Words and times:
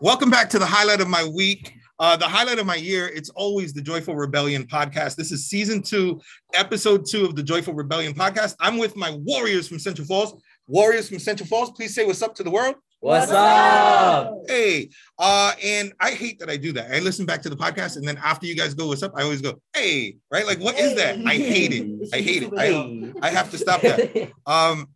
Welcome 0.00 0.30
back 0.30 0.50
to 0.50 0.58
the 0.58 0.66
highlight 0.66 1.00
of 1.00 1.08
my 1.08 1.26
week. 1.26 1.72
Uh, 1.98 2.16
the 2.16 2.26
highlight 2.26 2.58
of 2.58 2.66
my 2.66 2.74
year, 2.74 3.08
it's 3.08 3.30
always 3.30 3.72
the 3.72 3.80
Joyful 3.80 4.16
Rebellion 4.16 4.64
podcast. 4.64 5.16
This 5.16 5.32
is 5.32 5.46
season 5.46 5.80
two, 5.80 6.20
episode 6.52 7.06
two 7.08 7.24
of 7.24 7.36
the 7.36 7.42
Joyful 7.42 7.72
Rebellion 7.72 8.12
podcast. 8.12 8.56
I'm 8.60 8.76
with 8.76 8.96
my 8.96 9.12
warriors 9.24 9.68
from 9.68 9.78
Central 9.78 10.06
Falls. 10.06 10.42
Warriors 10.66 11.08
from 11.08 11.20
Central 11.20 11.46
Falls, 11.46 11.70
please 11.70 11.94
say 11.94 12.04
what's 12.04 12.20
up 12.22 12.34
to 12.34 12.42
the 12.42 12.50
world. 12.50 12.74
What's 13.00 13.30
up? 13.30 14.32
Hey, 14.48 14.88
uh, 15.18 15.52
and 15.62 15.92
I 16.00 16.10
hate 16.12 16.38
that 16.40 16.50
I 16.50 16.56
do 16.56 16.72
that. 16.72 16.90
I 16.90 17.00
listen 17.00 17.26
back 17.26 17.42
to 17.42 17.50
the 17.50 17.56
podcast, 17.56 17.96
and 17.96 18.08
then 18.08 18.16
after 18.16 18.46
you 18.46 18.56
guys 18.56 18.74
go, 18.74 18.88
what's 18.88 19.02
up? 19.02 19.12
I 19.14 19.22
always 19.22 19.42
go, 19.42 19.60
hey, 19.74 20.16
right? 20.30 20.46
Like, 20.46 20.58
what 20.58 20.78
is 20.78 20.96
that? 20.96 21.18
I 21.26 21.34
hate 21.34 21.72
it. 21.72 22.08
I 22.14 22.20
hate 22.20 22.42
it. 22.44 22.52
I, 22.56 23.26
I 23.26 23.30
have 23.30 23.50
to 23.50 23.58
stop 23.58 23.82
that. 23.82 24.32
Um, 24.46 24.88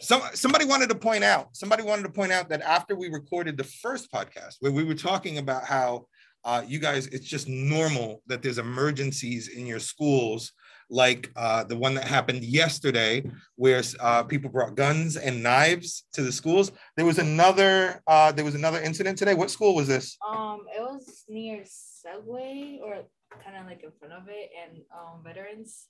some 0.00 0.22
somebody 0.34 0.64
wanted 0.64 0.88
to 0.88 0.94
point 0.94 1.24
out, 1.24 1.56
somebody 1.56 1.82
wanted 1.82 2.02
to 2.02 2.10
point 2.10 2.32
out 2.32 2.48
that 2.48 2.62
after 2.62 2.94
we 2.94 3.08
recorded 3.08 3.56
the 3.56 3.64
first 3.64 4.10
podcast, 4.12 4.56
where 4.60 4.72
we 4.72 4.84
were 4.84 4.94
talking 4.94 5.38
about 5.38 5.64
how 5.64 6.06
uh, 6.44 6.62
you 6.66 6.78
guys, 6.78 7.06
it's 7.06 7.26
just 7.26 7.48
normal 7.48 8.22
that 8.26 8.42
there's 8.42 8.58
emergencies 8.58 9.48
in 9.48 9.66
your 9.66 9.78
schools, 9.78 10.52
like 10.90 11.30
uh, 11.36 11.64
the 11.64 11.76
one 11.76 11.94
that 11.94 12.04
happened 12.04 12.44
yesterday, 12.44 13.24
where 13.56 13.82
uh, 14.00 14.22
people 14.22 14.50
brought 14.50 14.74
guns 14.74 15.16
and 15.16 15.42
knives 15.42 16.04
to 16.12 16.22
the 16.22 16.30
schools. 16.30 16.70
There 16.96 17.06
was 17.06 17.18
another, 17.18 18.02
uh, 18.06 18.32
there 18.32 18.44
was 18.44 18.54
another 18.54 18.80
incident 18.80 19.16
today. 19.16 19.34
What 19.34 19.50
school 19.50 19.74
was 19.74 19.88
this? 19.88 20.18
Um, 20.28 20.64
it 20.76 20.82
was 20.82 21.24
near 21.28 21.62
Segue 21.62 22.80
or 22.82 23.04
kind 23.42 23.56
of 23.56 23.66
like 23.66 23.82
in 23.82 23.90
front 23.98 24.12
of 24.12 24.28
it, 24.28 24.50
and 24.62 24.82
um, 24.94 25.24
veterans. 25.24 25.86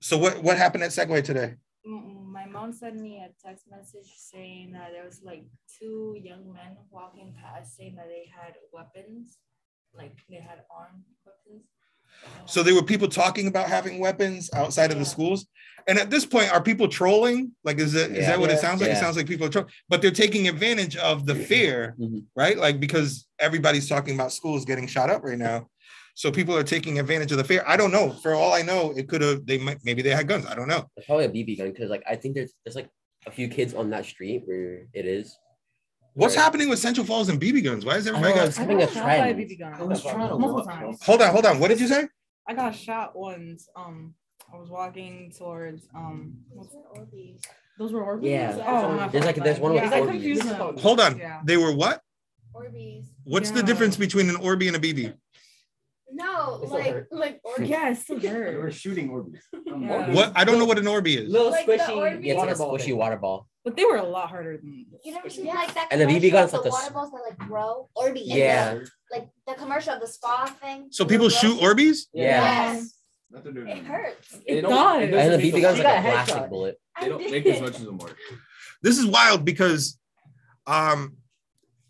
So 0.00 0.16
what 0.16 0.42
what 0.42 0.56
happened 0.56 0.82
at 0.82 0.90
Segue 0.90 1.22
today? 1.22 1.54
M- 1.86 2.30
My 2.32 2.46
mom 2.46 2.72
sent 2.72 2.96
me 3.00 3.22
a 3.24 3.30
text 3.46 3.64
message 3.70 4.12
saying 4.16 4.72
that 4.72 4.90
there 4.92 5.04
was 5.04 5.20
like 5.24 5.44
two 5.78 6.16
young 6.22 6.52
men 6.52 6.76
walking 6.90 7.34
past, 7.42 7.76
saying 7.76 7.96
that 7.96 8.08
they 8.08 8.30
had 8.34 8.54
weapons, 8.72 9.38
like 9.94 10.16
they 10.28 10.36
had 10.36 10.62
armed 10.70 11.04
weapons. 11.24 11.64
So 12.44 12.62
there 12.62 12.74
were 12.74 12.82
people 12.82 13.08
talking 13.08 13.46
about 13.46 13.68
having 13.68 13.98
weapons 13.98 14.50
outside 14.54 14.90
of 14.92 14.98
the 14.98 15.04
schools. 15.04 15.46
And 15.88 15.98
at 15.98 16.10
this 16.10 16.26
point, 16.26 16.52
are 16.52 16.62
people 16.62 16.86
trolling? 16.88 17.52
Like, 17.64 17.78
is 17.78 17.94
it 17.94 18.10
is 18.10 18.18
Yeah. 18.18 18.26
that 18.32 18.40
what 18.40 18.50
it 18.50 18.58
sounds 18.58 18.82
like? 18.82 18.90
It 18.90 18.98
sounds 18.98 19.16
like 19.16 19.26
people 19.26 19.46
are 19.46 19.50
trolling, 19.50 19.70
but 19.88 20.02
they're 20.02 20.10
taking 20.10 20.46
advantage 20.48 20.96
of 20.96 21.24
the 21.24 21.34
fear, 21.34 21.94
Mhm. 21.98 22.26
right? 22.36 22.58
Like 22.58 22.78
because 22.78 23.26
everybody's 23.38 23.88
talking 23.88 24.14
about 24.14 24.32
schools 24.32 24.64
getting 24.66 24.86
shot 24.86 25.08
up 25.08 25.22
right 25.24 25.38
now. 25.38 25.68
So 26.14 26.30
people 26.30 26.56
are 26.56 26.62
taking 26.64 26.98
advantage 26.98 27.32
of 27.32 27.38
the 27.38 27.44
fair. 27.44 27.66
I 27.68 27.76
don't 27.76 27.90
know. 27.92 28.10
For 28.22 28.34
all 28.34 28.52
I 28.52 28.62
know, 28.62 28.92
it 28.96 29.08
could 29.08 29.22
have 29.22 29.46
they 29.46 29.58
might 29.58 29.78
maybe 29.84 30.02
they 30.02 30.10
had 30.10 30.26
guns. 30.28 30.46
I 30.46 30.54
don't 30.54 30.68
know. 30.68 30.86
It's 30.96 31.06
probably 31.06 31.26
a 31.26 31.28
BB 31.30 31.58
gun 31.58 31.70
because 31.72 31.90
like 31.90 32.02
I 32.08 32.16
think 32.16 32.34
there's 32.34 32.52
there's 32.64 32.76
like 32.76 32.88
a 33.26 33.30
few 33.30 33.48
kids 33.48 33.74
on 33.74 33.90
that 33.90 34.04
street 34.04 34.42
where 34.46 34.86
it 34.92 35.06
is. 35.06 35.36
What's 36.14 36.36
Right. 36.36 36.42
happening 36.42 36.68
with 36.68 36.78
Central 36.80 37.06
Falls 37.06 37.28
and 37.28 37.40
BB 37.40 37.62
guns? 37.64 37.84
Why 37.84 37.96
is 37.96 38.06
everybody 38.06 38.32
know, 38.34 38.40
got 38.40 38.48
it's 38.48 38.56
having 38.56 38.82
a 38.82 38.86
trend. 38.86 39.06
I 39.74 39.82
was 39.84 40.02
trying 40.02 40.28
to 40.28 40.38
Multiple 40.38 40.64
times. 40.64 41.02
hold 41.02 41.22
on, 41.22 41.30
hold 41.30 41.46
on. 41.46 41.60
What 41.60 41.68
did 41.68 41.80
you 41.80 41.86
say? 41.86 42.08
I 42.48 42.54
got 42.54 42.74
shot 42.74 43.16
once. 43.16 43.68
Um, 43.76 44.14
I 44.52 44.56
was 44.56 44.68
walking 44.68 45.32
towards 45.38 45.86
um. 45.94 46.34
what's- 46.48 46.74
Orbeez. 46.96 47.40
Those 47.78 47.92
were 47.92 48.02
Orbeez. 48.02 48.30
Yeah. 48.30 48.64
Oh, 48.66 48.92
my 48.96 49.08
There's 49.08 49.24
like- 49.24 49.36
fault. 49.36 49.44
there's 49.44 49.60
one 49.60 49.72
with 49.74 49.82
yeah, 49.84 49.90
I 49.94 50.00
Orbeez. 50.00 50.10
confused 50.10 50.42
them. 50.48 50.76
Hold 50.78 51.00
on. 51.00 51.16
Yeah. 51.18 51.40
They 51.44 51.56
were 51.56 51.72
what? 51.74 52.02
Orbeez. 52.54 53.04
What's 53.24 53.52
the 53.52 53.62
difference 53.62 53.96
between 53.96 54.28
an 54.28 54.34
Orby 54.36 54.66
and 54.66 54.76
a 54.76 54.80
BB? 54.80 55.14
No, 56.12 56.58
It's 56.62 56.66
still 56.70 56.80
like 56.80 56.92
hurt. 56.92 57.08
like 57.10 57.40
Orbeez. 57.46 57.68
Yeah, 57.68 57.90
it 57.90 57.96
still 57.96 58.18
They 58.18 58.28
hurt. 58.28 58.60
were 58.62 58.70
shooting 58.70 59.10
Orbeez. 59.10 59.40
Yeah. 59.66 60.10
What? 60.12 60.32
I 60.34 60.44
don't 60.44 60.58
know 60.58 60.64
what 60.64 60.78
an 60.78 60.84
Orby 60.86 61.16
is. 61.18 61.28
Little 61.30 61.50
Like 61.50 61.66
the 61.66 61.72
squishy. 61.74 61.86
Orbeez 61.88 62.24
Yeah, 62.24 62.32
it's 62.34 62.38
like 62.38 62.48
a 62.48 62.48
water 62.48 62.54
ball 62.56 62.78
squishy 62.78 62.84
thing. 62.84 62.96
water 62.96 63.16
ball. 63.16 63.46
But 63.64 63.76
they 63.76 63.84
were 63.84 63.96
a 63.96 64.02
lot 64.02 64.28
harder 64.30 64.56
than. 64.56 64.86
You 65.04 65.12
never 65.12 65.28
seen 65.30 65.46
Yeah. 65.46 65.54
like 65.54 65.74
that 65.74 65.88
And 65.90 66.00
the 66.00 66.06
BB 66.06 66.30
commercial 66.30 66.30
guns 66.32 66.54
of 66.54 66.60
like 66.60 66.62
the 66.64 66.68
a 66.68 66.72
water 66.72 66.92
balls 66.94 67.10
that 67.10 67.22
like 67.28 67.38
grow? 67.48 67.88
Orbeez. 67.96 68.22
Yeah. 68.26 68.78
Like 69.12 69.28
the 69.46 69.54
commercial 69.54 69.92
of 69.94 70.00
the 70.00 70.06
spa 70.08 70.46
thing. 70.60 70.88
So 70.90 71.04
people 71.04 71.26
little 71.26 71.38
shoot 71.38 71.60
girls- 71.60 71.74
Orbeez? 71.74 71.98
Yeah. 72.12 72.72
Yes. 72.72 72.94
Not 73.30 73.44
to 73.44 73.52
do 73.52 73.66
It 73.66 73.78
hurts. 73.84 74.38
It 74.46 74.62
don't- 74.62 74.70
does. 74.70 75.02
And 75.04 75.12
the 75.12 75.16
doesn't 75.16 75.40
BB 75.40 75.60
gun's 75.62 75.78
the- 75.78 75.84
like 75.84 75.98
a 75.98 75.98
got 75.98 75.98
a 75.98 76.02
plastic 76.02 76.34
headshot. 76.36 76.48
bullet. 76.50 76.80
I 76.96 77.02
They 77.04 77.08
don't 77.10 77.30
make 77.30 77.46
as 77.46 77.60
much 77.60 77.74
as 77.80 77.86
a 77.86 77.92
mark. 77.92 78.16
this 78.82 78.98
is 78.98 79.06
wild 79.06 79.44
because 79.44 79.98
um 80.66 81.16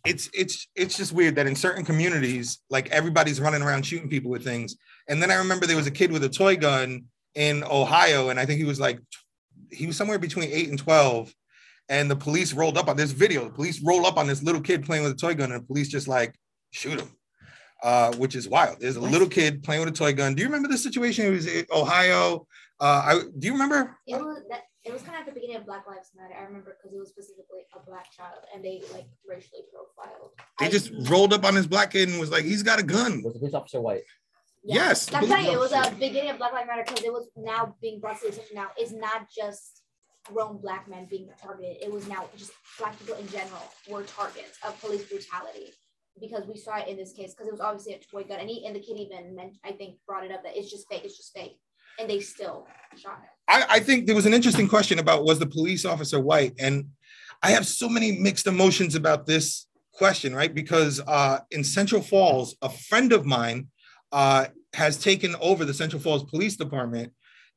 it's 0.05 0.31
it's 0.33 0.69
it's 0.75 0.97
just 0.97 1.13
weird 1.13 1.35
that 1.37 1.47
in 1.47 1.55
certain 1.55 1.85
communities 1.85 2.59
like 2.71 2.89
everybody's 2.91 3.41
running 3.41 3.63
around 3.63 3.85
shooting 3.85 4.09
people 4.09 4.31
with 4.31 4.45
things. 4.45 4.77
And 5.09 5.23
then 5.23 5.31
i 5.31 5.35
remember 5.35 5.67
there 5.67 5.77
was 5.77 5.87
a 5.87 5.93
kid 5.93 6.13
with 6.13 6.25
a 6.25 6.29
toy 6.29 6.57
gun 6.57 7.05
in 7.35 7.65
ohio 7.65 8.29
and 8.29 8.41
i 8.41 8.47
think 8.47 8.59
he 8.59 8.65
was 8.65 8.81
like 8.81 9.01
he 9.71 9.87
was 9.87 9.97
somewhere 9.97 10.19
between 10.19 10.51
8 10.51 10.69
and 10.71 10.79
12 10.79 11.33
and 11.89 12.11
the 12.11 12.17
police 12.17 12.53
rolled 12.53 12.77
up 12.77 12.89
on 12.89 12.97
this 12.97 13.13
video 13.13 13.45
the 13.45 13.51
police 13.51 13.81
roll 13.83 14.05
up 14.07 14.17
on 14.17 14.27
this 14.27 14.43
little 14.43 14.61
kid 14.61 14.85
playing 14.85 15.05
with 15.05 15.13
a 15.13 15.17
toy 15.17 15.35
gun 15.35 15.53
and 15.53 15.63
the 15.63 15.67
police 15.67 15.89
just 15.89 16.09
like 16.09 16.35
shoot 16.71 16.99
him 16.99 17.11
uh, 17.83 18.13
which 18.17 18.37
is 18.37 18.47
wild. 18.47 18.77
There's 18.79 18.97
a 18.97 19.01
little 19.01 19.27
kid 19.27 19.63
playing 19.63 19.81
with 19.81 19.89
a 19.89 19.97
toy 19.97 20.13
gun. 20.13 20.35
Do 20.35 20.43
you 20.43 20.49
remember 20.49 20.69
this 20.69 20.83
situation? 20.83 21.25
It 21.25 21.31
was 21.31 21.47
in 21.47 21.65
ohio 21.73 22.47
uh, 22.81 23.03
I, 23.05 23.21
do 23.39 23.47
you 23.47 23.53
remember? 23.53 23.97
It 24.07 24.17
was 24.17 24.43
that. 24.51 24.63
It 24.85 24.93
was 24.93 25.03
kind 25.03 25.15
of 25.17 25.21
at 25.21 25.27
the 25.27 25.39
beginning 25.39 25.57
of 25.57 25.67
Black 25.67 25.87
Lives 25.87 26.11
Matter. 26.17 26.35
I 26.39 26.45
remember 26.45 26.77
because 26.79 26.95
it 26.95 26.99
was 26.99 27.11
specifically 27.11 27.61
a 27.77 27.85
black 27.85 28.11
child, 28.13 28.45
and 28.55 28.65
they 28.65 28.83
like 28.93 29.05
racially 29.29 29.63
profiled. 29.73 30.31
they 30.59 30.67
I- 30.67 30.71
just 30.71 30.91
rolled 31.11 31.33
up 31.35 31.45
on 31.45 31.55
this 31.55 31.67
black 31.67 31.91
kid 31.91 32.09
and 32.09 32.19
was 32.19 32.31
like 32.31 32.45
he's 32.45 32.63
got 32.63 32.79
a 32.79 32.83
gun 32.83 33.23
Was 33.23 33.35
the 33.35 33.41
police 33.41 33.55
officer 33.55 33.81
white? 33.81 34.03
Yeah. 34.65 34.75
Yes. 34.77 35.13
I'm 35.13 35.27
telling 35.27 35.47
you, 35.47 35.53
it 35.53 35.59
was 35.59 35.73
uh, 35.73 35.85
a 35.87 35.95
beginning 35.95 36.31
of 36.31 36.39
Black 36.39 36.53
Lives 36.53 36.67
Matter 36.67 36.85
because 36.87 37.05
it 37.05 37.13
was 37.13 37.29
now 37.37 37.75
being 37.81 38.01
brought 38.01 38.21
to 38.21 38.27
the 38.27 38.33
attention. 38.33 38.57
Now 38.57 38.69
it's 38.77 38.93
not 38.93 39.29
just 39.31 39.83
grown 40.25 40.61
black 40.61 40.89
men 40.89 41.07
being 41.09 41.29
targeted. 41.43 41.77
It 41.83 41.93
was 41.93 42.07
now 42.09 42.29
just 42.37 42.53
black 42.79 42.99
people 42.99 43.17
in 43.17 43.29
general 43.29 43.63
were 43.89 44.03
targets 44.05 44.59
of 44.67 44.79
police 44.81 45.05
brutality 45.05 45.73
because 46.21 46.47
we 46.47 46.57
saw 46.57 46.77
it 46.77 46.89
in 46.89 46.97
this 46.97 47.13
case 47.13 47.33
because 47.35 47.49
it 47.49 47.53
was 47.53 47.61
obviously 47.61 47.95
a 47.95 47.99
toy 47.99 48.25
gun, 48.25 48.41
and 48.41 48.49
he 48.49 48.67
and 48.67 48.77
the 48.77 48.81
kid 48.81 48.99
even 48.99 49.35
meant 49.35 49.57
I 49.65 49.73
think 49.73 49.97
brought 50.07 50.25
it 50.25 50.33
up 50.33 50.43
that 50.43 50.57
it's 50.57 50.71
just 50.71 50.89
fake, 50.91 51.03
it's 51.05 51.17
just 51.17 51.33
fake, 51.35 51.59
and 51.99 52.09
they 52.09 52.21
still 52.21 52.67
shot 52.97 53.19
him. 53.19 53.29
I, 53.49 53.65
I 53.69 53.81
think 53.81 54.07
there 54.07 54.15
was 54.15 54.27
an 54.27 54.35
interesting 54.35 54.69
question 54.69 54.99
about 54.99 55.25
was 55.25 55.39
the 55.39 55.47
police 55.47 55.85
officer 55.85 56.21
white, 56.21 56.55
and 56.59 56.87
I 57.43 57.51
have 57.51 57.67
so 57.67 57.89
many 57.89 58.13
mixed 58.13 58.47
emotions 58.47 58.95
about 58.95 59.27
this 59.27 59.67
question, 59.93 60.35
right? 60.35 60.55
Because 60.55 61.01
uh, 61.07 61.41
in 61.51 61.65
Central 61.65 62.01
Falls, 62.01 62.57
a 62.63 62.69
friend 62.69 63.13
of 63.13 63.27
mine 63.27 63.69
uh, 64.13 64.47
has 64.75 64.97
taken 64.97 65.35
over 65.41 65.65
the 65.65 65.75
Central 65.75 66.01
Falls 66.01 66.25
Police 66.25 66.57
Department, 66.57 67.13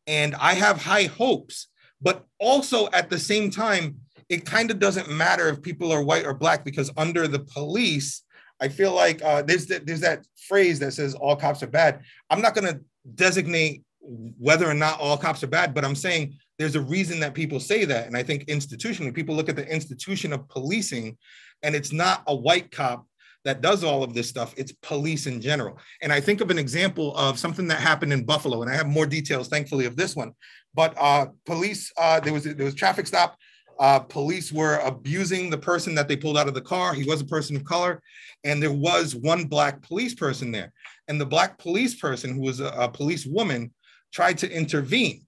and 0.08 0.36
I 0.36 0.54
have 0.54 0.82
high 0.82 1.04
hopes. 1.04 1.68
But 2.02 2.26
also 2.40 2.90
at 2.92 3.10
the 3.10 3.20
same 3.20 3.50
time, 3.50 3.96
it 4.30 4.46
kind 4.46 4.72
of 4.72 4.80
doesn't 4.80 5.10
matter 5.10 5.48
if 5.48 5.62
people 5.62 5.92
are 5.92 6.04
white 6.04 6.26
or 6.26 6.34
black 6.34 6.66
because 6.66 6.92
under 6.98 7.28
the 7.28 7.40
police, 7.40 8.24
I 8.60 8.68
feel 8.68 8.94
like 8.94 9.24
uh, 9.24 9.42
there's 9.42 9.68
that, 9.68 9.86
there's 9.86 10.02
that 10.02 10.26
phrase 10.48 10.80
that 10.80 10.94
says 10.94 11.16
all 11.16 11.36
cops 11.36 11.64
are 11.64 11.68
bad. 11.68 12.02
I'm 12.30 12.42
not 12.42 12.56
going 12.56 12.74
to 12.74 12.82
designate 13.16 13.84
whether 14.04 14.70
or 14.70 14.74
not 14.74 15.00
all 15.00 15.18
cops 15.18 15.44
are 15.44 15.48
bad, 15.48 15.74
but 15.74 15.86
I'm 15.86 15.96
saying 15.96 16.36
there's 16.60 16.76
a 16.76 16.82
reason 16.82 17.20
that 17.22 17.34
people 17.34 17.60
say 17.60 17.86
that. 17.86 18.08
And 18.08 18.18
I 18.18 18.24
think 18.24 18.46
institutionally, 18.48 19.14
people 19.14 19.36
look 19.36 19.50
at 19.50 19.56
the 19.56 19.68
institution 19.68 20.34
of 20.34 20.48
policing, 20.50 21.18
and 21.64 21.76
it's 21.76 21.94
not 21.94 22.24
a 22.28 22.36
white 22.36 22.72
cop 22.72 23.08
that 23.46 23.62
does 23.62 23.84
all 23.84 24.04
of 24.04 24.14
this 24.14 24.30
stuff, 24.30 24.54
it's 24.58 24.72
police 24.72 25.28
in 25.28 25.42
general. 25.42 25.78
And 26.02 26.14
I 26.14 26.22
think 26.22 26.42
of 26.42 26.50
an 26.50 26.58
example 26.58 27.16
of 27.18 27.38
something 27.38 27.68
that 27.68 27.80
happened 27.80 28.14
in 28.14 28.24
Buffalo, 28.24 28.62
and 28.62 28.72
I 28.72 28.76
have 28.76 28.88
more 28.88 29.06
details, 29.06 29.48
thankfully, 29.48 29.86
of 29.86 29.96
this 29.96 30.16
one. 30.16 30.34
But 30.74 30.96
uh, 30.98 31.28
police, 31.46 31.92
uh, 31.98 32.20
there 32.20 32.34
was 32.34 32.46
there 32.46 32.66
was 32.66 32.76
traffic 32.76 33.08
stop. 33.08 33.38
Uh, 33.80 34.00
police 34.00 34.52
were 34.52 34.78
abusing 34.80 35.50
the 35.50 35.58
person 35.58 35.96
that 35.96 36.08
they 36.08 36.16
pulled 36.16 36.38
out 36.38 36.48
of 36.48 36.54
the 36.54 36.62
car. 36.62 36.94
He 36.94 37.04
was 37.04 37.22
a 37.22 37.26
person 37.26 37.56
of 37.56 37.66
color, 37.66 38.02
and 38.44 38.62
there 38.62 38.72
was 38.72 39.16
one 39.16 39.46
black 39.46 39.82
police 39.82 40.14
person 40.14 40.52
there. 40.52 40.72
And 41.08 41.20
the 41.20 41.26
black 41.26 41.58
police 41.58 41.96
person, 41.96 42.34
who 42.34 42.42
was 42.42 42.60
a, 42.60 42.68
a 42.68 42.88
police 42.88 43.26
woman, 43.26 43.72
tried 44.14 44.38
to 44.40 44.52
intervene. 44.52 45.26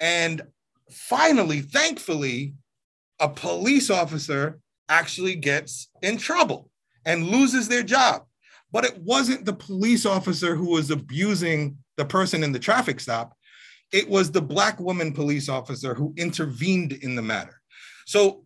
And 0.00 0.42
finally, 0.90 1.60
thankfully, 1.60 2.54
a 3.20 3.28
police 3.28 3.90
officer 3.90 4.60
actually 4.88 5.34
gets 5.34 5.88
in 6.02 6.16
trouble 6.16 6.70
and 7.04 7.26
loses 7.26 7.68
their 7.68 7.82
job. 7.82 8.24
But 8.72 8.84
it 8.84 8.98
wasn't 8.98 9.44
the 9.44 9.52
police 9.52 10.04
officer 10.04 10.56
who 10.56 10.70
was 10.70 10.90
abusing 10.90 11.76
the 11.96 12.04
person 12.04 12.42
in 12.42 12.52
the 12.52 12.58
traffic 12.58 13.00
stop. 13.00 13.36
It 13.92 14.08
was 14.08 14.30
the 14.30 14.42
black 14.42 14.80
woman 14.80 15.12
police 15.12 15.48
officer 15.48 15.94
who 15.94 16.12
intervened 16.16 16.92
in 16.92 17.14
the 17.14 17.22
matter. 17.22 17.60
So 18.06 18.44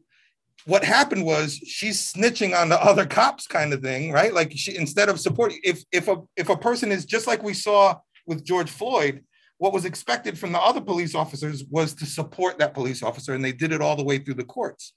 what 0.67 0.85
happened 0.85 1.25
was 1.25 1.55
she's 1.55 2.12
snitching 2.12 2.55
on 2.55 2.69
the 2.69 2.82
other 2.82 3.06
cops 3.06 3.47
kind 3.47 3.73
of 3.73 3.81
thing, 3.81 4.12
right? 4.12 4.35
Like 4.35 4.53
she 4.55 4.76
instead 4.76 5.09
of 5.09 5.19
supporting 5.19 5.61
if 5.64 5.82
if 5.93 6.09
a 6.09 6.17
if 6.37 6.50
a 6.50 6.56
person 6.56 6.93
is 6.93 7.06
just 7.06 7.26
like 7.26 7.43
we 7.43 7.55
saw 7.55 7.99
with 8.26 8.44
George 8.44 8.71
Floyd, 8.71 9.25
what 9.59 9.73
was 9.73 9.85
expected 9.85 10.39
from 10.39 10.53
the 10.53 10.61
other 10.61 10.81
police 10.81 11.15
officers 11.15 11.65
was 11.71 11.95
to 11.95 12.07
support 12.07 12.59
that 12.59 12.75
police 12.75 13.03
officer, 13.03 13.35
and 13.35 13.45
they 13.45 13.53
did 13.53 13.73
it 13.73 13.83
all 13.83 13.97
the 13.97 14.05
way 14.05 14.19
through 14.19 14.35
the 14.35 14.45
courts. 14.45 14.95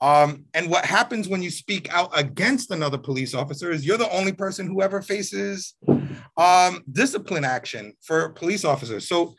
Um, 0.00 0.46
and 0.52 0.68
what 0.68 0.84
happens 0.84 1.28
when 1.28 1.42
you 1.42 1.50
speak 1.50 1.92
out 1.92 2.10
against 2.18 2.72
another 2.72 2.98
police 2.98 3.34
officer 3.34 3.70
is 3.70 3.86
you're 3.86 3.98
the 3.98 4.10
only 4.10 4.32
person 4.32 4.66
who 4.66 4.82
ever 4.82 5.00
faces 5.00 5.74
um, 6.36 6.82
discipline 6.90 7.44
action 7.44 7.94
for 8.02 8.30
police 8.30 8.64
officers. 8.64 9.08
So, 9.08 9.34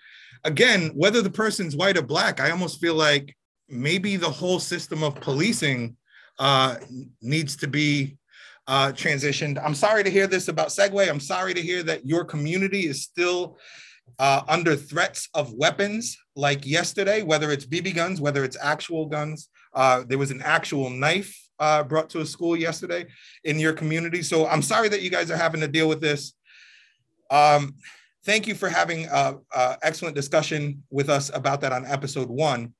again, 0.45 0.91
whether 0.95 1.21
the 1.21 1.29
person's 1.29 1.75
white 1.75 1.97
or 1.97 2.01
black, 2.01 2.39
I 2.39 2.49
almost 2.49 2.79
feel 2.79 2.95
like 2.95 3.35
maybe 3.67 4.15
the 4.15 4.29
whole 4.29 4.59
system 4.59 5.03
of 5.03 5.15
policing 5.15 5.97
uh, 6.39 6.77
needs 7.21 7.57
to 7.57 7.67
be 7.67 8.17
uh, 8.67 8.93
transitioned. 8.93 9.61
I'm 9.63 9.75
sorry 9.75 10.03
to 10.03 10.09
hear 10.09 10.27
this 10.27 10.47
about 10.47 10.69
Segue. 10.69 11.09
I'm 11.09 11.19
sorry 11.19 11.53
to 11.53 11.61
hear 11.61 11.83
that 11.83 12.05
your 12.05 12.23
community 12.23 12.87
is 12.87 13.03
still 13.03 13.57
uh, 14.19 14.41
under 14.47 14.75
threats 14.75 15.29
of 15.33 15.53
weapons 15.53 16.17
like 16.35 16.65
yesterday, 16.65 17.21
whether 17.23 17.51
it's 17.51 17.65
BB 17.65 17.95
guns, 17.95 18.21
whether 18.21 18.43
it's 18.43 18.57
actual 18.61 19.05
guns. 19.05 19.49
Uh, 19.73 20.03
there 20.07 20.17
was 20.17 20.31
an 20.31 20.41
actual 20.41 20.89
knife 20.89 21.35
uh, 21.59 21.83
brought 21.83 22.09
to 22.11 22.21
a 22.21 22.25
school 22.25 22.55
yesterday 22.55 23.05
in 23.43 23.59
your 23.59 23.73
community. 23.73 24.21
So 24.21 24.47
I'm 24.47 24.61
sorry 24.61 24.89
that 24.89 25.01
you 25.01 25.09
guys 25.09 25.31
are 25.31 25.37
having 25.37 25.61
to 25.61 25.67
deal 25.67 25.89
with 25.89 26.01
this. 26.01 26.33
Um, 27.31 27.75
thank 28.25 28.47
you 28.47 28.55
for 28.55 28.69
having 28.69 29.07
an 29.07 29.39
excellent 29.81 30.15
discussion 30.15 30.83
with 30.91 31.09
us 31.09 31.31
about 31.33 31.61
that 31.61 31.73
on 31.73 31.85
episode 31.85 32.29
one. 32.29 32.73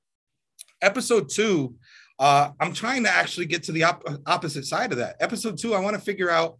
Episode 0.81 1.29
two, 1.29 1.75
uh, 2.19 2.51
I'm 2.59 2.73
trying 2.73 3.03
to 3.03 3.09
actually 3.09 3.47
get 3.47 3.63
to 3.63 3.71
the 3.71 3.83
op- 3.83 4.03
opposite 4.25 4.65
side 4.65 4.91
of 4.91 4.97
that. 4.99 5.15
Episode 5.19 5.57
two, 5.57 5.73
I 5.73 5.79
want 5.79 5.95
to 5.95 6.01
figure 6.01 6.29
out 6.29 6.59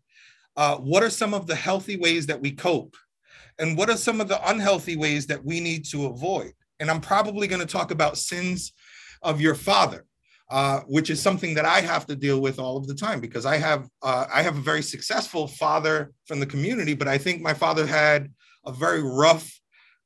uh, 0.56 0.77
what 0.77 1.04
are 1.04 1.10
some 1.10 1.33
of 1.33 1.48
the 1.48 1.56
healthy 1.56 1.98
ways 1.98 2.25
that 2.27 2.42
we 2.42 2.51
cope 2.51 2.95
and 3.60 3.78
what 3.78 3.90
are 3.90 3.98
some 3.98 4.22
of 4.22 4.28
the 4.28 4.50
unhealthy 4.50 4.96
ways 4.96 5.28
that 5.28 5.44
we 5.44 5.60
need 5.60 5.86
to 5.86 6.06
avoid. 6.06 6.54
And 6.80 6.90
I'm 6.90 7.02
probably 7.02 7.48
going 7.48 7.62
to 7.62 7.68
talk 7.68 7.92
about 7.92 8.18
sins 8.18 8.74
of 9.22 9.42
your 9.42 9.56
father. 9.56 10.06
Uh, 10.50 10.82
which 10.82 11.10
is 11.10 11.20
something 11.20 11.56
that 11.56 11.66
I 11.66 11.82
have 11.82 12.06
to 12.06 12.16
deal 12.16 12.40
with 12.40 12.60
all 12.60 12.78
of 12.78 12.86
the 12.86 12.94
time 12.94 13.20
because 13.20 13.44
I 13.44 13.58
have 13.58 13.88
uh, 14.04 14.26
I 14.32 14.44
have 14.44 14.56
a 14.56 14.62
very 14.62 14.84
successful 14.84 15.48
father 15.48 16.12
from 16.28 16.40
the 16.40 16.46
community, 16.46 16.94
but 16.94 17.08
I 17.08 17.18
think 17.18 17.42
my 17.42 17.56
father 17.56 17.88
had 17.88 18.32
a 18.66 18.72
very 18.72 19.02
rough 19.02 19.52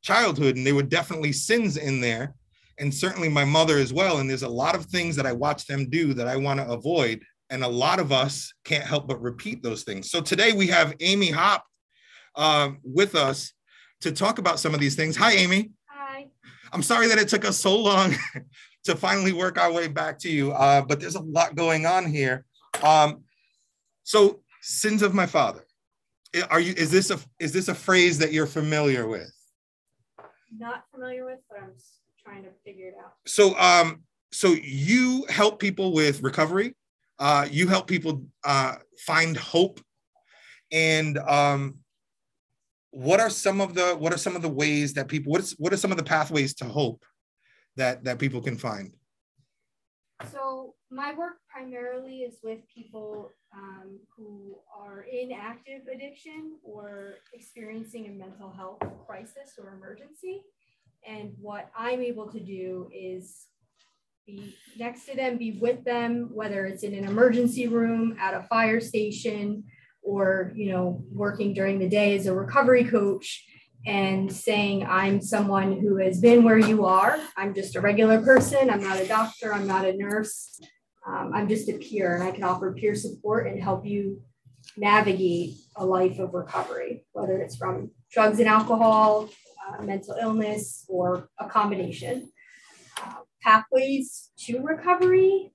childhood, 0.04 0.56
and 0.56 0.66
there 0.66 0.76
were 0.76 0.84
definitely 0.84 1.34
sins 1.34 1.76
in 1.76 2.00
there, 2.00 2.34
and 2.78 2.94
certainly 2.94 3.28
my 3.28 3.44
mother 3.44 3.78
as 3.78 3.92
well. 3.92 4.20
And 4.20 4.30
there's 4.30 4.44
a 4.44 4.48
lot 4.48 4.76
of 4.76 4.86
things 4.86 5.18
that 5.18 5.26
I 5.26 5.34
watch 5.34 5.66
them 5.66 5.90
do 5.90 6.14
that 6.14 6.28
I 6.28 6.38
want 6.38 6.62
to 6.62 6.70
avoid, 6.70 7.24
and 7.50 7.64
a 7.64 7.68
lot 7.68 8.00
of 8.00 8.14
us 8.14 8.54
can't 8.64 8.86
help 8.86 9.06
but 9.06 9.22
repeat 9.22 9.64
those 9.64 9.84
things. 9.84 10.10
So 10.10 10.22
today 10.22 10.54
we 10.54 10.68
have 10.68 10.96
Aimee 11.02 11.32
Haupt 11.32 11.66
uh, 12.38 12.72
with 12.84 13.16
us 13.16 13.54
to 14.02 14.12
talk 14.12 14.40
about 14.40 14.60
some 14.60 14.74
of 14.74 14.80
these 14.80 14.96
things. 14.96 15.18
Hi, 15.18 15.34
Aimee. 15.34 15.72
Hi. 15.88 16.28
I'm 16.72 16.84
sorry 16.84 17.08
that 17.08 17.18
it 17.18 17.28
took 17.28 17.44
us 17.44 17.58
so 17.58 17.76
long 17.76 18.16
to 18.86 18.96
finally 18.96 19.34
work 19.34 19.58
our 19.58 19.72
way 19.72 19.88
back 19.88 20.20
to 20.20 20.30
you. 20.30 20.52
Uh, 20.54 20.82
but 20.82 21.00
there's 21.00 21.16
a 21.16 21.22
lot 21.22 21.56
going 21.56 21.86
on 21.86 22.06
here. 22.06 22.46
Um, 22.82 23.24
so 24.04 24.42
sins 24.62 25.02
of 25.02 25.14
my 25.14 25.26
father. 25.26 25.66
Are 26.50 26.60
you? 26.60 26.74
Is 26.78 26.92
this 26.92 27.10
a 27.10 27.20
is 27.40 27.52
this 27.52 27.68
a 27.68 27.74
phrase 27.74 28.20
that 28.20 28.32
you're 28.32 28.46
familiar 28.46 29.08
with? 29.08 29.34
Not 30.56 30.84
familiar 30.94 31.26
with, 31.26 31.40
but 31.50 31.60
I'm 31.60 31.72
trying 32.24 32.44
to 32.44 32.50
figure 32.64 32.88
it 32.88 32.96
out. 33.04 33.14
So 33.26 33.58
um, 33.58 34.04
so 34.32 34.50
you 34.50 35.26
help 35.30 35.60
people 35.60 35.94
with 35.94 36.22
recovery. 36.22 36.76
Uh, 37.18 37.48
you 37.50 37.68
help 37.68 37.88
people 37.88 38.24
uh, 38.44 38.76
find 39.00 39.36
hope. 39.36 39.80
And 40.72 41.18
um, 41.18 41.80
what 42.92 43.20
are 43.20 43.30
some 43.30 43.62
of 43.62 43.74
the 43.74 43.96
what 43.96 44.14
are 44.14 44.18
some 44.18 44.36
of 44.36 44.42
the 44.42 44.50
ways 44.50 44.94
that 44.94 45.08
people 45.08 45.32
what's 45.32 45.52
what 45.54 45.74
are 45.74 45.78
some 45.78 45.92
of 45.92 45.98
the 45.98 46.04
pathways 46.04 46.54
to 46.56 46.66
hope 46.66 47.06
that 47.76 48.04
that 48.04 48.20
people 48.20 48.42
can 48.42 48.58
find? 48.58 48.94
So 50.32 50.76
my 50.90 51.14
work 51.14 51.38
primarily 51.50 52.20
is 52.20 52.40
with 52.44 52.60
people 52.74 53.32
um, 53.54 54.00
who 54.16 54.58
are 54.76 55.02
in 55.02 55.32
active 55.32 55.82
addiction 55.94 56.56
or 56.64 57.16
experiencing 57.34 58.08
a 58.08 58.10
mental 58.10 58.52
health 58.52 58.80
crisis 59.06 59.56
or 59.58 59.74
emergency. 59.74 60.42
And 61.08 61.34
what 61.40 61.70
I'm 61.78 62.02
able 62.02 62.32
to 62.32 62.40
do 62.40 62.90
is 62.94 63.46
be 64.26 64.56
next 64.78 65.06
to 65.06 65.16
them, 65.16 65.38
be 65.38 65.60
with 65.62 65.84
them, 65.84 66.30
whether 66.34 66.66
it's 66.66 66.84
in 66.84 66.94
an 66.94 67.06
emergency 67.06 67.68
room, 67.68 68.18
at 68.20 68.34
a 68.34 68.44
fire 68.44 68.82
station, 68.82 69.64
or 70.08 70.54
you 70.56 70.72
know, 70.72 71.04
working 71.12 71.54
during 71.54 71.80
the 71.80 71.90
day 71.90 72.16
as 72.16 72.28
a 72.28 72.34
recovery 72.34 72.86
coach 72.86 73.46
and 73.86 74.32
saying, 74.32 74.86
I'm 74.86 75.22
someone 75.22 75.80
who 75.80 75.98
has 75.98 76.20
been 76.22 76.44
where 76.44 76.58
you 76.58 76.86
are. 76.86 77.20
I'm 77.36 77.54
just 77.54 77.76
a 77.76 77.82
regular 77.82 78.22
person. 78.22 78.70
I'm 78.70 78.82
not 78.82 79.00
a 79.00 79.08
doctor. 79.08 79.54
I'm 79.54 79.68
not 79.68 79.86
a 79.86 79.96
nurse. 79.96 80.60
Um, 81.06 81.32
I'm 81.34 81.48
just 81.48 81.70
a 81.70 81.74
peer, 81.74 82.16
and 82.16 82.24
I 82.24 82.32
can 82.32 82.44
offer 82.44 82.74
peer 82.74 82.96
support 82.96 83.48
and 83.48 83.62
help 83.62 83.86
you 83.86 84.22
navigate 84.76 85.56
a 85.76 85.86
life 85.86 86.20
of 86.20 86.34
recovery, 86.34 87.06
whether 87.12 87.38
it's 87.38 87.56
from 87.56 87.92
drugs 88.12 88.40
and 88.40 88.48
alcohol, 88.48 89.30
uh, 89.68 89.82
mental 89.84 90.16
illness, 90.22 90.86
or 90.90 91.30
a 91.40 91.48
combination. 91.48 92.30
Uh, 93.02 93.22
pathways 93.42 94.32
to 94.40 94.62
recovery, 94.62 95.54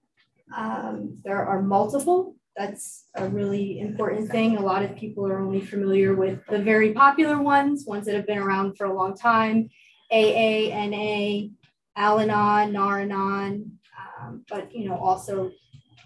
um, 0.57 1.19
there 1.25 1.45
are 1.45 1.61
multiple 1.63 2.37
that's 2.57 3.07
a 3.15 3.29
really 3.29 3.81
important 3.81 4.31
thing. 4.31 4.57
A 4.57 4.61
lot 4.61 4.83
of 4.83 4.95
people 4.97 5.27
are 5.27 5.39
only 5.39 5.61
familiar 5.61 6.15
with 6.15 6.41
the 6.49 6.59
very 6.59 6.93
popular 6.93 7.41
ones, 7.41 7.87
ones 7.87 8.07
that 8.07 8.15
have 8.15 8.27
been 8.27 8.39
around 8.39 8.77
for 8.77 8.87
a 8.87 8.95
long 8.95 9.17
time 9.17 9.71
AA, 10.13 10.69
NA, 10.89 11.49
Al 11.97 12.21
Anon, 12.21 12.73
Nar-Anon, 12.73 13.79
um, 14.21 14.45
but 14.49 14.75
you 14.75 14.89
know, 14.89 14.97
also 14.97 15.51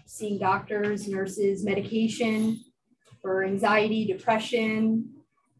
seeing 0.05 0.39
doctors, 0.39 1.07
nurses, 1.07 1.63
medication 1.63 2.63
for 3.21 3.43
anxiety, 3.43 4.05
depression. 4.05 5.09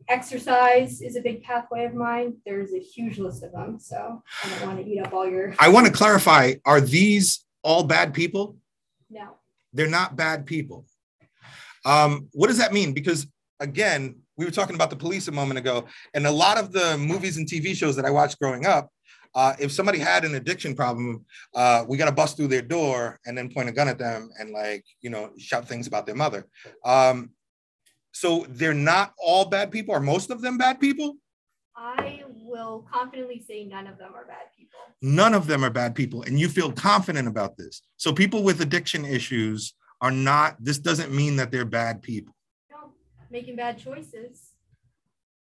Exercise 0.07 1.01
is 1.01 1.17
a 1.17 1.21
big 1.21 1.43
pathway 1.43 1.83
of 1.83 1.93
mine. 1.93 2.37
There's 2.45 2.73
a 2.73 2.79
huge 2.79 3.19
list 3.19 3.43
of 3.43 3.51
them, 3.51 3.77
so 3.77 4.23
I 4.43 4.49
don't 4.49 4.67
want 4.67 4.79
to 4.79 4.89
eat 4.89 4.99
up 4.99 5.13
all 5.13 5.29
your. 5.29 5.53
I 5.59 5.67
want 5.67 5.85
to 5.85 5.91
clarify: 5.91 6.53
Are 6.63 6.79
these 6.79 7.45
all 7.61 7.83
bad 7.83 8.13
people? 8.13 8.55
No. 9.09 9.35
They're 9.73 9.87
not 9.87 10.15
bad 10.15 10.45
people. 10.45 10.85
Um, 11.85 12.29
what 12.33 12.47
does 12.47 12.57
that 12.57 12.73
mean? 12.73 12.93
Because 12.93 13.27
again, 13.59 14.17
we 14.37 14.45
were 14.45 14.51
talking 14.51 14.75
about 14.75 14.89
the 14.89 14.95
police 14.95 15.27
a 15.27 15.31
moment 15.31 15.57
ago, 15.57 15.85
and 16.13 16.27
a 16.27 16.31
lot 16.31 16.57
of 16.57 16.71
the 16.71 16.97
movies 16.97 17.37
and 17.37 17.47
TV 17.47 17.75
shows 17.75 17.95
that 17.95 18.05
I 18.05 18.09
watched 18.09 18.39
growing 18.39 18.65
up, 18.65 18.89
uh, 19.35 19.53
if 19.59 19.71
somebody 19.71 19.99
had 19.99 20.25
an 20.25 20.35
addiction 20.35 20.75
problem, 20.75 21.25
uh, 21.55 21.85
we 21.87 21.97
got 21.97 22.05
to 22.05 22.11
bust 22.11 22.37
through 22.37 22.47
their 22.47 22.61
door 22.61 23.19
and 23.25 23.37
then 23.37 23.49
point 23.49 23.69
a 23.69 23.71
gun 23.71 23.87
at 23.87 23.97
them 23.97 24.29
and 24.39 24.51
like 24.51 24.83
you 25.01 25.09
know 25.09 25.31
shout 25.37 25.67
things 25.67 25.87
about 25.87 26.05
their 26.05 26.15
mother. 26.15 26.47
Um, 26.83 27.31
so 28.11 28.45
they're 28.49 28.73
not 28.73 29.13
all 29.19 29.45
bad 29.45 29.71
people. 29.71 29.93
Are 29.93 29.99
most 29.99 30.31
of 30.31 30.41
them 30.41 30.57
bad 30.57 30.79
people? 30.79 31.17
I 31.75 32.23
will 32.57 32.86
confidently 32.92 33.44
say 33.48 33.65
none 33.65 33.88
of 33.88 33.98
them 33.98 34.13
are 34.15 34.25
bad 34.25 34.48
people. 34.57 34.80
None 35.01 35.33
of 35.33 35.48
them 35.48 35.63
are 35.63 35.69
bad 35.69 35.95
people, 35.95 36.24
and 36.24 36.39
you 36.39 36.50
feel 36.50 36.71
confident 36.71 37.27
about 37.27 37.57
this. 37.57 37.81
So 37.98 38.12
people 38.12 38.44
with 38.44 38.62
addiction 38.62 39.06
issues 39.06 39.74
are 40.01 40.12
not. 40.12 40.57
This 40.59 40.80
doesn't 40.80 41.12
mean 41.12 41.36
that 41.38 41.51
they're 41.51 41.65
bad 41.65 42.02
people. 42.02 42.35
No, 42.71 42.92
making 43.30 43.56
bad 43.56 43.78
choices, 43.78 44.54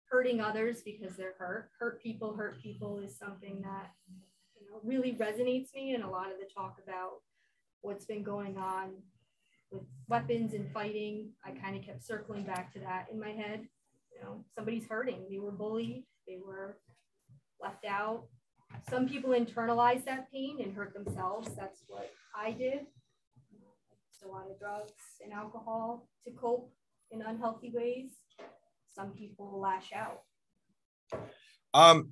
hurting 0.10 0.42
others 0.42 0.82
because 0.84 1.16
they're 1.16 1.36
hurt. 1.38 1.70
Hurt 1.80 2.02
people, 2.02 2.36
hurt 2.36 2.62
people 2.62 3.00
is 3.00 3.18
something 3.18 3.62
that 3.62 3.92
you 4.60 4.68
know 4.70 4.80
really 4.84 5.14
resonates 5.14 5.74
me, 5.74 5.94
and 5.94 6.04
a 6.04 6.10
lot 6.10 6.32
of 6.32 6.40
the 6.40 6.48
talk 6.54 6.78
about 6.84 7.22
what's 7.82 8.06
been 8.06 8.24
going 8.24 8.58
on 8.58 8.94
with 9.72 9.84
weapons 10.08 10.54
and 10.54 10.72
fighting. 10.72 11.30
I 11.46 11.52
kind 11.52 11.76
of 11.76 11.84
kept 11.84 12.04
circling 12.04 12.44
back 12.46 12.74
to 12.74 12.80
that 12.80 13.08
in 13.12 13.20
my 13.20 13.30
head. 13.30 13.68
You 14.12 14.24
know, 14.24 14.46
somebody's 14.56 14.88
hurting. 14.88 15.26
They 15.30 15.40
were 15.40 15.52
bullied. 15.52 16.06
They 16.28 16.40
were 16.44 16.78
left 17.66 17.86
out. 17.86 18.26
Some 18.90 19.08
people 19.08 19.32
internalize 19.32 20.06
that 20.06 20.32
pain 20.32 20.60
and 20.64 20.76
hurt 20.76 20.94
themselves. 20.94 21.50
That's 21.58 21.84
what 21.88 22.12
I 22.38 22.52
did. 22.52 22.82
Used 23.52 24.24
a 24.24 24.28
lot 24.28 24.46
of 24.52 24.60
drugs 24.60 24.92
and 25.24 25.34
alcohol 25.34 26.08
to 26.26 26.32
cope 26.32 26.72
in 27.12 27.24
unhealthy 27.24 27.72
ways. 27.74 28.12
Some 28.94 29.12
people 29.12 29.60
lash 29.60 29.92
out. 29.94 30.22
Um, 31.74 32.12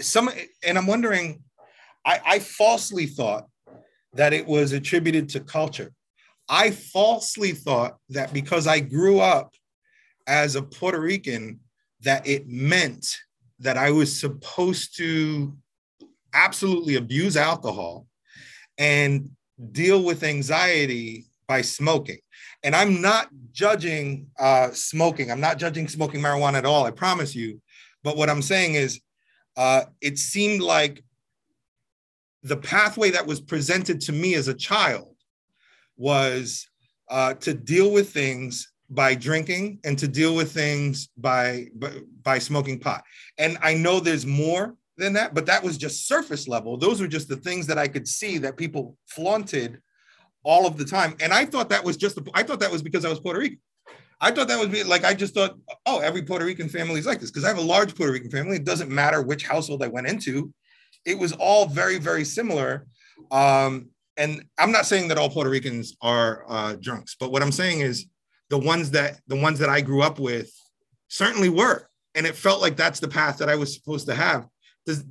some, 0.00 0.28
and 0.62 0.76
I'm 0.76 0.86
wondering, 0.86 1.42
I, 2.04 2.20
I 2.26 2.38
falsely 2.40 3.06
thought 3.06 3.46
that 4.12 4.32
it 4.32 4.46
was 4.46 4.72
attributed 4.72 5.30
to 5.30 5.40
culture. 5.40 5.92
I 6.48 6.70
falsely 6.72 7.52
thought 7.52 7.96
that 8.10 8.32
because 8.32 8.66
I 8.66 8.80
grew 8.80 9.18
up 9.18 9.54
as 10.26 10.56
a 10.56 10.62
Puerto 10.62 11.00
Rican, 11.00 11.60
that 12.02 12.26
it 12.26 12.46
meant 12.46 13.16
that 13.60 13.76
I 13.76 13.90
was 13.90 14.18
supposed 14.18 14.96
to 14.98 15.56
absolutely 16.34 16.96
abuse 16.96 17.36
alcohol 17.36 18.06
and 18.78 19.30
deal 19.72 20.02
with 20.04 20.22
anxiety 20.22 21.26
by 21.48 21.62
smoking. 21.62 22.18
And 22.62 22.74
I'm 22.74 23.00
not 23.00 23.28
judging 23.52 24.26
uh, 24.38 24.70
smoking. 24.72 25.30
I'm 25.30 25.40
not 25.40 25.58
judging 25.58 25.88
smoking 25.88 26.20
marijuana 26.20 26.54
at 26.54 26.66
all. 26.66 26.84
I 26.84 26.90
promise 26.90 27.34
you. 27.34 27.60
But 28.02 28.16
what 28.16 28.28
I'm 28.28 28.42
saying 28.42 28.74
is, 28.74 29.00
uh, 29.56 29.84
it 30.00 30.18
seemed 30.18 30.62
like 30.62 31.02
the 32.42 32.56
pathway 32.56 33.10
that 33.10 33.26
was 33.26 33.40
presented 33.40 34.00
to 34.02 34.12
me 34.12 34.34
as 34.34 34.48
a 34.48 34.54
child 34.54 35.16
was 35.96 36.68
uh, 37.08 37.34
to 37.34 37.54
deal 37.54 37.90
with 37.90 38.10
things 38.10 38.70
by 38.88 39.14
drinking 39.14 39.80
and 39.84 39.98
to 39.98 40.08
deal 40.08 40.34
with 40.34 40.52
things 40.52 41.08
by, 41.16 41.66
by 41.74 41.92
by 42.22 42.38
smoking 42.38 42.78
pot. 42.78 43.04
And 43.38 43.58
I 43.62 43.74
know 43.74 44.00
there's 44.00 44.26
more 44.26 44.76
than 44.96 45.12
that, 45.14 45.34
but 45.34 45.46
that 45.46 45.62
was 45.62 45.76
just 45.76 46.06
surface 46.06 46.48
level. 46.48 46.76
Those 46.76 47.00
were 47.00 47.08
just 47.08 47.28
the 47.28 47.36
things 47.36 47.66
that 47.66 47.78
I 47.78 47.88
could 47.88 48.08
see 48.08 48.38
that 48.38 48.56
people 48.56 48.96
flaunted 49.06 49.80
all 50.42 50.66
of 50.66 50.76
the 50.76 50.84
time. 50.84 51.16
And 51.20 51.32
I 51.32 51.44
thought 51.44 51.68
that 51.70 51.84
was 51.84 51.96
just, 51.96 52.18
I 52.34 52.42
thought 52.42 52.60
that 52.60 52.70
was 52.70 52.82
because 52.82 53.04
I 53.04 53.10
was 53.10 53.20
Puerto 53.20 53.40
Rican. 53.40 53.60
I 54.20 54.30
thought 54.30 54.48
that 54.48 54.58
would 54.58 54.72
be 54.72 54.82
like, 54.82 55.04
I 55.04 55.12
just 55.12 55.34
thought, 55.34 55.58
oh, 55.84 55.98
every 55.98 56.22
Puerto 56.22 56.44
Rican 56.44 56.68
family 56.68 56.98
is 56.98 57.06
like 57.06 57.20
this 57.20 57.30
because 57.30 57.44
I 57.44 57.48
have 57.48 57.58
a 57.58 57.62
large 57.62 57.94
Puerto 57.94 58.12
Rican 58.12 58.30
family. 58.30 58.56
It 58.56 58.64
doesn't 58.64 58.90
matter 58.90 59.20
which 59.20 59.46
household 59.46 59.82
I 59.82 59.88
went 59.88 60.06
into. 60.06 60.52
It 61.04 61.18
was 61.18 61.32
all 61.32 61.66
very, 61.66 61.98
very 61.98 62.24
similar. 62.24 62.86
Um, 63.30 63.90
and 64.16 64.44
I'm 64.58 64.72
not 64.72 64.86
saying 64.86 65.08
that 65.08 65.18
all 65.18 65.28
Puerto 65.28 65.50
Ricans 65.50 65.96
are 66.00 66.44
uh, 66.48 66.76
drunks, 66.80 67.16
but 67.20 67.30
what 67.30 67.42
I'm 67.42 67.52
saying 67.52 67.80
is 67.80 68.06
the 68.50 68.58
ones 68.58 68.90
that 68.92 69.20
the 69.26 69.36
ones 69.36 69.58
that 69.58 69.68
I 69.68 69.80
grew 69.80 70.02
up 70.02 70.18
with 70.18 70.50
certainly 71.08 71.48
were, 71.48 71.88
and 72.14 72.26
it 72.26 72.34
felt 72.34 72.60
like 72.60 72.76
that's 72.76 73.00
the 73.00 73.08
path 73.08 73.38
that 73.38 73.48
I 73.48 73.56
was 73.56 73.74
supposed 73.74 74.06
to 74.06 74.14
have. 74.14 74.46
Does 74.84 75.04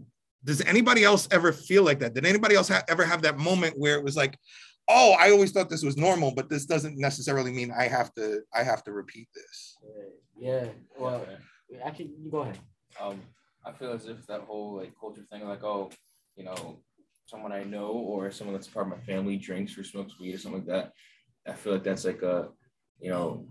does 0.44 0.62
anybody 0.62 1.04
else 1.04 1.28
ever 1.32 1.52
feel 1.52 1.84
like 1.84 2.00
that? 2.00 2.14
Did 2.14 2.26
anybody 2.26 2.56
else 2.56 2.70
ha- 2.70 2.84
ever 2.88 3.04
have 3.04 3.24
that 3.24 3.38
moment 3.38 3.74
where 3.78 3.96
it 3.96 4.04
was 4.04 4.16
like, 4.16 4.38
oh, 4.88 5.16
I 5.20 5.32
always 5.32 5.52
thought 5.52 5.70
this 5.70 5.84
was 5.84 5.98
normal, 5.98 6.34
but 6.36 6.50
this 6.50 6.66
doesn't 6.66 6.98
necessarily 6.98 7.52
mean 7.52 7.72
I 7.78 7.88
have 7.88 8.14
to 8.14 8.42
I 8.54 8.64
have 8.64 8.84
to 8.84 8.92
repeat 8.92 9.28
this. 9.34 9.78
Yeah. 10.38 10.68
Well, 11.00 11.26
actually, 11.84 12.12
you 12.24 12.32
go 12.32 12.42
ahead. 12.42 12.60
um, 13.02 13.22
I 13.66 13.72
feel 13.72 13.92
as 13.92 14.06
if 14.06 14.26
that 14.28 14.42
whole 14.42 14.78
like 14.78 14.94
culture 15.00 15.26
thing, 15.32 15.48
like 15.48 15.64
oh, 15.64 15.90
you 16.36 16.44
know, 16.44 16.80
someone 17.26 17.52
I 17.52 17.64
know 17.64 17.88
or 17.88 18.32
someone 18.32 18.56
that's 18.56 18.68
part 18.68 18.86
of 18.86 18.92
my 18.92 19.04
family 19.04 19.38
drinks 19.38 19.78
or 19.78 19.84
smokes 19.84 20.20
weed 20.20 20.36
or 20.36 20.38
something 20.38 20.66
like 20.66 20.70
that. 20.70 20.92
I 21.48 21.54
feel 21.54 21.74
like 21.74 21.84
that's 21.84 22.06
like 22.06 22.22
a, 22.22 22.50
you 23.00 23.10
know, 23.10 23.48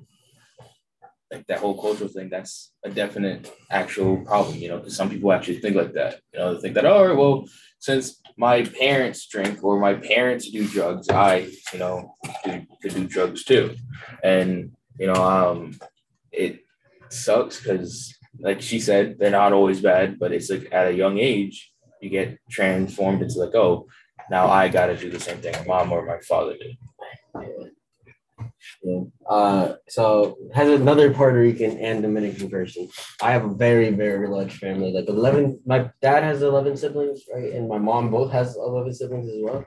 like 1.32 1.46
that 1.46 1.58
whole 1.58 1.80
cultural 1.80 2.08
thing. 2.08 2.28
That's 2.30 2.72
a 2.84 2.90
definite 2.90 3.52
actual 3.70 4.18
problem, 4.18 4.56
you 4.56 4.68
know, 4.68 4.78
because 4.78 4.96
some 4.96 5.10
people 5.10 5.32
actually 5.32 5.60
think 5.60 5.76
like 5.76 5.94
that. 5.94 6.20
You 6.32 6.40
know, 6.40 6.54
they 6.54 6.60
think 6.60 6.74
that 6.74 6.86
oh, 6.86 7.14
well, 7.14 7.44
since 7.78 8.20
my 8.36 8.62
parents 8.64 9.26
drink 9.26 9.62
or 9.62 9.78
my 9.78 9.94
parents 9.94 10.50
do 10.50 10.66
drugs, 10.66 11.08
I, 11.08 11.50
you 11.72 11.78
know, 11.78 12.14
could, 12.44 12.66
could 12.82 12.94
do 12.94 13.06
drugs 13.06 13.44
too, 13.44 13.76
and 14.22 14.72
you 14.98 15.06
know, 15.06 15.22
um, 15.22 15.78
it 16.32 16.60
sucks 17.10 17.60
because 17.60 18.14
like 18.40 18.60
she 18.60 18.80
said, 18.80 19.16
they're 19.18 19.30
not 19.30 19.52
always 19.52 19.80
bad, 19.80 20.18
but 20.18 20.32
it's 20.32 20.50
like 20.50 20.68
at 20.72 20.88
a 20.88 20.94
young 20.94 21.18
age, 21.18 21.72
you 22.00 22.10
get 22.10 22.38
transformed 22.50 23.22
into 23.22 23.38
like, 23.38 23.54
oh, 23.54 23.86
now 24.30 24.48
I 24.48 24.68
gotta 24.68 24.96
do 24.96 25.10
the 25.10 25.20
same 25.20 25.38
thing 25.38 25.54
my 25.66 25.84
mom 25.84 25.92
or 25.92 26.04
my 26.04 26.20
father 26.20 26.56
did. 26.56 26.76
Yeah. 28.82 29.00
Uh, 29.26 29.74
so 29.88 30.36
has 30.54 30.68
another 30.68 31.12
Puerto 31.12 31.38
Rican 31.38 31.78
and 31.78 32.02
Dominican 32.02 32.50
person. 32.50 32.88
I 33.22 33.32
have 33.32 33.44
a 33.44 33.54
very 33.54 33.90
very 33.90 34.28
large 34.28 34.58
family, 34.58 34.92
like 34.92 35.08
eleven. 35.08 35.60
My 35.64 35.90
dad 36.02 36.22
has 36.22 36.42
eleven 36.42 36.76
siblings, 36.76 37.22
right, 37.32 37.52
and 37.52 37.68
my 37.68 37.78
mom 37.78 38.10
both 38.10 38.32
has 38.32 38.56
eleven 38.56 38.92
siblings 38.92 39.28
as 39.28 39.40
well. 39.42 39.64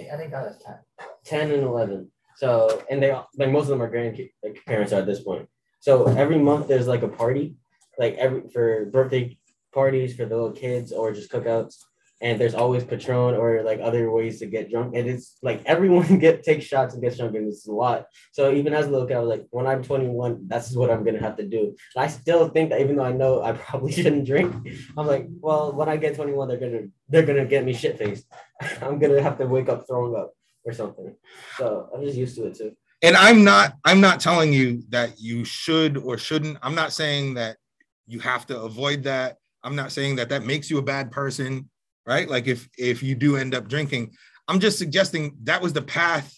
I 0.00 0.16
think 0.16 0.34
I 0.34 0.42
was 0.42 0.56
ten. 0.64 0.78
10 1.24 1.50
and 1.50 1.62
11 1.62 2.10
so 2.36 2.82
and 2.90 3.02
they 3.02 3.12
like 3.36 3.50
most 3.50 3.64
of 3.64 3.68
them 3.68 3.82
are 3.82 3.88
grandparents 3.88 4.34
like 4.42 4.60
parents 4.66 4.92
at 4.92 5.06
this 5.06 5.20
point 5.20 5.48
so 5.80 6.06
every 6.16 6.38
month 6.38 6.68
there's 6.68 6.86
like 6.86 7.02
a 7.02 7.08
party 7.08 7.56
like 7.98 8.14
every 8.14 8.42
for 8.52 8.86
birthday 8.86 9.36
parties 9.72 10.14
for 10.14 10.26
the 10.26 10.34
little 10.34 10.52
kids 10.52 10.92
or 10.92 11.12
just 11.12 11.30
cookouts 11.30 11.76
and 12.20 12.40
there's 12.40 12.54
always 12.54 12.84
patron 12.84 13.34
or 13.34 13.62
like 13.62 13.80
other 13.80 14.10
ways 14.10 14.38
to 14.38 14.46
get 14.46 14.70
drunk 14.70 14.94
and 14.94 15.08
it's 15.08 15.36
like 15.42 15.62
everyone 15.66 16.18
get 16.26 16.42
takes 16.42 16.64
shots 16.64 16.94
and 16.94 17.02
gets 17.02 17.18
drunk 17.18 17.34
and 17.34 17.48
it's 17.48 17.66
a 17.66 17.72
lot. 17.72 18.06
So 18.32 18.52
even 18.52 18.72
as 18.72 18.86
a 18.86 18.90
little 18.90 19.06
kid 19.06 19.16
I 19.16 19.20
was 19.20 19.28
like 19.28 19.46
when 19.50 19.66
i'm 19.66 19.82
21 19.82 20.46
that's 20.46 20.74
what 20.74 20.90
i'm 20.90 21.04
gonna 21.04 21.20
have 21.20 21.36
to 21.36 21.46
do. 21.46 21.74
And 21.94 22.04
i 22.04 22.06
still 22.06 22.48
think 22.48 22.70
that 22.70 22.80
even 22.80 22.96
though 22.96 23.04
i 23.04 23.12
know 23.12 23.42
i 23.42 23.52
probably 23.66 23.92
shouldn't 23.92 24.26
drink 24.26 24.54
i'm 24.96 25.06
like 25.06 25.26
well 25.40 25.72
when 25.72 25.88
i 25.88 25.96
get 25.96 26.14
21 26.14 26.48
they're 26.48 26.56
gonna 26.58 26.82
they're 27.08 27.26
gonna 27.26 27.44
get 27.44 27.64
me 27.64 27.72
shit 27.72 27.98
faced. 27.98 28.26
I'm 28.82 28.98
gonna 28.98 29.22
have 29.22 29.38
to 29.38 29.46
wake 29.46 29.68
up 29.68 29.86
throwing 29.86 30.16
up 30.16 30.32
or 30.64 30.72
something. 30.72 31.14
So 31.58 31.90
I'm 31.94 32.02
just 32.02 32.16
used 32.16 32.36
to 32.36 32.46
it 32.46 32.56
too. 32.56 32.74
and 33.02 33.16
i'm 33.16 33.44
not 33.44 33.74
i'm 33.84 34.00
not 34.00 34.18
telling 34.20 34.52
you 34.52 34.82
that 34.88 35.20
you 35.20 35.44
should 35.44 35.96
or 35.98 36.16
shouldn't. 36.16 36.58
I'm 36.62 36.74
not 36.74 36.92
saying 36.92 37.34
that 37.34 37.56
you 38.06 38.20
have 38.20 38.46
to 38.46 38.60
avoid 38.60 39.02
that. 39.04 39.36
I'm 39.62 39.76
not 39.76 39.92
saying 39.92 40.16
that 40.16 40.28
that 40.28 40.44
makes 40.44 40.70
you 40.70 40.78
a 40.78 40.82
bad 40.82 41.10
person 41.10 41.68
right 42.06 42.28
like 42.28 42.46
if 42.46 42.68
if 42.78 43.02
you 43.02 43.14
do 43.14 43.36
end 43.36 43.54
up 43.54 43.68
drinking 43.68 44.12
i'm 44.48 44.60
just 44.60 44.78
suggesting 44.78 45.36
that 45.42 45.62
was 45.62 45.72
the 45.72 45.82
path 45.82 46.34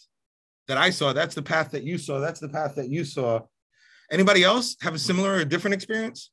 that 0.69 0.79
i 0.79 0.91
saw 0.91 1.13
that's 1.13 1.35
the 1.35 1.43
path 1.43 1.71
that 1.71 1.83
you 1.83 1.99
saw 1.99 2.19
that's 2.19 2.41
the 2.41 2.49
path 2.49 2.75
that 2.75 2.89
you 2.89 3.05
saw 3.05 3.41
anybody 4.11 4.43
else 4.45 4.77
have 4.81 4.95
a 4.95 4.99
similar 4.99 5.35
or 5.35 5.45
different 5.45 5.75
experience 5.75 6.31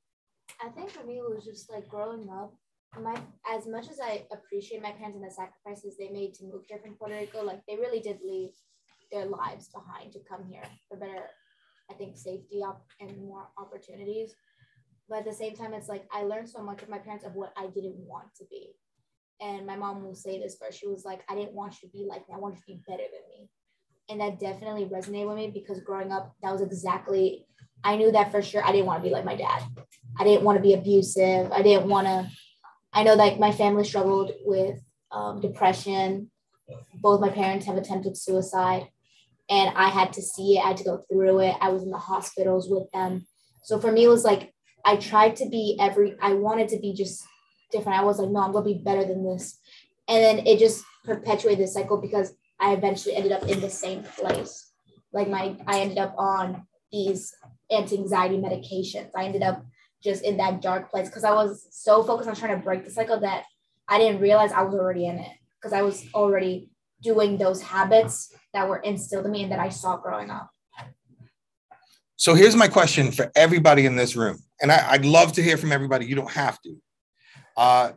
I 0.63 0.69
think 0.69 0.89
for 0.91 1.03
me, 1.03 1.17
it 1.17 1.35
was 1.35 1.45
just 1.45 1.71
like 1.71 1.87
growing 1.87 2.29
up. 2.29 2.53
My 3.01 3.19
as 3.51 3.65
much 3.67 3.89
as 3.89 3.99
I 3.99 4.25
appreciate 4.31 4.81
my 4.81 4.91
parents 4.91 5.17
and 5.17 5.25
the 5.25 5.31
sacrifices 5.31 5.97
they 5.97 6.09
made 6.09 6.35
to 6.35 6.45
move 6.45 6.63
here 6.67 6.77
from 6.77 6.93
Puerto 6.93 7.15
Rico, 7.15 7.43
like 7.43 7.61
they 7.67 7.75
really 7.75 7.99
did 7.99 8.19
leave 8.23 8.51
their 9.11 9.25
lives 9.25 9.69
behind 9.69 10.11
to 10.13 10.19
come 10.29 10.45
here 10.45 10.63
for 10.87 10.97
better, 10.97 11.25
I 11.89 11.95
think, 11.95 12.17
safety 12.17 12.61
op- 12.63 12.85
and 12.99 13.17
more 13.17 13.47
opportunities. 13.57 14.35
But 15.09 15.19
at 15.19 15.25
the 15.25 15.33
same 15.33 15.55
time, 15.55 15.73
it's 15.73 15.89
like 15.89 16.05
I 16.11 16.23
learned 16.23 16.49
so 16.49 16.61
much 16.61 16.83
of 16.83 16.89
my 16.89 16.99
parents 16.99 17.25
of 17.25 17.33
what 17.33 17.51
I 17.57 17.67
didn't 17.67 17.97
want 17.97 18.27
to 18.37 18.45
be. 18.49 18.75
And 19.41 19.65
my 19.65 19.75
mom 19.75 20.03
will 20.03 20.15
say 20.15 20.39
this 20.39 20.57
first. 20.59 20.79
She 20.79 20.87
was 20.87 21.03
like, 21.03 21.21
I 21.29 21.35
didn't 21.35 21.53
want 21.53 21.81
you 21.81 21.89
to 21.89 21.91
be 21.91 22.05
like 22.07 22.27
me. 22.27 22.35
I 22.35 22.39
want 22.39 22.55
you 22.55 22.61
to 22.61 22.65
be 22.67 22.83
better 22.87 23.03
than 23.03 23.21
me. 23.29 23.49
And 24.09 24.21
that 24.21 24.39
definitely 24.39 24.85
resonated 24.85 25.27
with 25.27 25.37
me 25.37 25.51
because 25.53 25.81
growing 25.81 26.11
up, 26.11 26.33
that 26.41 26.51
was 26.51 26.61
exactly, 26.61 27.45
I 27.83 27.95
knew 27.95 28.11
that 28.11 28.31
for 28.31 28.41
sure. 28.41 28.63
I 28.63 28.71
didn't 28.71 28.85
want 28.85 29.03
to 29.03 29.09
be 29.09 29.13
like 29.13 29.25
my 29.25 29.35
dad. 29.35 29.63
I 30.19 30.23
didn't 30.23 30.43
want 30.43 30.57
to 30.57 30.61
be 30.61 30.73
abusive. 30.73 31.51
I 31.51 31.61
didn't 31.61 31.87
want 31.87 32.07
to. 32.07 32.29
I 32.93 33.03
know 33.03 33.17
that 33.17 33.39
my 33.39 33.51
family 33.51 33.83
struggled 33.83 34.31
with 34.45 34.79
um, 35.11 35.41
depression. 35.41 36.29
Both 36.95 37.21
my 37.21 37.29
parents 37.29 37.65
have 37.65 37.75
attempted 37.75 38.15
suicide, 38.15 38.87
and 39.49 39.75
I 39.75 39.89
had 39.89 40.13
to 40.13 40.21
see 40.21 40.57
it. 40.57 40.63
I 40.63 40.69
had 40.69 40.77
to 40.77 40.83
go 40.83 41.03
through 41.11 41.39
it. 41.39 41.55
I 41.59 41.69
was 41.69 41.83
in 41.83 41.91
the 41.91 41.97
hospitals 41.97 42.69
with 42.69 42.89
them. 42.91 43.25
So 43.63 43.79
for 43.79 43.91
me, 43.91 44.05
it 44.05 44.09
was 44.09 44.23
like 44.23 44.53
I 44.85 44.97
tried 44.97 45.35
to 45.37 45.49
be 45.49 45.77
every. 45.79 46.15
I 46.21 46.33
wanted 46.33 46.69
to 46.69 46.79
be 46.79 46.93
just 46.93 47.23
different. 47.73 47.99
I 47.99 48.03
was 48.03 48.19
like, 48.19 48.29
no, 48.29 48.39
I'm 48.39 48.53
gonna 48.53 48.63
be 48.63 48.75
better 48.75 49.03
than 49.03 49.25
this, 49.25 49.59
and 50.07 50.23
then 50.23 50.47
it 50.47 50.59
just 50.59 50.85
perpetuated 51.03 51.65
the 51.65 51.67
cycle 51.67 51.97
because 51.97 52.33
I 52.59 52.73
eventually 52.73 53.15
ended 53.15 53.33
up 53.33 53.43
in 53.49 53.59
the 53.59 53.69
same 53.69 54.03
place. 54.03 54.71
Like 55.11 55.27
my, 55.27 55.57
I 55.67 55.81
ended 55.81 55.97
up 55.97 56.15
on 56.17 56.65
these 56.91 57.33
anti-anxiety 57.69 58.37
medications. 58.37 59.09
I 59.15 59.25
ended 59.25 59.43
up 59.43 59.65
just 60.01 60.23
in 60.23 60.37
that 60.37 60.61
dark 60.61 60.89
place 60.89 61.09
because 61.09 61.23
I 61.23 61.33
was 61.33 61.67
so 61.71 62.03
focused 62.03 62.29
on 62.29 62.35
trying 62.35 62.57
to 62.57 62.63
break 62.63 62.85
the 62.85 62.91
cycle 62.91 63.19
that 63.19 63.43
I 63.87 63.97
didn't 63.97 64.21
realize 64.21 64.51
I 64.51 64.61
was 64.61 64.75
already 64.75 65.07
in 65.07 65.19
it 65.19 65.31
because 65.59 65.73
I 65.73 65.81
was 65.81 66.05
already 66.13 66.69
doing 67.01 67.37
those 67.37 67.61
habits 67.61 68.33
that 68.53 68.67
were 68.69 68.77
instilled 68.77 69.25
in 69.25 69.31
me 69.31 69.43
and 69.43 69.51
that 69.51 69.59
I 69.59 69.69
saw 69.69 69.97
growing 69.97 70.29
up. 70.29 70.49
So 72.15 72.33
here's 72.33 72.55
my 72.55 72.67
question 72.67 73.11
for 73.11 73.31
everybody 73.35 73.85
in 73.85 73.95
this 73.95 74.15
room, 74.15 74.37
and 74.61 74.71
I, 74.71 74.91
I'd 74.91 75.05
love 75.05 75.33
to 75.33 75.43
hear 75.43 75.57
from 75.57 75.71
everybody. 75.71 76.05
You 76.05 76.15
don't 76.15 76.31
have 76.31 76.61
to, 76.61 76.77
uh, 77.57 77.91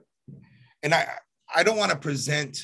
and 0.83 0.95
I 0.95 1.09
I 1.55 1.63
don't 1.63 1.77
want 1.77 1.93
to 1.93 1.99
present 1.99 2.59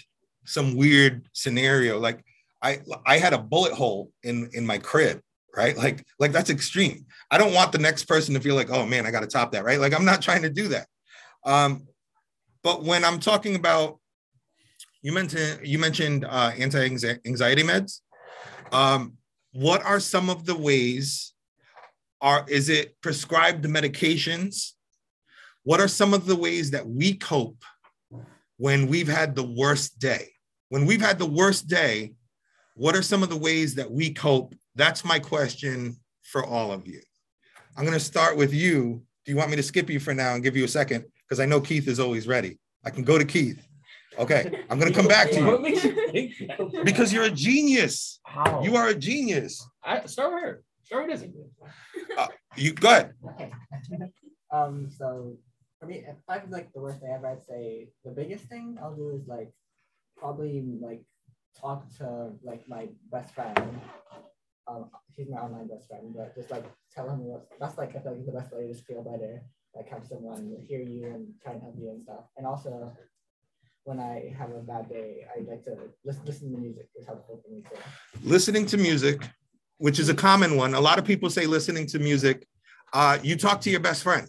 some 0.44 0.76
weird 0.76 1.26
scenario 1.32 1.98
like 1.98 2.24
I 2.62 2.80
I 3.06 3.18
had 3.18 3.32
a 3.32 3.38
bullet 3.38 3.72
hole 3.72 4.10
in 4.22 4.50
in 4.52 4.66
my 4.66 4.78
crib, 4.78 5.20
right? 5.56 5.76
Like 5.76 6.04
like 6.18 6.32
that's 6.32 6.50
extreme. 6.50 7.06
I 7.30 7.38
don't 7.38 7.54
want 7.54 7.72
the 7.72 7.78
next 7.78 8.04
person 8.04 8.34
to 8.34 8.40
feel 8.40 8.54
like 8.54 8.70
oh 8.70 8.86
man 8.86 9.06
I 9.06 9.10
got 9.10 9.20
to 9.20 9.26
top 9.26 9.52
that, 9.52 9.64
right? 9.64 9.80
Like 9.80 9.94
I'm 9.94 10.04
not 10.04 10.22
trying 10.22 10.42
to 10.42 10.50
do 10.50 10.68
that. 10.68 10.86
Um, 11.44 11.86
but 12.62 12.84
when 12.84 13.04
I'm 13.04 13.18
talking 13.18 13.56
about 13.56 13.98
you 15.02 15.12
mentioned 15.12 15.60
you 15.66 15.78
mentioned 15.78 16.24
uh, 16.24 16.52
anti-anxiety 16.56 17.62
meds. 17.62 18.00
Um, 18.70 19.18
what 19.52 19.84
are 19.84 20.00
some 20.00 20.30
of 20.30 20.46
the 20.46 20.56
ways 20.56 21.34
are 22.20 22.46
is 22.48 22.68
it 22.68 22.98
prescribed 23.02 23.64
medications 23.66 24.72
what 25.64 25.80
are 25.80 25.88
some 25.88 26.12
of 26.14 26.26
the 26.26 26.36
ways 26.36 26.70
that 26.70 26.86
we 26.86 27.14
cope 27.14 27.62
when 28.56 28.86
we've 28.86 29.08
had 29.08 29.34
the 29.34 29.42
worst 29.42 29.98
day 29.98 30.28
when 30.68 30.86
we've 30.86 31.00
had 31.00 31.18
the 31.18 31.26
worst 31.26 31.68
day 31.68 32.12
what 32.74 32.94
are 32.96 33.02
some 33.02 33.22
of 33.22 33.28
the 33.28 33.36
ways 33.36 33.74
that 33.74 33.90
we 33.90 34.12
cope 34.12 34.54
that's 34.74 35.04
my 35.04 35.18
question 35.18 35.96
for 36.22 36.44
all 36.44 36.72
of 36.72 36.86
you 36.86 37.00
i'm 37.76 37.84
going 37.84 37.96
to 37.98 38.04
start 38.04 38.36
with 38.36 38.52
you 38.52 39.02
do 39.24 39.32
you 39.32 39.36
want 39.36 39.50
me 39.50 39.56
to 39.56 39.62
skip 39.62 39.88
you 39.90 40.00
for 40.00 40.14
now 40.14 40.34
and 40.34 40.42
give 40.42 40.56
you 40.56 40.64
a 40.64 40.68
second 40.68 41.04
because 41.26 41.40
i 41.40 41.46
know 41.46 41.60
keith 41.60 41.88
is 41.88 42.00
always 42.00 42.26
ready 42.26 42.58
i 42.84 42.90
can 42.90 43.04
go 43.04 43.18
to 43.18 43.24
keith 43.24 43.66
okay 44.18 44.64
i'm 44.70 44.78
going 44.78 44.92
to 44.92 44.96
come 44.98 45.08
back 45.08 45.30
to 45.30 45.40
What 45.44 45.56
you 45.56 45.62
makes 45.62 45.84
you 45.84 46.10
think 46.10 46.32
that? 46.48 46.84
because 46.84 47.12
you're 47.12 47.24
a 47.24 47.30
genius 47.30 48.20
How? 48.24 48.62
you 48.62 48.76
are 48.76 48.88
a 48.88 48.94
genius 48.94 49.66
I 49.84 50.06
start 50.06 50.32
with 50.34 50.42
her. 50.44 50.62
Start 50.84 51.08
with 51.08 51.14
Izzy. 51.16 51.32
you 52.56 52.72
go 52.72 52.88
ahead 52.90 53.14
Okay. 53.34 53.50
um. 54.52 54.88
So 54.96 55.36
for 55.82 55.88
me, 55.88 56.04
if 56.08 56.16
I 56.28 56.38
could 56.38 56.52
like 56.52 56.72
the 56.72 56.80
worst 56.80 57.00
thing 57.00 57.10
ever, 57.12 57.26
I'd 57.26 57.44
say 57.44 57.88
the 58.04 58.12
biggest 58.12 58.44
thing 58.44 58.78
I'll 58.80 58.94
do 58.94 59.10
is 59.10 59.26
like 59.26 59.52
probably 60.16 60.64
like 60.80 61.02
talk 61.60 61.84
to 61.98 62.30
like 62.44 62.62
my 62.68 62.88
best 63.10 63.34
friend. 63.34 63.58
Um, 64.68 64.90
she's 65.14 65.28
my 65.28 65.38
online 65.38 65.66
best 65.66 65.88
friend, 65.88 66.14
but 66.16 66.36
just 66.36 66.52
like 66.52 66.64
tell 66.94 67.10
him 67.10 67.24
what 67.24 67.48
that's 67.58 67.78
like 67.78 67.96
I 67.96 67.98
feel 67.98 68.12
like 68.12 68.24
the 68.24 68.30
best 68.30 68.52
way 68.52 68.68
to 68.68 68.72
just 68.72 68.86
feel 68.86 69.02
better. 69.02 69.42
Like 69.74 69.88
have 69.88 70.06
someone 70.06 70.56
hear 70.68 70.80
you 70.80 71.06
and 71.06 71.26
try 71.42 71.54
and 71.54 71.62
help 71.62 71.74
you 71.76 71.90
and 71.90 72.00
stuff. 72.00 72.26
And 72.36 72.46
also, 72.46 72.92
when 73.82 73.98
I 73.98 74.32
have 74.38 74.50
a 74.50 74.60
bad 74.60 74.88
day, 74.88 75.26
I 75.34 75.40
like 75.40 75.64
to 75.64 75.76
listen, 76.04 76.22
listen 76.24 76.52
to 76.52 76.58
music. 76.58 76.90
It's 76.94 77.06
helpful 77.06 77.42
for 77.44 77.52
me 77.52 77.62
too. 77.62 77.76
listening 78.22 78.66
to 78.66 78.76
music, 78.76 79.26
which 79.78 79.98
is 79.98 80.08
a 80.08 80.14
common 80.14 80.56
one. 80.56 80.74
A 80.74 80.80
lot 80.80 81.00
of 81.00 81.04
people 81.04 81.28
say 81.28 81.46
listening 81.46 81.88
to 81.88 81.98
music. 81.98 82.46
Uh, 82.92 83.18
you 83.22 83.36
talk 83.36 83.60
to 83.62 83.70
your 83.70 83.80
best 83.80 84.04
friend. 84.04 84.28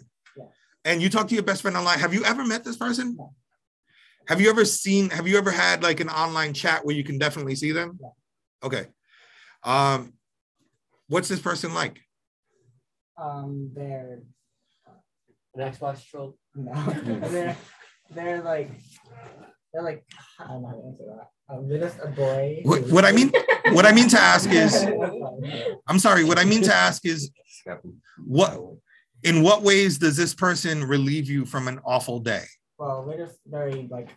And 0.85 1.01
you 1.01 1.09
talk 1.09 1.27
to 1.29 1.35
your 1.35 1.43
best 1.43 1.61
friend 1.61 1.77
online. 1.77 1.99
Have 1.99 2.13
you 2.13 2.23
ever 2.23 2.45
met 2.45 2.63
this 2.63 2.77
person? 2.77 3.15
No. 3.17 3.33
Have 4.27 4.39
you 4.39 4.49
ever 4.49 4.65
seen? 4.65 5.09
Have 5.09 5.27
you 5.27 5.37
ever 5.37 5.51
had 5.51 5.83
like 5.83 5.99
an 5.99 6.09
online 6.09 6.53
chat 6.53 6.85
where 6.85 6.95
you 6.95 7.03
can 7.03 7.17
definitely 7.17 7.55
see 7.55 7.71
them? 7.71 7.99
Yeah. 8.01 8.09
Okay. 8.63 8.85
Um, 9.63 10.13
what's 11.07 11.27
this 11.27 11.39
person 11.39 11.73
like? 11.73 11.99
Um, 13.17 13.71
they're 13.75 14.21
An 15.55 15.71
Xbox 15.71 16.05
troll. 16.05 16.37
no, 16.55 16.73
they're 17.29 17.57
they're 18.09 18.41
like 18.41 18.71
they're 19.73 19.83
like 19.83 20.05
I'm 20.39 20.47
not 20.47 20.61
know 20.61 20.67
how 20.67 20.73
to 20.73 20.87
answer 20.87 21.03
that. 21.17 21.27
Um, 21.49 21.67
they're 21.67 21.79
just 21.79 21.99
a 22.01 22.07
boy. 22.07 22.61
What, 22.63 22.81
what 22.89 23.05
I 23.05 23.11
mean, 23.11 23.31
what 23.71 23.85
I 23.85 23.91
mean 23.91 24.07
to 24.09 24.19
ask 24.19 24.49
is, 24.49 24.85
I'm 25.87 25.99
sorry. 25.99 26.23
What 26.23 26.39
I 26.39 26.45
mean 26.45 26.61
to 26.63 26.73
ask 26.73 27.05
is, 27.05 27.31
what, 28.25 28.57
in 29.23 29.41
what 29.41 29.61
ways 29.61 29.97
does 29.97 30.17
this 30.17 30.33
person 30.33 30.83
relieve 30.83 31.29
you 31.29 31.45
from 31.45 31.67
an 31.67 31.79
awful 31.85 32.19
day? 32.19 32.43
well, 32.83 33.03
we're 33.05 33.25
just 33.25 33.39
very 33.45 33.87
like 33.89 34.09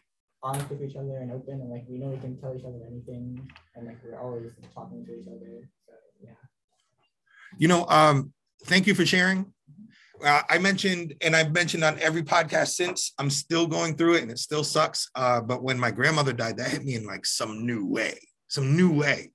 honest 0.43 0.69
with 0.71 0.83
each 0.83 0.97
other 0.97 1.19
and 1.19 1.31
open, 1.33 1.61
and 1.61 1.71
like 1.71 1.85
we 1.89 1.99
know 1.99 2.09
we 2.09 2.19
can 2.19 2.37
tell 2.39 2.55
each 2.57 2.65
other 2.65 2.81
anything, 2.87 3.49
and 3.75 3.87
like 3.87 3.99
we're 4.05 4.19
always 4.19 4.51
talking 4.75 5.05
to 5.07 5.13
each 5.13 5.27
other. 5.29 5.69
So 5.87 5.93
yeah. 6.23 6.31
You 7.59 7.69
know, 7.69 7.87
um, 7.89 8.33
thank 8.65 8.87
you 8.87 8.95
for 8.95 9.07
sharing. 9.07 9.53
Uh, 10.25 10.43
I 10.49 10.59
mentioned, 10.59 11.15
and 11.21 11.37
I've 11.37 11.53
mentioned 11.53 11.85
on 11.85 11.99
every 11.99 12.23
podcast 12.23 12.69
since, 12.69 13.13
I'm 13.19 13.29
still 13.29 13.67
going 13.67 13.97
through 13.97 14.15
it 14.15 14.23
and 14.23 14.31
it 14.31 14.39
still 14.39 14.65
sucks. 14.65 15.11
Uh, 15.15 15.43
but 15.43 15.63
when 15.63 15.79
my 15.79 15.91
grandmother 15.91 16.33
died, 16.33 16.57
that 16.57 16.71
hit 16.71 16.85
me 16.85 16.95
in 16.95 17.05
like 17.05 17.27
some 17.27 17.67
new 17.67 17.85
way, 17.85 18.19
some 18.49 18.75
new 18.75 18.91
way. 18.91 19.33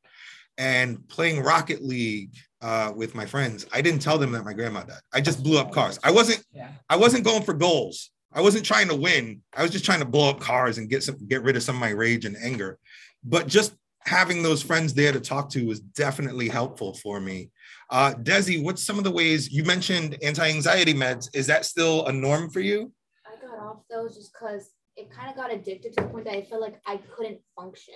And 0.61 1.07
playing 1.09 1.41
Rocket 1.41 1.81
League 1.83 2.35
uh, 2.61 2.93
with 2.95 3.15
my 3.15 3.25
friends, 3.25 3.65
I 3.73 3.81
didn't 3.81 4.03
tell 4.03 4.19
them 4.19 4.31
that 4.33 4.45
my 4.45 4.53
grandma 4.53 4.83
died. 4.83 4.99
I 5.11 5.19
just 5.19 5.41
blew 5.41 5.57
up 5.57 5.71
cars. 5.71 5.97
I 6.03 6.11
wasn't, 6.11 6.45
Yeah. 6.53 6.69
I 6.87 6.97
wasn't 6.97 7.25
going 7.25 7.41
for 7.41 7.55
goals. 7.55 8.11
I 8.31 8.41
wasn't 8.41 8.63
trying 8.63 8.87
to 8.89 8.95
win. 8.95 9.41
I 9.57 9.63
was 9.63 9.71
just 9.71 9.85
trying 9.85 10.01
to 10.01 10.05
blow 10.05 10.29
up 10.29 10.39
cars 10.39 10.77
and 10.77 10.87
get 10.87 11.01
some, 11.01 11.17
get 11.27 11.41
rid 11.41 11.55
of 11.55 11.63
some 11.63 11.75
of 11.77 11.81
my 11.81 11.89
rage 11.89 12.25
and 12.25 12.37
anger. 12.37 12.77
But 13.23 13.47
just 13.47 13.73
having 14.05 14.43
those 14.43 14.61
friends 14.61 14.93
there 14.93 15.11
to 15.11 15.19
talk 15.19 15.49
to 15.53 15.65
was 15.65 15.79
definitely 15.79 16.47
helpful 16.47 16.93
for 16.93 17.19
me. 17.19 17.49
Uh, 17.89 18.13
Desi, 18.13 18.63
what's 18.63 18.83
some 18.83 18.99
of 18.99 19.03
the 19.03 19.11
ways 19.11 19.51
you 19.51 19.63
mentioned 19.63 20.15
anti-anxiety 20.21 20.93
meds? 20.93 21.27
Is 21.33 21.47
that 21.47 21.65
still 21.65 22.05
a 22.05 22.13
norm 22.13 22.51
for 22.51 22.59
you? 22.59 22.91
I 23.25 23.35
got 23.43 23.57
off 23.57 23.79
those 23.89 24.15
just 24.15 24.31
because 24.33 24.69
it 24.95 25.09
kind 25.09 25.27
of 25.27 25.35
got 25.35 25.51
addicted 25.51 25.93
to 25.93 26.03
the 26.03 26.09
point 26.09 26.25
that 26.25 26.35
I 26.35 26.43
felt 26.43 26.61
like 26.61 26.79
I 26.85 26.97
couldn't 26.97 27.39
function 27.55 27.95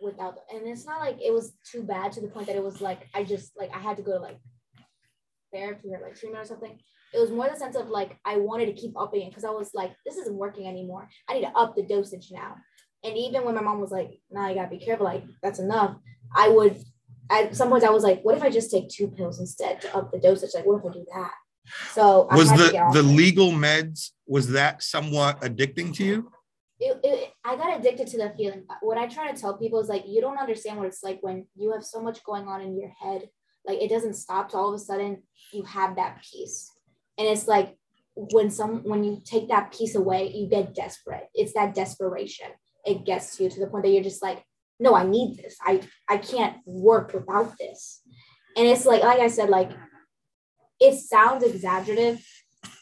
without. 0.00 0.38
And 0.52 0.66
it's 0.66 0.86
not 0.86 1.00
like 1.00 1.18
it 1.20 1.32
was 1.32 1.52
too 1.70 1.82
bad 1.82 2.12
to 2.12 2.20
the 2.20 2.28
point 2.28 2.46
that 2.46 2.56
it 2.56 2.62
was 2.62 2.80
like 2.80 3.06
I 3.14 3.24
just 3.24 3.52
like 3.58 3.70
I 3.74 3.78
had 3.78 3.96
to 3.96 4.02
go 4.02 4.12
to 4.12 4.20
like 4.20 4.38
therapy 5.52 5.88
or 5.92 6.00
like 6.02 6.16
treatment 6.16 6.44
or 6.44 6.46
something. 6.46 6.78
It 7.14 7.18
was 7.18 7.30
more 7.30 7.48
the 7.48 7.56
sense 7.56 7.76
of 7.76 7.88
like 7.88 8.18
I 8.24 8.36
wanted 8.36 8.66
to 8.66 8.72
keep 8.72 8.92
upping 8.98 9.22
it 9.22 9.30
because 9.30 9.44
I 9.44 9.50
was 9.50 9.70
like, 9.74 9.92
this 10.04 10.16
isn't 10.16 10.36
working 10.36 10.66
anymore. 10.66 11.08
I 11.28 11.34
need 11.34 11.42
to 11.42 11.56
up 11.56 11.74
the 11.74 11.82
dosage 11.82 12.28
now. 12.30 12.56
And 13.04 13.16
even 13.16 13.44
when 13.44 13.54
my 13.54 13.62
mom 13.62 13.80
was 13.80 13.90
like, 13.90 14.20
nah, 14.30 14.48
you 14.48 14.54
gotta 14.54 14.68
be 14.68 14.78
careful, 14.78 15.06
like 15.06 15.24
that's 15.42 15.58
enough, 15.58 15.96
I 16.34 16.48
would 16.48 16.82
at 17.30 17.54
some 17.56 17.68
points 17.68 17.84
I 17.84 17.90
was 17.90 18.04
like, 18.04 18.22
what 18.22 18.36
if 18.36 18.42
I 18.42 18.50
just 18.50 18.70
take 18.70 18.88
two 18.88 19.08
pills 19.08 19.40
instead 19.40 19.80
to 19.82 19.96
up 19.96 20.12
the 20.12 20.18
dosage? 20.18 20.50
Like, 20.54 20.66
what 20.66 20.80
if 20.80 20.90
I 20.90 20.92
do 20.94 21.06
that? 21.14 21.32
So 21.92 22.26
I 22.30 22.36
Was 22.36 22.50
the 22.50 22.90
the 22.92 23.02
legal 23.02 23.50
meds 23.50 24.10
was 24.26 24.48
that 24.52 24.82
somewhat 24.82 25.40
addicting 25.40 25.94
to 25.96 26.04
you? 26.04 26.32
It, 26.80 27.00
it, 27.02 27.32
I 27.44 27.56
got 27.56 27.78
addicted 27.78 28.06
to 28.08 28.18
the 28.18 28.32
feeling. 28.36 28.64
What 28.82 28.98
I 28.98 29.06
try 29.06 29.30
to 29.30 29.38
tell 29.38 29.58
people 29.58 29.80
is 29.80 29.88
like, 29.88 30.04
you 30.06 30.20
don't 30.20 30.38
understand 30.38 30.78
what 30.78 30.86
it's 30.86 31.02
like 31.02 31.18
when 31.22 31.46
you 31.56 31.72
have 31.72 31.84
so 31.84 32.00
much 32.00 32.22
going 32.22 32.46
on 32.46 32.60
in 32.60 32.78
your 32.78 32.90
head. 32.90 33.28
Like 33.66 33.82
it 33.82 33.90
doesn't 33.90 34.14
stop. 34.14 34.50
To 34.50 34.56
all 34.56 34.68
of 34.68 34.74
a 34.74 34.78
sudden, 34.78 35.22
you 35.52 35.62
have 35.64 35.96
that 35.96 36.22
peace, 36.22 36.70
and 37.18 37.28
it's 37.28 37.46
like 37.46 37.76
when 38.14 38.50
some 38.50 38.82
when 38.84 39.04
you 39.04 39.20
take 39.24 39.48
that 39.48 39.72
piece 39.72 39.94
away, 39.94 40.32
you 40.32 40.48
get 40.48 40.74
desperate. 40.74 41.28
It's 41.34 41.52
that 41.52 41.74
desperation. 41.74 42.46
It 42.86 43.04
gets 43.04 43.36
to 43.36 43.44
you 43.44 43.50
to 43.50 43.60
the 43.60 43.66
point 43.66 43.84
that 43.84 43.90
you're 43.90 44.02
just 44.02 44.22
like, 44.22 44.42
no, 44.80 44.94
I 44.94 45.04
need 45.04 45.36
this. 45.36 45.56
I 45.60 45.82
I 46.08 46.16
can't 46.16 46.56
work 46.64 47.12
without 47.12 47.58
this. 47.58 48.00
And 48.56 48.66
it's 48.66 48.86
like, 48.86 49.02
like 49.02 49.20
I 49.20 49.28
said, 49.28 49.50
like 49.50 49.70
it 50.80 50.98
sounds 50.98 51.44
exaggerative, 51.44 52.24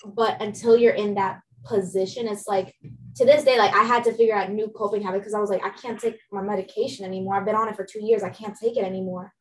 but 0.04 0.40
until 0.40 0.76
you're 0.76 0.94
in 0.94 1.14
that 1.14 1.40
position, 1.68 2.28
it's 2.28 2.46
like 2.46 2.74
to 3.16 3.24
this 3.24 3.44
day, 3.44 3.58
like 3.58 3.74
I 3.74 3.82
had 3.82 4.04
to 4.04 4.12
figure 4.12 4.34
out 4.34 4.50
new 4.50 4.68
coping 4.68 5.02
habits 5.02 5.22
because 5.22 5.34
I 5.34 5.40
was 5.40 5.50
like, 5.50 5.64
I 5.64 5.70
can't 5.70 5.98
take 5.98 6.18
my 6.30 6.42
medication 6.42 7.04
anymore. 7.04 7.36
I've 7.36 7.46
been 7.46 7.54
on 7.54 7.68
it 7.68 7.76
for 7.76 7.84
two 7.84 8.04
years. 8.04 8.22
I 8.22 8.30
can't 8.30 8.56
take 8.60 8.76
it 8.76 8.84
anymore. 8.84 9.32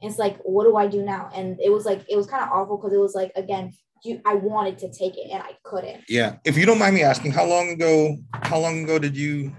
And 0.00 0.10
it's 0.10 0.18
like, 0.18 0.38
what 0.42 0.64
do 0.64 0.76
I 0.76 0.86
do 0.86 1.02
now? 1.02 1.30
And 1.34 1.58
it 1.60 1.70
was 1.70 1.86
like, 1.86 2.04
it 2.08 2.16
was 2.16 2.26
kind 2.26 2.42
of 2.42 2.50
awful 2.50 2.76
because 2.76 2.92
it 2.92 3.00
was 3.00 3.14
like, 3.14 3.32
again, 3.34 3.72
you, 4.04 4.20
I 4.24 4.34
wanted 4.34 4.78
to 4.78 4.92
take 4.92 5.16
it 5.16 5.30
and 5.32 5.42
I 5.42 5.52
couldn't. 5.64 6.04
Yeah. 6.08 6.36
If 6.44 6.56
you 6.56 6.66
don't 6.66 6.78
mind 6.78 6.94
me 6.94 7.02
asking, 7.02 7.32
how 7.32 7.46
long 7.46 7.70
ago? 7.70 8.16
How 8.42 8.58
long 8.58 8.84
ago 8.84 8.98
did 8.98 9.16
you 9.16 9.56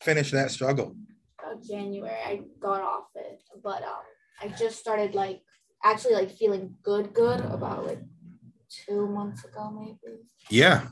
finish 0.00 0.30
that 0.30 0.50
struggle? 0.50 0.94
Uh, 1.42 1.54
January, 1.66 2.14
I 2.24 2.42
got 2.60 2.82
off 2.82 3.06
it, 3.14 3.42
but 3.62 3.82
um, 3.82 4.04
I 4.40 4.48
just 4.48 4.78
started 4.78 5.14
like 5.14 5.40
actually 5.82 6.14
like 6.14 6.30
feeling 6.30 6.76
good, 6.82 7.14
good 7.14 7.40
about 7.40 7.86
like 7.86 8.00
two 8.86 9.06
months 9.08 9.44
ago, 9.44 9.70
maybe. 9.70 10.18
Yeah. 10.48 10.88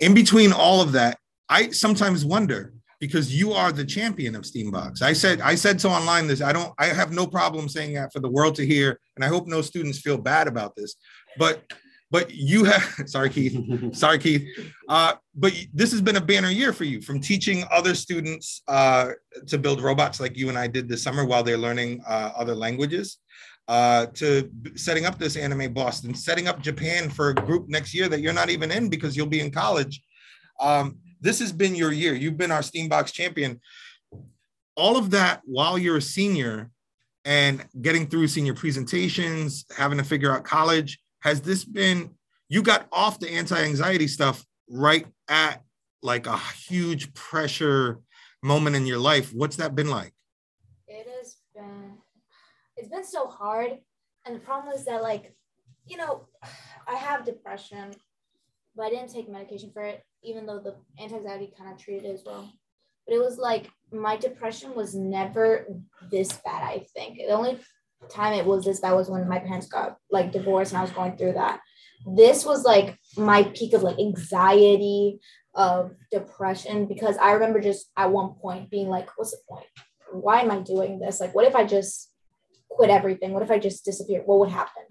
In 0.00 0.14
between 0.14 0.52
all 0.52 0.80
of 0.80 0.92
that, 0.92 1.18
I 1.48 1.70
sometimes 1.70 2.24
wonder 2.24 2.72
because 3.00 3.34
you 3.34 3.52
are 3.52 3.72
the 3.72 3.84
champion 3.84 4.34
of 4.34 4.44
STEAM 4.44 4.70
Box. 4.70 5.02
I 5.02 5.12
said 5.12 5.40
I 5.40 5.54
said 5.54 5.80
so 5.80 5.90
online 5.90 6.26
this. 6.26 6.42
I 6.42 6.52
don't 6.52 6.72
I 6.78 6.86
have 6.86 7.12
no 7.12 7.26
problem 7.26 7.68
saying 7.68 7.94
that 7.94 8.12
for 8.12 8.20
the 8.20 8.28
world 8.28 8.54
to 8.56 8.66
hear 8.66 9.00
and 9.16 9.24
I 9.24 9.28
hope 9.28 9.46
no 9.46 9.62
students 9.62 10.00
feel 10.00 10.18
bad 10.18 10.48
about 10.48 10.74
this. 10.76 10.96
But 11.38 11.62
but 12.10 12.30
you 12.32 12.64
have 12.64 12.82
sorry 13.06 13.30
Keith. 13.30 13.94
Sorry 13.94 14.18
Keith. 14.18 14.48
Uh 14.88 15.14
but 15.34 15.52
this 15.72 15.92
has 15.92 16.00
been 16.00 16.16
a 16.16 16.20
banner 16.20 16.50
year 16.50 16.72
for 16.72 16.84
you 16.84 17.00
from 17.00 17.20
teaching 17.20 17.64
other 17.70 17.94
students 17.94 18.62
uh 18.66 19.10
to 19.46 19.58
build 19.58 19.80
robots 19.80 20.20
like 20.20 20.36
you 20.36 20.48
and 20.48 20.58
I 20.58 20.66
did 20.66 20.88
this 20.88 21.02
summer 21.02 21.24
while 21.24 21.42
they're 21.42 21.58
learning 21.58 22.02
uh, 22.06 22.32
other 22.36 22.54
languages 22.54 23.18
uh, 23.68 24.06
to 24.06 24.50
setting 24.74 25.04
up 25.04 25.18
this 25.18 25.36
anime 25.36 25.72
Boston, 25.72 26.14
setting 26.14 26.48
up 26.48 26.62
Japan 26.62 27.10
for 27.10 27.30
a 27.30 27.34
group 27.34 27.68
next 27.68 27.94
year 27.94 28.08
that 28.08 28.20
you're 28.20 28.32
not 28.32 28.50
even 28.50 28.70
in 28.70 28.88
because 28.88 29.16
you'll 29.16 29.26
be 29.26 29.40
in 29.40 29.50
college. 29.50 30.02
Um, 30.58 30.98
this 31.20 31.38
has 31.40 31.52
been 31.52 31.74
your 31.74 31.92
year. 31.92 32.14
You've 32.14 32.38
been 32.38 32.50
our 32.50 32.62
STEAM 32.62 32.88
Box 32.88 33.12
champion. 33.12 33.60
All 34.76 34.96
of 34.96 35.10
that 35.10 35.42
while 35.44 35.76
you're 35.76 35.98
a 35.98 36.02
senior 36.02 36.70
and 37.24 37.66
getting 37.82 38.06
through 38.06 38.28
senior 38.28 38.54
presentations, 38.54 39.66
having 39.76 39.98
to 39.98 40.04
figure 40.04 40.32
out 40.32 40.44
college. 40.44 40.98
Has 41.20 41.42
this 41.42 41.64
been, 41.64 42.14
you 42.48 42.62
got 42.62 42.86
off 42.90 43.20
the 43.20 43.30
anti 43.30 43.60
anxiety 43.62 44.08
stuff 44.08 44.46
right 44.70 45.06
at 45.28 45.62
like 46.02 46.26
a 46.26 46.38
huge 46.38 47.12
pressure 47.12 47.98
moment 48.42 48.76
in 48.76 48.86
your 48.86 48.98
life. 48.98 49.32
What's 49.34 49.56
that 49.56 49.74
been 49.74 49.90
like? 49.90 50.12
It 52.90 52.94
has 52.94 53.00
been 53.00 53.10
so 53.10 53.26
hard. 53.28 53.78
And 54.26 54.36
the 54.36 54.40
problem 54.40 54.74
is 54.74 54.84
that 54.86 55.02
like, 55.02 55.34
you 55.86 55.96
know, 55.96 56.26
I 56.88 56.94
have 56.96 57.24
depression, 57.24 57.92
but 58.74 58.86
I 58.86 58.90
didn't 58.90 59.12
take 59.12 59.28
medication 59.28 59.70
for 59.72 59.82
it, 59.82 60.02
even 60.22 60.46
though 60.46 60.60
the 60.60 60.76
anti-anxiety 60.98 61.52
kind 61.56 61.70
of 61.72 61.78
treated 61.78 62.06
it 62.06 62.14
as 62.14 62.22
well. 62.24 62.50
But 63.06 63.14
it 63.14 63.20
was 63.20 63.38
like 63.38 63.70
my 63.92 64.16
depression 64.16 64.74
was 64.74 64.94
never 64.94 65.66
this 66.10 66.32
bad, 66.32 66.62
I 66.62 66.86
think. 66.94 67.18
The 67.18 67.28
only 67.28 67.60
time 68.08 68.34
it 68.34 68.46
was 68.46 68.64
this 68.64 68.80
bad 68.80 68.92
was 68.92 69.10
when 69.10 69.28
my 69.28 69.38
parents 69.38 69.66
got 69.66 69.96
like 70.10 70.32
divorced 70.32 70.72
and 70.72 70.78
I 70.78 70.82
was 70.82 70.92
going 70.92 71.16
through 71.16 71.32
that. 71.32 71.60
This 72.06 72.46
was 72.46 72.64
like 72.64 72.96
my 73.16 73.42
peak 73.54 73.74
of 73.74 73.82
like 73.82 73.98
anxiety, 73.98 75.18
of 75.54 75.94
depression, 76.12 76.86
because 76.86 77.16
I 77.16 77.32
remember 77.32 77.60
just 77.60 77.90
at 77.96 78.12
one 78.12 78.34
point 78.40 78.70
being 78.70 78.88
like, 78.88 79.10
what's 79.16 79.32
the 79.32 79.38
point? 79.48 79.66
Why 80.12 80.40
am 80.40 80.50
I 80.50 80.60
doing 80.60 81.00
this? 81.00 81.20
Like, 81.20 81.34
what 81.34 81.46
if 81.46 81.56
I 81.56 81.64
just 81.64 82.07
quit 82.78 82.90
everything? 82.90 83.32
What 83.32 83.42
if 83.42 83.50
I 83.50 83.58
just 83.58 83.84
disappeared? 83.84 84.22
What 84.24 84.38
would 84.38 84.50
happen? 84.50 84.84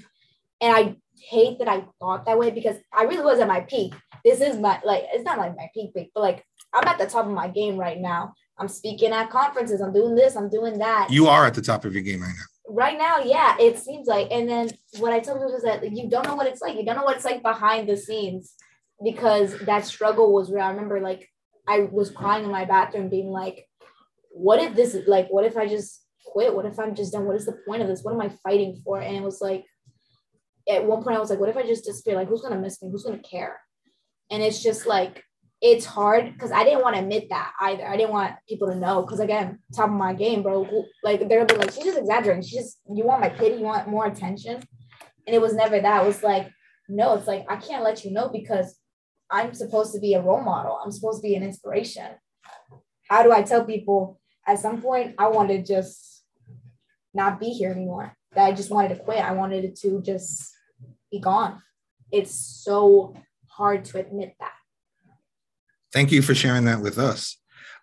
And 0.59 0.75
I 0.75 0.95
hate 1.29 1.57
that 1.59 1.69
I 1.69 1.85
thought 1.99 2.25
that 2.25 2.37
way 2.37 2.51
because 2.51 2.75
I 2.93 3.03
really 3.03 3.23
was 3.23 3.39
at 3.39 3.47
my 3.47 3.61
peak. 3.61 3.93
This 4.25 4.41
is 4.41 4.57
my 4.57 4.81
like 4.83 5.05
it's 5.13 5.23
not 5.23 5.37
like 5.37 5.55
my 5.55 5.69
peak 5.73 5.93
peak, 5.95 6.11
but 6.13 6.21
like 6.21 6.43
I'm 6.73 6.85
at 6.85 6.97
the 6.97 7.05
top 7.05 7.25
of 7.25 7.31
my 7.31 7.47
game 7.47 7.77
right 7.77 7.97
now. 7.99 8.33
I'm 8.59 8.67
speaking 8.67 9.11
at 9.13 9.29
conferences. 9.29 9.79
I'm 9.79 9.93
doing 9.93 10.15
this. 10.15 10.35
I'm 10.35 10.49
doing 10.49 10.79
that. 10.79 11.09
You 11.09 11.27
are 11.27 11.45
at 11.45 11.53
the 11.53 11.61
top 11.61 11.85
of 11.85 11.93
your 11.93 12.03
game 12.03 12.21
right 12.21 12.35
now. 12.35 12.73
right 12.81 12.97
now, 12.97 13.19
yeah, 13.19 13.55
it 13.59 13.79
seems 13.79 14.07
like. 14.07 14.27
And 14.31 14.49
then 14.49 14.71
what 14.97 15.13
I 15.13 15.19
tell 15.19 15.35
people 15.35 15.55
is 15.55 15.63
that 15.63 15.89
you 15.95 16.09
don't 16.09 16.27
know 16.27 16.35
what 16.35 16.47
it's 16.47 16.61
like. 16.61 16.75
You 16.75 16.83
don't 16.83 16.97
know 16.97 17.03
what 17.03 17.15
it's 17.15 17.25
like 17.25 17.41
behind 17.41 17.87
the 17.87 17.95
scenes 17.95 18.55
because 19.01 19.57
that 19.59 19.85
struggle 19.85 20.33
was 20.33 20.51
real. 20.51 20.65
I 20.65 20.71
remember 20.71 20.99
like 20.99 21.29
I 21.67 21.87
was 21.91 22.09
crying 22.09 22.43
in 22.43 22.51
my 22.51 22.65
bathroom, 22.65 23.09
being 23.09 23.31
like, 23.31 23.69
"What 24.31 24.59
if 24.59 24.75
this 24.75 24.93
is 24.93 25.07
like? 25.07 25.27
What 25.29 25.45
if 25.45 25.55
I 25.55 25.67
just 25.67 26.01
quit? 26.31 26.55
What 26.55 26.65
if 26.65 26.79
I'm 26.79 26.95
just 26.95 27.13
done? 27.13 27.25
What 27.25 27.35
is 27.35 27.45
the 27.45 27.59
point 27.67 27.81
of 27.81 27.87
this? 27.87 28.03
What 28.03 28.13
am 28.13 28.21
I 28.21 28.29
fighting 28.43 28.81
for?" 28.83 28.99
And 28.99 29.15
it 29.15 29.23
was 29.23 29.41
like, 29.41 29.65
at 30.69 30.85
one 30.85 31.03
point, 31.03 31.17
I 31.17 31.19
was 31.19 31.29
like, 31.29 31.39
"What 31.39 31.49
if 31.49 31.57
I 31.57 31.63
just 31.63 31.85
disappear? 31.85 32.15
Like, 32.15 32.27
who's 32.27 32.41
gonna 32.41 32.59
miss 32.59 32.81
me? 32.81 32.89
Who's 32.91 33.03
gonna 33.03 33.19
care?" 33.19 33.59
And 34.29 34.43
it's 34.43 34.61
just 34.61 34.85
like 34.85 35.23
it's 35.61 35.85
hard 35.85 36.33
because 36.33 36.51
I 36.51 36.63
didn't 36.63 36.81
want 36.81 36.95
to 36.95 37.01
admit 37.01 37.29
that 37.29 37.51
either. 37.61 37.87
I 37.87 37.97
didn't 37.97 38.11
want 38.11 38.35
people 38.47 38.67
to 38.67 38.75
know 38.75 39.01
because 39.01 39.19
again, 39.19 39.59
top 39.75 39.89
of 39.89 39.95
my 39.95 40.13
game, 40.13 40.43
bro. 40.43 40.67
Like 41.03 41.27
they're 41.27 41.45
gonna 41.45 41.59
be 41.59 41.65
like, 41.65 41.73
she's 41.73 41.85
just 41.85 41.97
exaggerating. 41.97 42.43
She 42.43 42.57
just 42.57 42.79
you 42.93 43.03
want 43.03 43.21
my 43.21 43.29
pity, 43.29 43.55
you 43.55 43.63
want 43.63 43.87
more 43.87 44.05
attention, 44.05 44.55
and 45.25 45.35
it 45.35 45.41
was 45.41 45.53
never 45.53 45.79
that. 45.79 46.03
It 46.03 46.07
was 46.07 46.21
like, 46.21 46.51
no, 46.87 47.15
it's 47.15 47.27
like 47.27 47.45
I 47.49 47.55
can't 47.55 47.83
let 47.83 48.05
you 48.05 48.11
know 48.11 48.29
because 48.29 48.77
I'm 49.31 49.53
supposed 49.53 49.93
to 49.93 49.99
be 49.99 50.13
a 50.13 50.21
role 50.21 50.41
model. 50.41 50.79
I'm 50.83 50.91
supposed 50.91 51.21
to 51.21 51.27
be 51.27 51.35
an 51.35 51.43
inspiration. 51.43 52.11
How 53.09 53.23
do 53.23 53.31
I 53.31 53.41
tell 53.41 53.65
people 53.65 54.19
at 54.45 54.59
some 54.59 54.81
point 54.81 55.15
I 55.17 55.27
want 55.27 55.49
to 55.49 55.63
just 55.63 56.16
not 57.13 57.39
be 57.39 57.49
here 57.49 57.71
anymore? 57.71 58.15
That 58.33 58.45
I 58.45 58.51
just 58.51 58.71
wanted 58.71 58.89
to 58.89 59.03
quit. 59.03 59.19
I 59.19 59.31
wanted 59.31 59.63
it 59.63 59.75
to 59.79 60.01
just 60.01 60.53
be 61.11 61.19
gone. 61.19 61.61
It's 62.11 62.33
so 62.33 63.15
hard 63.47 63.85
to 63.85 63.99
admit 63.99 64.35
that. 64.39 64.53
Thank 65.93 66.11
you 66.11 66.21
for 66.21 66.35
sharing 66.35 66.65
that 66.65 66.81
with 66.81 66.97
us. 66.97 67.37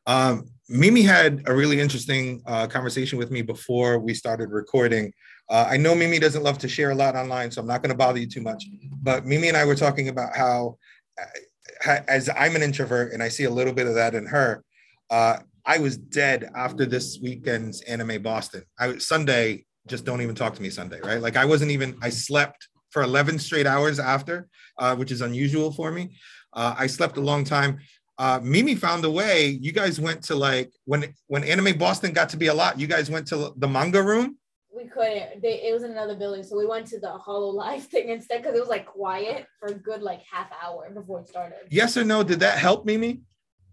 Um, 0.06 0.46
Mimi 0.68 1.02
had 1.02 1.42
a 1.46 1.54
really 1.54 1.80
interesting 1.80 2.42
uh, 2.46 2.66
conversation 2.66 3.18
with 3.18 3.30
me 3.30 3.42
before 3.42 3.98
we 3.98 4.14
started 4.14 4.50
recording. 4.50 5.12
Uh, 5.50 5.66
I 5.68 5.76
know 5.76 5.94
Mimi 5.94 6.18
doesn't 6.18 6.42
love 6.42 6.58
to 6.58 6.68
share 6.68 6.90
a 6.90 6.94
lot 6.94 7.16
online, 7.16 7.50
so 7.50 7.60
I'm 7.60 7.66
not 7.66 7.82
going 7.82 7.90
to 7.90 7.96
bother 7.96 8.18
you 8.18 8.26
too 8.26 8.40
much. 8.40 8.64
But 9.02 9.26
Mimi 9.26 9.48
and 9.48 9.56
I 9.56 9.64
were 9.64 9.74
talking 9.74 10.08
about 10.08 10.34
how, 10.34 10.78
uh, 11.20 11.98
as 12.08 12.30
I'm 12.34 12.56
an 12.56 12.62
introvert 12.62 13.12
and 13.12 13.22
I 13.22 13.28
see 13.28 13.44
a 13.44 13.50
little 13.50 13.74
bit 13.74 13.86
of 13.86 13.94
that 13.94 14.14
in 14.14 14.26
her, 14.26 14.64
uh, 15.10 15.38
I 15.66 15.78
was 15.78 15.96
dead 15.96 16.50
after 16.54 16.84
this 16.84 17.18
weekend's 17.22 17.80
Anime 17.82 18.22
Boston. 18.22 18.64
I 18.78 18.88
was 18.88 19.06
Sunday. 19.06 19.64
Just 19.86 20.04
don't 20.04 20.20
even 20.20 20.34
talk 20.34 20.54
to 20.54 20.62
me 20.62 20.70
Sunday, 20.70 21.00
right? 21.00 21.20
Like 21.20 21.36
I 21.36 21.44
wasn't 21.44 21.70
even. 21.70 21.96
I 22.02 22.10
slept 22.10 22.68
for 22.90 23.02
11 23.02 23.38
straight 23.38 23.66
hours 23.66 23.98
after, 23.98 24.48
uh, 24.78 24.94
which 24.96 25.10
is 25.10 25.20
unusual 25.20 25.72
for 25.72 25.90
me. 25.90 26.16
Uh, 26.52 26.74
I 26.78 26.86
slept 26.86 27.16
a 27.16 27.20
long 27.20 27.44
time. 27.44 27.78
Uh, 28.16 28.40
Mimi 28.42 28.74
found 28.74 29.04
a 29.04 29.10
way. 29.10 29.58
You 29.60 29.72
guys 29.72 30.00
went 30.00 30.22
to 30.24 30.34
like 30.34 30.70
when 30.84 31.12
when 31.26 31.44
Anime 31.44 31.76
Boston 31.78 32.12
got 32.12 32.28
to 32.30 32.36
be 32.36 32.46
a 32.48 32.54
lot. 32.54 32.78
You 32.78 32.86
guys 32.86 33.10
went 33.10 33.26
to 33.28 33.52
the 33.56 33.66
manga 33.66 34.02
room. 34.02 34.38
we 34.74 34.84
couldn't. 34.84 35.42
They, 35.42 35.62
it 35.68 35.72
was 35.72 35.82
in 35.82 35.90
another 35.92 36.14
building, 36.14 36.42
so 36.42 36.56
we 36.56 36.66
went 36.66 36.86
to 36.88 37.00
the 37.00 37.18
Hololive 37.26 37.82
thing 37.82 38.10
instead 38.10 38.42
because 38.42 38.54
it 38.56 38.60
was 38.60 38.68
like 38.68 38.86
quiet 38.86 39.46
for 39.58 39.68
a 39.68 39.74
good 39.74 40.02
like 40.02 40.20
half 40.30 40.48
hour 40.62 40.88
before 40.90 41.20
it 41.20 41.28
started. 41.28 41.58
Yes 41.70 41.96
or 41.96 42.04
no? 42.04 42.22
Did 42.22 42.40
that 42.40 42.58
help 42.58 42.84
Mimi? 42.84 43.22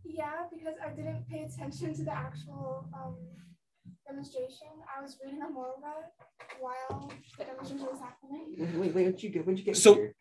Yeah, 0.03 0.45
because 0.51 0.75
I 0.85 0.89
didn't 0.89 1.27
pay 1.29 1.43
attention 1.43 1.93
to 1.95 2.03
the 2.03 2.11
actual 2.11 2.85
um, 2.93 3.15
demonstration. 4.07 4.67
I 4.97 5.01
was 5.01 5.17
reading 5.23 5.41
a 5.41 5.45
manga 5.45 5.95
while 6.59 7.11
the 7.37 7.43
demonstration 7.45 7.85
was 7.85 7.99
happening. 7.99 8.55
Wait, 8.57 8.75
wait, 8.75 9.05
when'd 9.05 9.21
you 9.23 9.29
get? 9.29 9.45
When'd 9.45 9.59
you 9.59 9.65
get 9.65 9.77
So- 9.77 9.95
here? 9.95 10.15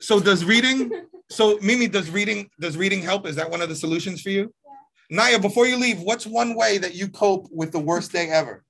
So 0.00 0.20
does 0.20 0.44
reading? 0.44 0.92
So 1.28 1.58
Mimi, 1.60 1.88
does 1.88 2.08
reading 2.08 2.48
does 2.60 2.76
reading 2.76 3.02
help? 3.02 3.26
Is 3.26 3.34
that 3.34 3.50
one 3.50 3.60
of 3.60 3.68
the 3.68 3.74
solutions 3.74 4.22
for 4.22 4.30
you? 4.30 4.54
Naya, 5.10 5.40
before 5.40 5.66
you 5.66 5.76
leave, 5.76 6.00
what's 6.00 6.24
one 6.24 6.54
way 6.54 6.78
that 6.78 6.94
you 6.94 7.08
cope 7.08 7.48
with 7.50 7.72
the 7.72 7.80
worst 7.80 8.12
day 8.12 8.28
ever? 8.28 8.64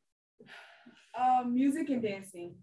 Um, 1.19 1.53
music 1.55 1.91
and 1.91 2.01
dancing. 2.03 2.55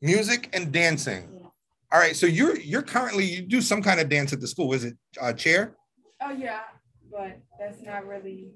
Music 0.00 0.48
and 0.54 0.72
dancing. 0.72 1.28
Yeah. 1.30 1.48
All 1.92 1.98
right. 2.00 2.16
So 2.16 2.24
you're 2.26 2.56
you're 2.56 2.82
currently 2.82 3.24
you 3.24 3.42
do 3.42 3.60
some 3.60 3.82
kind 3.82 4.00
of 4.00 4.08
dance 4.08 4.32
at 4.32 4.40
the 4.40 4.48
school. 4.48 4.72
Is 4.72 4.84
it 4.84 4.96
uh, 5.20 5.34
chair? 5.34 5.76
Oh 6.22 6.30
yeah, 6.30 6.60
but 7.16 7.40
that's 7.58 7.82
not 7.82 8.06
really 8.06 8.52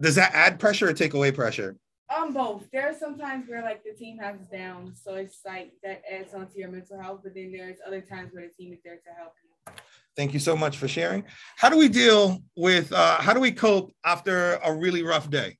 Does 0.00 0.14
that 0.14 0.32
add 0.34 0.58
pressure 0.58 0.88
or 0.88 0.92
take 0.92 1.14
away 1.14 1.30
pressure? 1.30 1.76
um 2.14 2.34
both. 2.34 2.70
There 2.70 2.88
are 2.88 2.94
some 2.94 3.18
times 3.18 3.48
where 3.48 3.62
like 3.62 3.82
the 3.82 3.92
team 3.92 4.18
has 4.18 4.38
us 4.38 4.46
down, 4.46 4.94
so 4.94 5.14
it's 5.14 5.40
like 5.44 5.72
that 5.82 6.02
adds 6.10 6.34
on 6.34 6.46
to 6.48 6.58
your 6.58 6.70
mental 6.70 7.00
health. 7.00 7.20
But 7.24 7.34
then 7.34 7.50
there's 7.50 7.78
other 7.86 8.02
times 8.02 8.32
where 8.34 8.46
the 8.46 8.52
team 8.52 8.72
is 8.72 8.80
there 8.84 8.96
to 8.96 9.10
help 9.18 9.32
you. 9.42 9.72
Thank 10.14 10.32
you 10.34 10.38
so 10.38 10.54
much 10.54 10.76
for 10.76 10.86
sharing. 10.86 11.24
How 11.56 11.70
do 11.70 11.78
we 11.78 11.88
deal 11.88 12.42
with 12.56 12.92
uh, 12.92 13.16
how 13.20 13.32
do 13.32 13.40
we 13.40 13.52
cope 13.52 13.90
after 14.04 14.54
a 14.62 14.72
really 14.72 15.02
rough 15.02 15.30
day? 15.30 15.56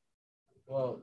Well, 0.67 1.01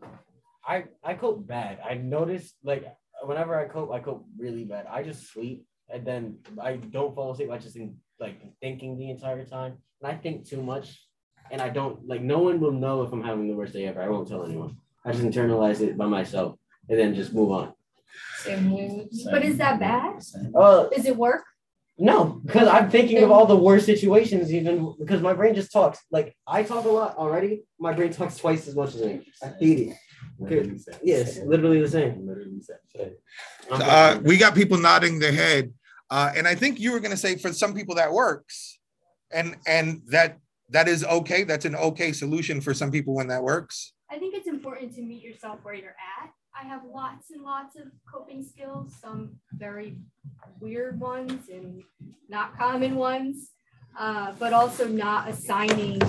I 0.65 0.85
I 1.03 1.15
cope 1.15 1.45
bad. 1.47 1.79
I 1.83 1.95
noticed 1.95 2.55
like 2.63 2.85
whenever 3.23 3.55
I 3.59 3.65
cope, 3.67 3.91
I 3.91 3.99
cope 3.99 4.23
really 4.37 4.63
bad. 4.63 4.85
I 4.89 5.01
just 5.03 5.33
sleep 5.33 5.65
and 5.89 6.05
then 6.05 6.37
I 6.61 6.75
don't 6.75 7.13
fall 7.15 7.31
asleep. 7.31 7.49
I 7.51 7.57
just 7.57 7.75
think 7.75 7.93
like 8.21 8.39
thinking 8.61 8.97
the 8.97 9.09
entire 9.09 9.43
time, 9.43 9.73
and 10.01 10.11
I 10.11 10.15
think 10.15 10.47
too 10.47 10.61
much. 10.61 10.99
And 11.51 11.61
I 11.61 11.69
don't 11.69 12.07
like 12.07 12.21
no 12.21 12.39
one 12.39 12.61
will 12.61 12.71
know 12.71 13.01
if 13.03 13.11
I'm 13.11 13.23
having 13.23 13.47
the 13.49 13.55
worst 13.55 13.73
day 13.73 13.85
ever. 13.87 14.01
I 14.01 14.07
won't 14.07 14.27
tell 14.27 14.45
anyone. 14.45 14.77
I 15.03 15.11
just 15.11 15.23
internalize 15.23 15.81
it 15.81 15.97
by 15.97 16.05
myself 16.05 16.57
and 16.87 16.97
then 16.97 17.13
just 17.13 17.33
move 17.33 17.51
on. 17.51 17.73
But 18.45 19.43
is 19.43 19.57
that 19.57 19.79
bad? 19.79 20.21
Uh, 20.55 20.87
Is 20.95 21.05
it 21.05 21.15
work? 21.17 21.43
no, 21.97 22.41
because 22.45 22.67
I'm 22.67 22.89
thinking 22.89 23.21
of 23.23 23.31
all 23.31 23.45
the 23.45 23.55
worst 23.55 23.85
situations, 23.85 24.51
even 24.53 24.95
because 24.99 25.21
my 25.21 25.33
brain 25.33 25.53
just 25.53 25.71
talks. 25.71 25.99
Like 26.09 26.35
I 26.47 26.63
talk 26.63 26.85
a 26.85 26.89
lot 26.89 27.15
already. 27.17 27.63
My 27.79 27.93
brain 27.93 28.11
talks 28.13 28.37
twice 28.37 28.67
as 28.67 28.75
much 28.75 28.95
as 28.95 29.01
me. 29.01 29.27
I 29.43 29.47
hate 29.59 29.79
it. 29.89 29.97
Okay. 30.41 30.71
Yes, 31.03 31.37
literally 31.39 31.81
the 31.81 31.89
same. 31.89 32.11
I'm 33.71 33.81
Uh, 33.81 34.19
we 34.23 34.37
got 34.37 34.55
people 34.55 34.77
nodding 34.77 35.19
their 35.19 35.31
head, 35.31 35.73
uh, 36.11 36.31
and 36.35 36.45
I 36.45 36.55
think 36.55 36.79
you 36.79 36.91
were 36.91 36.99
going 36.99 37.11
to 37.11 37.17
say 37.17 37.37
for 37.37 37.53
some 37.53 37.73
people 37.73 37.95
that 37.95 38.11
works, 38.11 38.79
and 39.31 39.55
and 39.65 40.01
that 40.07 40.37
that 40.69 40.87
is 40.89 41.05
okay. 41.05 41.43
That's 41.43 41.65
an 41.65 41.75
okay 41.75 42.11
solution 42.11 42.59
for 42.59 42.73
some 42.73 42.91
people 42.91 43.15
when 43.15 43.27
that 43.27 43.41
works. 43.41 43.93
I 44.11 44.19
think 44.19 44.35
it's 44.35 44.47
important 44.47 44.93
to 44.95 45.01
meet 45.01 45.23
yourself 45.23 45.59
where 45.63 45.73
you're 45.73 45.95
at. 46.19 46.29
I 46.53 46.67
have 46.67 46.81
lots 46.83 47.31
and 47.31 47.43
lots 47.43 47.77
of 47.77 47.83
coping 48.13 48.43
skills, 48.43 48.93
some 49.01 49.37
very 49.53 49.95
weird 50.59 50.99
ones 50.99 51.47
and 51.49 51.81
not 52.27 52.57
common 52.57 52.95
ones, 52.95 53.51
uh, 53.97 54.33
but 54.37 54.51
also 54.51 54.89
not 54.89 55.29
assigning 55.29 56.01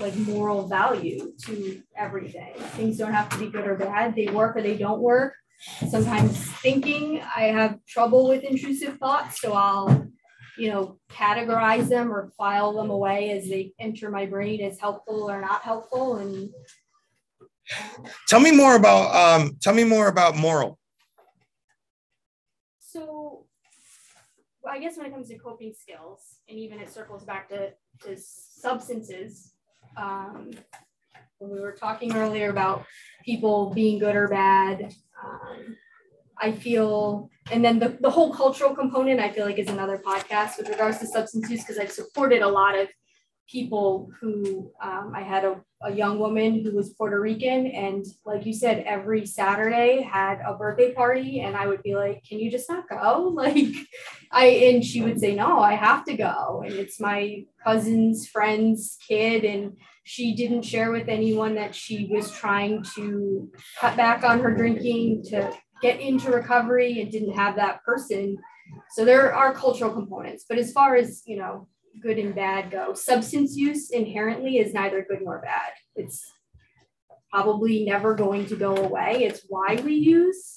like 0.00 0.16
moral 0.16 0.66
value 0.66 1.32
to 1.44 1.82
everything. 1.96 2.54
Things 2.76 2.96
don't 2.96 3.12
have 3.12 3.28
to 3.28 3.38
be 3.38 3.48
good 3.48 3.66
or 3.66 3.76
bad, 3.76 4.16
they 4.16 4.28
work 4.28 4.56
or 4.56 4.62
they 4.62 4.78
don't 4.78 5.00
work. 5.00 5.34
Sometimes 5.88 6.36
thinking, 6.62 7.22
I 7.36 7.44
have 7.44 7.84
trouble 7.86 8.28
with 8.28 8.42
intrusive 8.42 8.98
thoughts, 8.98 9.40
so 9.40 9.52
I'll 9.52 10.10
you 10.60 10.68
know, 10.68 10.98
categorize 11.10 11.88
them 11.88 12.12
or 12.12 12.30
file 12.36 12.74
them 12.74 12.90
away 12.90 13.30
as 13.30 13.48
they 13.48 13.72
enter 13.78 14.10
my 14.10 14.26
brain 14.26 14.60
as 14.60 14.78
helpful 14.78 15.30
or 15.30 15.40
not 15.40 15.62
helpful. 15.62 16.16
And 16.16 16.50
Tell 18.28 18.40
me 18.40 18.50
more 18.50 18.76
about 18.76 19.14
um, 19.14 19.56
tell 19.62 19.72
me 19.72 19.84
more 19.84 20.08
about 20.08 20.36
moral. 20.36 20.78
so 22.78 23.46
well, 24.62 24.74
I 24.74 24.78
guess 24.80 24.98
when 24.98 25.06
it 25.06 25.12
comes 25.12 25.28
to 25.28 25.38
coping 25.38 25.72
skills, 25.72 26.20
and 26.46 26.58
even 26.58 26.78
it 26.80 26.90
circles 26.90 27.24
back 27.24 27.48
to, 27.48 27.70
to 28.02 28.16
substances, 28.18 29.54
um, 29.96 30.50
when 31.38 31.50
we 31.50 31.60
were 31.60 31.72
talking 31.72 32.14
earlier 32.14 32.50
about 32.50 32.84
people 33.24 33.72
being 33.72 33.98
good 33.98 34.14
or 34.14 34.28
bad, 34.28 34.92
um, 35.24 35.76
I 36.38 36.52
feel, 36.52 37.28
and 37.52 37.64
then 37.64 37.78
the, 37.78 37.98
the 38.00 38.10
whole 38.10 38.32
cultural 38.32 38.74
component, 38.74 39.20
I 39.20 39.30
feel 39.30 39.44
like 39.44 39.58
is 39.58 39.68
another 39.68 39.98
podcast 39.98 40.58
with 40.58 40.68
regards 40.68 40.98
to 40.98 41.06
substance 41.06 41.50
use, 41.50 41.60
because 41.60 41.78
I've 41.78 41.92
supported 41.92 42.42
a 42.42 42.48
lot 42.48 42.78
of 42.78 42.88
people 43.50 44.10
who, 44.20 44.70
um, 44.82 45.12
I 45.14 45.22
had 45.22 45.44
a, 45.44 45.60
a 45.82 45.92
young 45.92 46.18
woman 46.18 46.62
who 46.62 46.76
was 46.76 46.90
Puerto 46.90 47.20
Rican, 47.20 47.66
and 47.66 48.04
like 48.24 48.46
you 48.46 48.52
said, 48.52 48.84
every 48.86 49.26
Saturday 49.26 50.02
had 50.02 50.40
a 50.46 50.54
birthday 50.54 50.92
party, 50.92 51.40
and 51.40 51.56
I 51.56 51.66
would 51.66 51.82
be 51.82 51.94
like, 51.94 52.22
can 52.24 52.38
you 52.38 52.50
just 52.50 52.68
not 52.68 52.88
go? 52.88 53.34
Like, 53.40 53.74
I, 54.30 54.46
and 54.46 54.84
she 54.84 55.00
would 55.02 55.18
say, 55.18 55.34
no, 55.34 55.60
I 55.60 55.74
have 55.74 56.04
to 56.04 56.16
go, 56.16 56.62
and 56.64 56.74
it's 56.74 57.00
my 57.00 57.44
cousin's 57.64 58.28
friend's 58.28 58.98
kid, 59.08 59.44
and 59.44 59.76
she 60.04 60.34
didn't 60.34 60.62
share 60.62 60.92
with 60.92 61.08
anyone 61.08 61.54
that 61.54 61.74
she 61.74 62.08
was 62.10 62.30
trying 62.30 62.84
to 62.94 63.50
cut 63.80 63.96
back 63.96 64.22
on 64.22 64.40
her 64.40 64.54
drinking 64.54 65.24
to 65.30 65.52
get 65.82 66.00
into 66.00 66.30
recovery 66.30 67.00
and 67.00 67.10
didn't 67.10 67.34
have 67.34 67.56
that 67.56 67.82
person. 67.84 68.36
So 68.90 69.04
there 69.04 69.34
are 69.34 69.54
cultural 69.54 69.92
components, 69.92 70.44
but 70.48 70.58
as 70.58 70.72
far 70.72 70.96
as, 70.96 71.22
you 71.26 71.36
know, 71.36 71.66
good 72.02 72.18
and 72.18 72.34
bad 72.34 72.70
go, 72.70 72.94
substance 72.94 73.56
use 73.56 73.90
inherently 73.90 74.58
is 74.58 74.72
neither 74.72 75.04
good 75.08 75.20
nor 75.22 75.40
bad. 75.40 75.72
It's 75.96 76.30
probably 77.30 77.84
never 77.84 78.14
going 78.14 78.46
to 78.46 78.56
go 78.56 78.76
away. 78.76 79.24
It's 79.24 79.44
why 79.48 79.80
we 79.84 79.94
use 79.94 80.56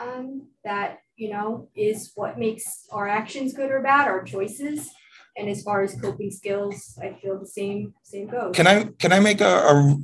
um, 0.00 0.48
that, 0.64 1.00
you 1.16 1.30
know, 1.30 1.68
is 1.74 2.12
what 2.14 2.38
makes 2.38 2.86
our 2.92 3.08
actions 3.08 3.52
good 3.52 3.70
or 3.70 3.80
bad, 3.80 4.08
our 4.08 4.22
choices. 4.22 4.90
And 5.36 5.48
as 5.48 5.62
far 5.62 5.82
as 5.82 5.98
coping 5.98 6.30
skills, 6.30 6.98
I 7.02 7.16
feel 7.20 7.38
the 7.38 7.46
same 7.46 7.94
same 8.02 8.28
goes. 8.28 8.54
Can 8.54 8.66
I 8.66 8.84
can 8.98 9.12
I 9.12 9.20
make 9.20 9.40
a, 9.40 9.46
a 9.46 9.96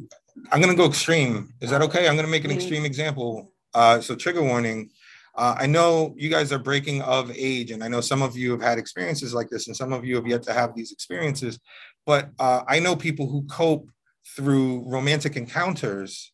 I'm 0.50 0.60
gonna 0.60 0.74
go 0.74 0.86
extreme. 0.86 1.52
Is 1.60 1.70
that 1.70 1.82
okay? 1.82 2.08
I'm 2.08 2.16
gonna 2.16 2.28
make 2.28 2.44
an 2.44 2.50
extreme 2.50 2.86
example. 2.86 3.52
Uh, 3.74 4.00
so 4.00 4.14
trigger 4.14 4.42
warning. 4.42 4.90
Uh, 5.38 5.54
I 5.56 5.66
know 5.66 6.14
you 6.16 6.28
guys 6.28 6.52
are 6.52 6.58
breaking 6.58 7.00
of 7.02 7.30
age, 7.30 7.70
and 7.70 7.84
I 7.84 7.86
know 7.86 8.00
some 8.00 8.22
of 8.22 8.36
you 8.36 8.50
have 8.50 8.60
had 8.60 8.76
experiences 8.76 9.32
like 9.32 9.48
this, 9.48 9.68
and 9.68 9.76
some 9.76 9.92
of 9.92 10.04
you 10.04 10.16
have 10.16 10.26
yet 10.26 10.42
to 10.42 10.52
have 10.52 10.74
these 10.74 10.90
experiences. 10.90 11.60
But 12.04 12.30
uh, 12.40 12.62
I 12.66 12.80
know 12.80 12.96
people 12.96 13.28
who 13.28 13.44
cope 13.44 13.88
through 14.34 14.82
romantic 14.84 15.36
encounters. 15.36 16.32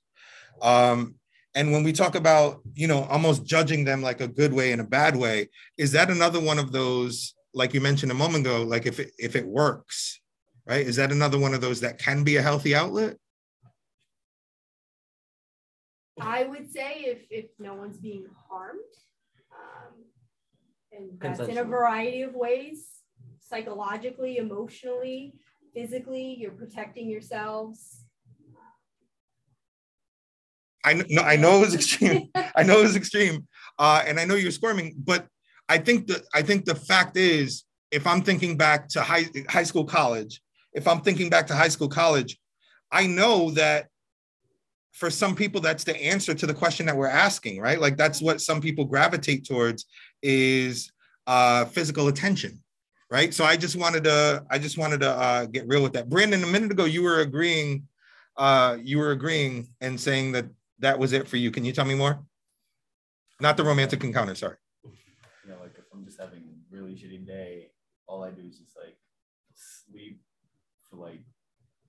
Um, 0.63 1.17
and 1.55 1.71
when 1.71 1.83
we 1.83 1.93
talk 1.93 2.15
about, 2.15 2.63
you 2.75 2.87
know, 2.87 3.05
almost 3.05 3.45
judging 3.45 3.85
them 3.85 4.01
like 4.01 4.23
a 4.23 4.27
good 4.27 4.55
way 4.55 4.73
and 4.73 4.81
a 4.81 4.85
bad 4.85 5.17
way, 5.17 5.51
is 5.77 5.93
that 5.93 6.11
another 6.11 6.41
one 6.41 6.59
of 6.59 6.73
those, 6.73 7.35
like 7.53 7.75
you 7.75 7.83
mentioned 7.83 8.11
a 8.11 8.15
moment 8.15 8.47
ago, 8.47 8.63
like 8.63 8.87
if 8.87 8.99
it, 9.01 9.13
if 9.19 9.37
it 9.37 9.47
works, 9.47 10.19
right? 10.67 10.85
Is 10.85 10.97
that 10.97 11.13
another 11.13 11.39
one 11.39 11.53
of 11.53 11.61
those 11.61 11.81
that 11.81 11.99
can 11.99 12.25
be 12.25 12.37
a 12.37 12.43
healthy 12.43 12.75
outlet? 12.75 13.19
I 16.21 16.45
would 16.45 16.71
say 16.71 17.05
if 17.07 17.27
if 17.31 17.47
no 17.59 17.75
one's 17.75 17.99
being 17.99 18.27
harmed, 18.49 18.79
um, 19.53 20.05
and 20.93 21.21
that's 21.21 21.49
in 21.49 21.59
a 21.59 21.65
variety 21.65 22.23
of 22.23 22.35
ways, 22.35 22.87
psychologically, 23.41 24.39
emotionally, 24.39 25.35
physically, 25.75 26.37
you're 26.39 26.53
protecting 26.53 27.09
yourselves. 27.09 28.05
I 30.85 30.95
kn- 30.95 31.07
no, 31.09 31.23
I 31.23 31.37
know 31.37 31.57
it 31.57 31.61
was 31.61 31.75
extreme. 31.75 32.31
I 32.35 32.63
know 32.63 32.81
it 32.81 32.85
was 32.85 32.97
extreme, 32.97 33.49
uh, 33.79 34.05
and 34.07 34.21
I 34.21 34.25
know 34.25 34.35
you're 34.35 34.51
squirming. 34.51 34.95
But 34.99 35.27
I 35.69 35.79
think 35.79 36.07
the 36.07 36.23
I 36.33 36.43
think 36.43 36.65
the 36.65 36.75
fact 36.75 37.17
is, 37.17 37.65
if 37.91 38.07
I'm 38.07 38.23
thinking 38.23 38.57
back 38.57 38.89
to 38.91 39.03
high 39.03 39.27
high 39.49 39.65
school, 39.65 39.85
college, 39.85 40.41
if 40.75 40.87
I'm 40.87 41.01
thinking 41.01 41.29
back 41.29 41.47
to 41.49 41.55
high 41.55 41.69
school, 41.69 41.89
college, 41.89 42.39
I 42.93 43.07
know 43.07 43.51
that 43.53 43.89
for 44.95 45.11
some 45.11 45.35
people 45.35 45.61
that's 45.61 45.83
the 45.83 46.01
answer 46.03 46.35
to 46.35 46.47
the 46.47 46.55
question 46.55 46.87
that 46.87 46.97
we're 46.97 47.09
asking, 47.09 47.61
right? 47.61 47.81
Like 47.81 47.97
that's 47.97 48.23
what 48.23 48.41
some 48.41 48.61
people 48.61 48.85
gravitate 48.85 49.45
towards 49.45 49.87
is 50.23 50.93
uh, 51.27 51.65
physical 51.65 52.07
attention, 52.07 52.63
right? 53.11 53.35
So 53.35 53.45
I 53.45 53.57
just 53.57 53.75
wanted 53.75 54.05
to 54.05 54.45
I 54.51 54.59
just 54.59 54.79
wanted 54.79 55.01
to 55.01 55.11
uh, 55.11 55.47
get 55.47 55.67
real 55.67 55.83
with 55.83 55.95
that. 55.95 56.09
Brandon, 56.09 56.45
a 56.45 56.47
minute 56.47 56.71
ago 56.71 56.85
you 56.85 57.03
were 57.03 57.21
agreeing 57.21 57.89
uh, 58.37 58.79
you 58.83 58.99
were 58.99 59.11
agreeing 59.11 59.69
and 59.81 60.01
saying 60.01 60.33
that 60.33 60.47
that 60.79 60.99
was 60.99 61.13
it 61.13 61.27
for 61.29 61.37
you. 61.39 61.51
Can 61.51 61.65
you 61.65 61.73
tell 61.73 61.85
me 61.85 61.95
more? 61.95 62.25
Not 63.41 63.57
the 63.57 63.65
romantic 63.65 64.05
encounter, 64.05 64.35
sorry. 64.37 64.57
You 64.85 65.51
know, 65.51 65.57
like 65.61 65.75
if 65.77 65.85
I'm 65.93 66.05
just 66.05 66.21
having 66.21 66.39
a 66.39 66.77
really 66.77 66.93
shitty 66.93 67.27
day, 67.27 67.71
all 68.07 68.23
I 68.23 68.31
do 68.31 68.43
is 68.43 68.59
just 68.59 68.77
like 68.77 68.97
sleep 69.55 70.21
for 70.89 70.97
like 70.97 71.21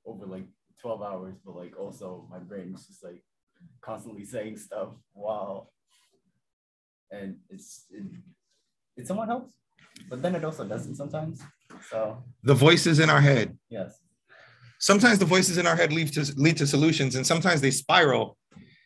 over 0.05 0.25
like 0.25 0.45
12 0.85 1.01
hours, 1.01 1.35
but 1.43 1.55
like 1.55 1.73
also 1.79 2.27
my 2.29 2.37
brain 2.37 2.71
is 2.75 2.85
just 2.85 3.03
like 3.03 3.23
constantly 3.81 4.23
saying 4.23 4.55
stuff 4.55 4.89
while 5.13 5.71
and 7.09 7.37
it's 7.49 7.85
it, 7.89 8.03
it 8.95 9.07
somewhat 9.07 9.27
helps, 9.27 9.51
but 10.11 10.21
then 10.21 10.35
it 10.35 10.45
also 10.45 10.63
doesn't 10.63 10.95
sometimes. 10.95 11.41
So 11.89 12.23
The 12.43 12.53
voices 12.53 12.99
in 12.99 13.09
our 13.09 13.19
head. 13.19 13.57
yes. 13.67 13.99
Sometimes 14.79 15.17
the 15.17 15.25
voices 15.25 15.57
in 15.57 15.65
our 15.65 15.75
head 15.75 15.91
lead 15.91 16.13
to 16.13 16.23
lead 16.37 16.57
to 16.57 16.67
solutions, 16.67 17.15
and 17.15 17.25
sometimes 17.25 17.61
they 17.61 17.71
spiral 17.71 18.37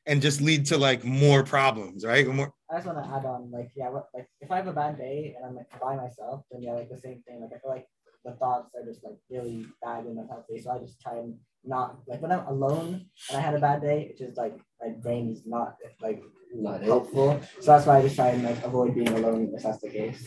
and 0.06 0.22
just 0.22 0.40
lead 0.40 0.66
to 0.68 0.78
like 0.78 1.04
more 1.04 1.44
problems, 1.44 2.06
right? 2.06 2.26
More, 2.26 2.54
I 2.72 2.76
just 2.76 2.88
want 2.88 3.04
to 3.04 3.10
add 3.16 3.26
on, 3.26 3.52
like, 3.52 3.72
yeah, 3.76 3.90
like 3.90 4.28
if 4.40 4.50
I 4.50 4.56
have 4.56 4.68
a 4.68 4.78
bad 4.84 4.98
day 4.98 5.36
and 5.36 5.46
I'm 5.46 5.56
like 5.60 5.68
by 5.82 5.98
myself, 5.98 6.46
then 6.50 6.62
yeah, 6.64 6.76
like 6.80 6.90
the 6.90 7.02
same 7.08 7.22
thing. 7.28 7.42
Like 7.42 7.52
I 7.56 7.60
feel 7.60 7.72
like 7.78 7.88
the 8.24 8.36
thoughts 8.42 8.70
are 8.76 8.86
just 8.90 9.04
like 9.04 9.18
really 9.30 9.66
bad 9.84 10.06
and 10.06 10.18
unhealthy. 10.18 10.62
So 10.62 10.72
I 10.72 10.78
just 10.80 11.02
try 11.02 11.18
and 11.18 11.36
not 11.66 12.00
like 12.08 12.22
when 12.22 12.32
I'm 12.32 12.46
alone 12.48 13.06
and 13.30 13.38
I 13.38 13.42
had 13.42 13.56
a 13.56 13.60
bad 13.60 13.82
day, 13.82 14.08
it's 14.10 14.20
just 14.20 14.38
like 14.38 14.58
my 14.82 14.90
brain 14.90 15.30
is 15.32 15.42
not 15.46 15.76
like 16.02 16.22
Not 16.56 16.82
it. 16.82 16.86
helpful. 16.86 17.40
So 17.60 17.72
that's 17.72 17.86
why 17.86 18.00
I 18.00 18.02
just 18.02 18.16
try 18.16 18.30
and 18.30 18.44
like 18.44 18.64
avoid 18.64 18.96
being 18.96 19.10
alone 19.10 19.52
if 19.56 19.64
that's 19.64 19.82
the 19.82 19.90
case. 19.90 20.26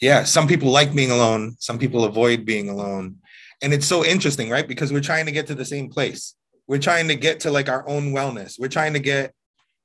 yeah, 0.00 0.24
some 0.24 0.46
people 0.48 0.70
like 0.70 0.94
being 0.94 1.10
alone, 1.10 1.56
some 1.58 1.78
people 1.78 2.04
avoid 2.04 2.44
being 2.44 2.68
alone. 2.68 3.16
And 3.62 3.72
it's 3.74 3.86
so 3.86 4.04
interesting, 4.04 4.48
right? 4.50 4.66
Because 4.66 4.92
we're 4.92 5.00
trying 5.00 5.26
to 5.26 5.32
get 5.32 5.46
to 5.48 5.54
the 5.54 5.64
same 5.64 5.90
place. 5.90 6.34
We're 6.66 6.78
trying 6.78 7.08
to 7.08 7.14
get 7.16 7.40
to 7.40 7.50
like 7.50 7.68
our 7.68 7.88
own 7.88 8.12
wellness. 8.12 8.58
We're 8.58 8.68
trying 8.68 8.92
to 8.92 9.00
get 9.00 9.32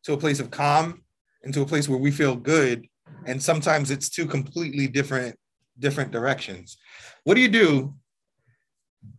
to 0.04 0.14
a 0.14 0.18
place 0.18 0.40
of 0.40 0.52
calm 0.52 1.02
and 1.44 1.54
to 1.54 1.62
a 1.62 1.66
place 1.66 1.90
where 1.90 1.98
we 2.00 2.12
feel 2.12 2.36
good. 2.36 2.88
And 3.26 3.42
sometimes 3.42 3.90
it's 3.90 4.10
two 4.10 4.26
completely 4.26 4.88
different 4.88 5.38
different 5.80 6.12
directions. 6.12 6.78
What 7.24 7.34
do 7.36 7.42
you 7.42 7.48
do? 7.50 7.96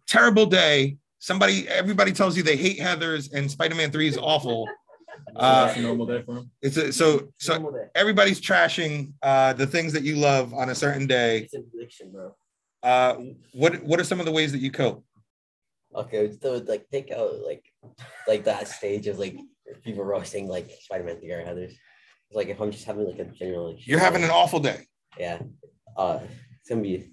Terrible 0.07 0.47
day. 0.47 0.99
Somebody, 1.25 1.67
everybody 1.69 2.13
tells 2.13 2.37
you 2.37 2.43
they 2.43 2.55
hate 2.55 2.79
Heathers 2.79 3.33
and 3.33 3.51
Spider-Man 3.51 3.91
3 3.91 4.09
is 4.09 4.19
awful. 4.19 4.69
Uh, 5.37 5.67
That's 5.67 5.79
a 5.79 5.83
normal 5.83 6.07
day 6.07 6.23
for 6.23 6.37
him. 6.37 6.51
it's 6.61 6.77
a, 6.77 6.93
so 6.93 7.29
so 7.39 7.71
day. 7.71 7.87
everybody's 7.95 8.41
trashing 8.41 9.13
uh, 9.23 9.53
the 9.53 9.67
things 9.67 9.93
that 9.93 10.03
you 10.03 10.17
love 10.17 10.53
on 10.53 10.71
a 10.71 10.75
certain 10.75 11.07
day. 11.07 11.39
It's 11.39 11.55
an 11.55 11.65
addiction, 11.75 12.13
bro. 12.13 12.35
Uh, 12.83 13.17
what 13.53 13.83
what 13.85 13.99
are 13.99 14.05
some 14.05 14.21
of 14.21 14.27
the 14.27 14.33
ways 14.33 14.53
that 14.53 14.59
you 14.59 14.71
cope? 14.71 15.05
Okay, 15.95 16.31
so 16.41 16.63
like 16.67 16.87
take 16.91 17.11
out 17.11 17.33
like 17.47 17.65
like 18.29 18.45
that 18.45 18.69
stage 18.69 19.07
of 19.07 19.19
like 19.19 19.37
people 19.83 20.05
roasting 20.05 20.47
like 20.47 20.71
Spider-Man 20.83 21.19
three 21.21 21.33
or 21.33 21.43
Heathers. 21.43 21.73
It's 21.73 22.35
like 22.35 22.49
if 22.49 22.61
I'm 22.61 22.71
just 22.71 22.85
having 22.85 23.07
like 23.07 23.19
a 23.19 23.25
general 23.25 23.73
like 23.73 23.87
You're 23.87 24.01
having 24.01 24.23
an 24.25 24.31
awful 24.31 24.61
day. 24.61 24.87
yeah. 25.19 25.41
Uh 25.97 26.21
it's 26.61 26.69
gonna 26.69 26.83
be 26.83 27.13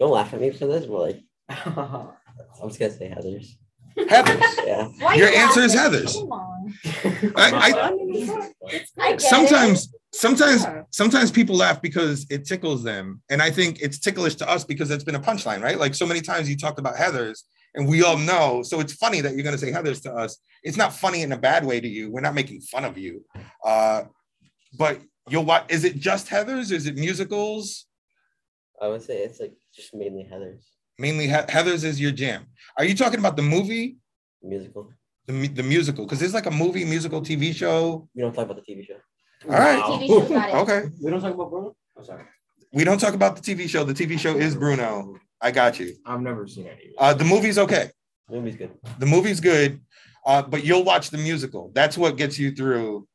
don't 0.00 0.10
laugh 0.12 0.32
at 0.32 0.40
me 0.40 0.50
for 0.50 0.66
this, 0.66 0.86
but 0.86 1.00
like 1.00 1.20
I'm 2.62 2.68
just 2.68 2.80
gonna 2.80 2.92
say 2.92 3.08
Heathers. 3.08 3.56
Heathers. 3.98 4.42
Yeah. 4.66 4.88
Why 5.00 5.14
Your 5.16 5.28
you 5.28 5.36
answer 5.36 5.60
is? 5.60 5.74
Heathers. 5.74 6.14
Come. 6.14 7.32
I, 7.36 7.50
I 7.50 7.90
I 8.98 9.10
it. 9.10 9.20
sometimes 9.20 9.92
sometimes 10.12 10.64
sometimes 10.90 11.30
people 11.30 11.56
laugh 11.56 11.82
because 11.82 12.26
it 12.30 12.44
tickles 12.46 12.82
them, 12.82 13.20
and 13.28 13.42
I 13.42 13.50
think 13.50 13.80
it's 13.80 13.98
ticklish 13.98 14.36
to 14.36 14.48
us 14.48 14.64
because 14.64 14.90
it's 14.90 15.04
been 15.04 15.14
a 15.14 15.20
punchline, 15.20 15.62
right? 15.62 15.78
Like 15.78 15.94
so 15.94 16.06
many 16.06 16.20
times 16.20 16.48
you 16.48 16.56
talked 16.56 16.78
about 16.78 16.96
Heathers, 16.96 17.42
and 17.74 17.88
we 17.88 18.02
all 18.02 18.16
know. 18.16 18.62
So 18.62 18.80
it's 18.80 18.92
funny 18.94 19.20
that 19.20 19.34
you're 19.34 19.42
going 19.42 19.56
to 19.56 19.58
say 19.58 19.72
Heathers 19.72 20.02
to 20.04 20.12
us. 20.12 20.38
It's 20.62 20.76
not 20.76 20.92
funny 20.94 21.22
in 21.22 21.32
a 21.32 21.36
bad 21.36 21.64
way 21.66 21.80
to 21.80 21.88
you. 21.88 22.10
We're 22.10 22.20
not 22.20 22.34
making 22.34 22.60
fun 22.62 22.84
of 22.84 22.96
you, 22.96 23.24
uh, 23.64 24.04
but 24.78 25.00
you'll 25.28 25.44
watch. 25.44 25.64
Is 25.70 25.84
it 25.84 25.96
just 25.96 26.28
Heathers? 26.28 26.70
Is 26.72 26.86
it 26.86 26.94
musicals? 26.94 27.86
I 28.80 28.88
would 28.88 29.02
say 29.02 29.18
it's 29.18 29.40
like 29.40 29.54
just 29.74 29.94
mainly 29.94 30.24
Heathers 30.24 30.62
Mainly 31.02 31.26
He- 31.26 31.32
Heathers 31.32 31.82
is 31.82 32.00
your 32.00 32.12
jam. 32.12 32.46
Are 32.78 32.84
you 32.84 32.94
talking 32.94 33.18
about 33.18 33.34
the 33.36 33.42
movie, 33.42 33.96
musical. 34.40 34.88
the, 35.26 35.48
the 35.48 35.64
musical? 35.64 36.04
Because 36.04 36.20
there's 36.20 36.32
like 36.32 36.46
a 36.46 36.50
movie, 36.52 36.84
musical, 36.84 37.20
TV 37.20 37.52
show. 37.52 38.08
We 38.14 38.22
don't 38.22 38.32
talk 38.32 38.44
about 38.44 38.64
the 38.64 38.72
TV 38.72 38.86
show. 38.86 38.98
All 39.46 39.58
right. 39.58 39.82
TV 39.82 40.06
show's. 40.06 40.30
Okay. 40.62 40.90
We 41.02 41.10
don't 41.10 41.20
talk 41.20 41.34
about 41.34 41.50
Bruno. 41.50 41.74
I'm 41.98 42.04
sorry. 42.04 42.22
We 42.72 42.84
don't 42.84 42.98
talk 43.00 43.14
about 43.14 43.34
the 43.34 43.42
TV 43.42 43.68
show. 43.68 43.82
The 43.82 43.92
TV 43.92 44.16
show 44.16 44.36
is 44.36 44.54
Bruno. 44.54 45.16
I 45.40 45.50
got 45.50 45.80
you. 45.80 45.92
I've 46.06 46.20
never 46.20 46.46
seen 46.46 46.68
any 46.68 46.82
it. 46.82 46.94
Uh, 46.96 47.12
the 47.12 47.24
movie's 47.24 47.58
okay. 47.58 47.90
The 48.28 48.36
movie's 48.36 48.54
good. 48.54 48.70
The 49.00 49.06
movie's 49.06 49.40
good, 49.40 49.80
uh, 50.24 50.42
but 50.42 50.64
you'll 50.64 50.84
watch 50.84 51.10
the 51.10 51.18
musical. 51.18 51.72
That's 51.74 51.98
what 51.98 52.16
gets 52.16 52.38
you 52.38 52.52
through 52.52 53.08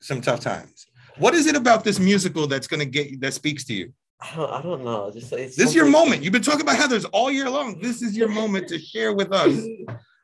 some 0.00 0.22
tough 0.22 0.40
times. 0.40 0.86
What 1.18 1.34
is 1.34 1.46
it 1.46 1.56
about 1.56 1.84
this 1.84 1.98
musical 2.00 2.46
that's 2.46 2.66
going 2.66 2.80
to 2.80 2.86
get 2.86 3.20
that 3.20 3.34
speaks 3.34 3.64
to 3.66 3.74
you? 3.74 3.92
I 4.20 4.34
don't 4.36 4.50
I 4.50 4.62
don't 4.62 4.84
know. 4.84 5.10
Just 5.12 5.32
like 5.32 5.42
it's 5.42 5.56
This 5.56 5.68
is 5.70 5.74
your 5.74 5.86
moment. 5.86 6.22
You've 6.22 6.32
been 6.32 6.42
talking 6.42 6.62
about 6.62 6.76
Heathers 6.76 7.04
all 7.12 7.30
year 7.30 7.48
long. 7.50 7.80
This 7.80 8.00
is 8.02 8.16
your 8.16 8.28
moment 8.28 8.68
to 8.68 8.78
share 8.78 9.12
with 9.12 9.32
us 9.32 9.58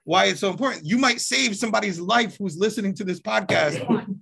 why 0.04 0.26
it's 0.26 0.40
so 0.40 0.50
important. 0.50 0.86
You 0.86 0.96
might 0.98 1.20
save 1.20 1.56
somebody's 1.56 2.00
life 2.00 2.36
who's 2.38 2.56
listening 2.56 2.94
to 2.94 3.04
this 3.04 3.20
podcast. 3.20 3.74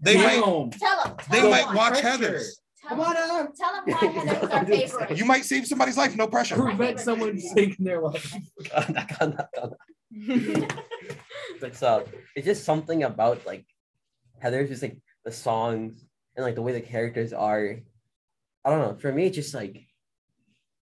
They 0.02 0.16
might 0.16 0.40
Tell 0.42 0.70
them. 1.04 1.16
they 1.30 1.40
tell 1.40 1.50
might 1.50 1.66
them. 1.66 1.74
watch 1.76 2.00
pressure. 2.00 2.08
Heathers. 2.18 2.44
Tell 2.88 2.96
them, 2.96 3.48
tell 3.54 3.72
them 3.74 3.84
why 3.86 3.98
Heather 3.98 4.40
was 4.40 4.50
our 4.50 4.64
favorite. 4.98 5.18
You 5.18 5.24
might 5.26 5.44
save 5.44 5.66
somebody's 5.66 5.96
life, 5.98 6.16
no 6.16 6.26
pressure. 6.26 6.56
Prevent 6.56 6.98
someone 6.98 7.38
taking 7.54 7.84
their 7.84 8.00
life. 8.00 8.34
but 11.60 11.76
so 11.76 12.04
it's 12.34 12.46
just 12.46 12.64
something 12.64 13.02
about 13.02 13.44
like 13.46 13.66
Heathers 14.42 14.68
just 14.68 14.82
like 14.82 14.96
the 15.24 15.32
songs 15.32 16.04
and 16.36 16.44
like 16.44 16.54
the 16.54 16.62
way 16.62 16.72
the 16.72 16.80
characters 16.80 17.32
are. 17.32 17.76
I 18.64 18.70
don't 18.70 18.80
know. 18.80 18.96
For 18.98 19.12
me, 19.12 19.26
it's 19.26 19.36
just 19.36 19.54
like 19.54 19.86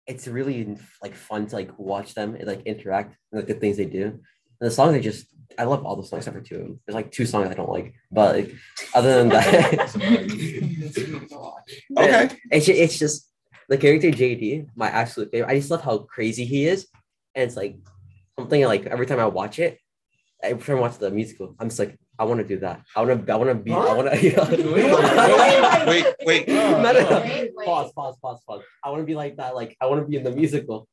it's 0.06 0.26
really 0.26 0.76
like 1.02 1.14
fun 1.14 1.46
to 1.46 1.56
like 1.56 1.78
watch 1.78 2.14
them 2.14 2.34
and 2.34 2.46
like 2.46 2.62
interact 2.62 3.16
and 3.30 3.40
like 3.40 3.48
the 3.48 3.54
things 3.54 3.76
they 3.76 3.84
do. 3.84 4.04
And 4.04 4.20
the 4.60 4.70
songs 4.70 4.94
I 4.94 5.00
just 5.00 5.26
I 5.58 5.64
love 5.64 5.84
all 5.84 5.96
the 5.96 6.02
songs 6.02 6.26
except 6.26 6.36
for 6.36 6.42
two. 6.42 6.80
There's 6.86 6.94
like 6.94 7.10
two 7.10 7.26
songs 7.26 7.50
I 7.50 7.54
don't 7.54 7.68
like, 7.68 7.94
but 8.10 8.36
like, 8.36 8.54
other 8.94 9.14
than 9.18 9.28
that, 9.30 9.90
Okay. 11.98 12.36
it's 12.50 12.68
it's 12.68 12.98
just 12.98 13.28
the 13.68 13.78
character 13.78 14.10
JD, 14.10 14.68
my 14.74 14.88
absolute 14.88 15.30
favorite. 15.30 15.50
I 15.50 15.56
just 15.58 15.70
love 15.70 15.82
how 15.82 15.98
crazy 15.98 16.44
he 16.44 16.66
is, 16.66 16.88
and 17.34 17.44
it's 17.44 17.56
like 17.56 17.76
something 18.38 18.64
like 18.64 18.86
every 18.86 19.06
time 19.06 19.18
I 19.18 19.26
watch 19.26 19.58
it, 19.58 19.78
every 20.42 20.62
time 20.62 20.78
I 20.78 20.80
watch 20.80 20.98
the 20.98 21.10
musical, 21.10 21.54
I'm 21.58 21.68
just 21.68 21.78
like, 21.78 21.98
I 22.22 22.24
want 22.24 22.38
to 22.38 22.46
do 22.46 22.58
that. 22.60 22.82
I 22.94 23.02
want 23.02 23.26
to, 23.26 23.32
I 23.32 23.36
want 23.36 23.48
to 23.50 23.56
be, 23.56 23.72
I 23.72 23.94
want 23.94 24.08
to. 24.12 24.16
Wait, 25.90 26.06
wait. 26.24 26.46
No, 26.46 26.80
no, 26.80 26.92
no. 26.92 27.20
Wait, 27.20 27.50
wait. 27.56 27.66
Pause, 27.66 27.92
pause, 27.98 28.16
pause, 28.22 28.40
pause. 28.46 28.62
I 28.84 28.90
want 28.90 29.00
to 29.02 29.06
be 29.06 29.16
like 29.16 29.38
that. 29.38 29.56
Like 29.56 29.76
I 29.80 29.86
want 29.86 30.02
to 30.02 30.06
be 30.06 30.16
in 30.18 30.22
the 30.22 30.30
musical. 30.30 30.86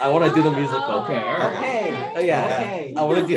I 0.00 0.08
want 0.08 0.24
to 0.24 0.34
do 0.34 0.42
the 0.42 0.50
musical. 0.50 0.82
Okay, 1.02 1.16
all 1.16 1.38
right. 1.38 1.56
Okay. 1.56 2.12
Oh, 2.16 2.20
yeah. 2.20 2.44
Okay. 2.58 2.94
I 2.96 3.02
want 3.04 3.28
to 3.28 3.36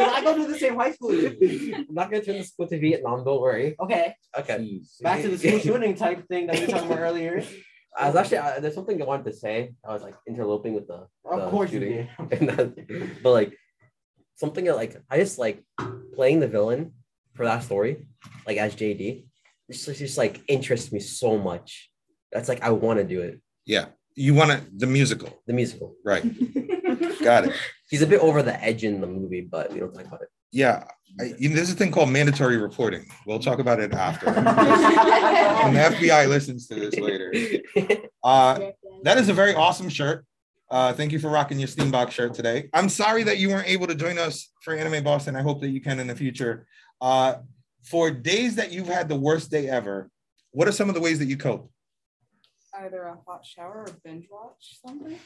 I 0.00 0.20
go 0.24 0.34
to 0.36 0.46
the 0.52 0.58
same 0.58 0.74
high 0.74 0.90
school. 0.90 1.10
I'm 1.12 1.94
not 1.94 2.10
gonna 2.10 2.24
turn 2.24 2.38
the 2.38 2.44
school 2.44 2.66
to 2.66 2.76
Vietnam. 2.76 3.22
Don't 3.24 3.40
worry. 3.40 3.76
Okay. 3.78 4.16
Okay. 4.36 4.80
Back 5.02 5.22
to 5.22 5.28
the 5.28 5.38
school 5.38 5.60
shooting 5.60 5.94
type 5.94 6.26
thing 6.26 6.48
that 6.48 6.56
you 6.58 6.66
were 6.66 6.72
talking 6.72 6.90
about 6.90 6.98
earlier. 6.98 7.44
I 7.96 8.08
was 8.08 8.16
actually 8.16 8.38
uh, 8.38 8.58
there's 8.58 8.74
something 8.74 9.00
I 9.00 9.04
wanted 9.04 9.26
to 9.26 9.32
say. 9.32 9.74
I 9.88 9.92
was 9.92 10.02
like 10.02 10.16
interloping 10.26 10.74
with 10.74 10.88
the, 10.88 11.06
Of 11.24 11.40
the 11.40 11.50
course 11.50 11.70
you 11.70 11.78
shooting. 11.78 12.08
did. 12.28 13.22
But 13.22 13.30
like 13.30 13.56
something 14.34 14.64
that 14.66 14.76
like 14.76 15.00
I 15.08 15.18
just 15.18 15.38
like 15.38 15.64
playing 16.16 16.40
the 16.40 16.48
villain 16.48 16.92
for 17.34 17.44
that 17.44 17.62
story, 17.62 18.06
like 18.46 18.56
as 18.56 18.74
JD. 18.74 19.26
It's 19.68 19.84
just, 19.84 19.98
just 19.98 20.18
like 20.18 20.40
interests 20.48 20.92
me 20.92 21.00
so 21.00 21.38
much. 21.38 21.90
That's 22.32 22.48
like 22.48 22.62
I 22.62 22.70
want 22.70 22.98
to 22.98 23.04
do 23.04 23.20
it. 23.20 23.40
Yeah. 23.64 23.86
You 24.14 24.34
want 24.34 24.50
to 24.50 24.64
the 24.74 24.86
musical, 24.86 25.42
the 25.46 25.52
musical. 25.52 25.94
right? 26.04 26.22
Got 27.22 27.48
it. 27.48 27.52
He's 27.90 28.02
a 28.02 28.06
bit 28.06 28.20
over 28.20 28.42
the 28.42 28.62
edge 28.64 28.82
in 28.82 29.00
the 29.00 29.06
movie, 29.06 29.42
but 29.42 29.72
we 29.72 29.80
don't 29.80 29.92
talk 29.92 30.06
about 30.06 30.22
it. 30.22 30.28
Yeah, 30.52 30.84
I, 31.20 31.34
you 31.38 31.48
know, 31.48 31.56
there's 31.56 31.70
a 31.70 31.74
thing 31.74 31.90
called 31.90 32.10
mandatory 32.10 32.56
reporting. 32.56 33.06
We'll 33.26 33.38
talk 33.38 33.58
about 33.58 33.80
it 33.80 33.92
after. 33.92 34.26
when 34.32 35.74
the 35.74 35.80
FBI 35.80 36.28
listens 36.28 36.66
to 36.68 36.74
this 36.74 36.98
later. 36.98 37.32
Uh, 38.24 38.72
that 39.04 39.18
is 39.18 39.28
a 39.28 39.32
very 39.32 39.54
awesome 39.54 39.88
shirt. 39.88 40.26
Uh, 40.68 40.92
thank 40.92 41.12
you 41.12 41.18
for 41.18 41.30
rocking 41.30 41.58
your 41.58 41.68
STEAM 41.68 41.90
Box 41.90 42.14
shirt 42.14 42.34
today. 42.34 42.68
I'm 42.72 42.88
sorry 42.88 43.22
that 43.22 43.38
you 43.38 43.50
weren't 43.50 43.68
able 43.68 43.86
to 43.86 43.94
join 43.94 44.18
us 44.18 44.50
for 44.62 44.74
Anime 44.74 45.04
Boston. 45.04 45.36
I 45.36 45.42
hope 45.42 45.60
that 45.60 45.68
you 45.68 45.80
can 45.80 46.00
in 46.00 46.08
the 46.08 46.16
future. 46.16 46.66
Uh, 47.00 47.36
for 47.84 48.10
days 48.10 48.56
that 48.56 48.72
you've 48.72 48.88
had 48.88 49.08
the 49.08 49.16
worst 49.16 49.50
day 49.50 49.68
ever, 49.68 50.10
what 50.50 50.66
are 50.66 50.72
some 50.72 50.88
of 50.88 50.96
the 50.96 51.00
ways 51.00 51.20
that 51.20 51.26
you 51.26 51.36
cope? 51.36 51.70
Either 52.76 53.02
a 53.02 53.16
hot 53.26 53.46
shower 53.46 53.86
or 53.86 53.96
binge 54.04 54.26
watch 54.30 54.78
something. 54.84 55.18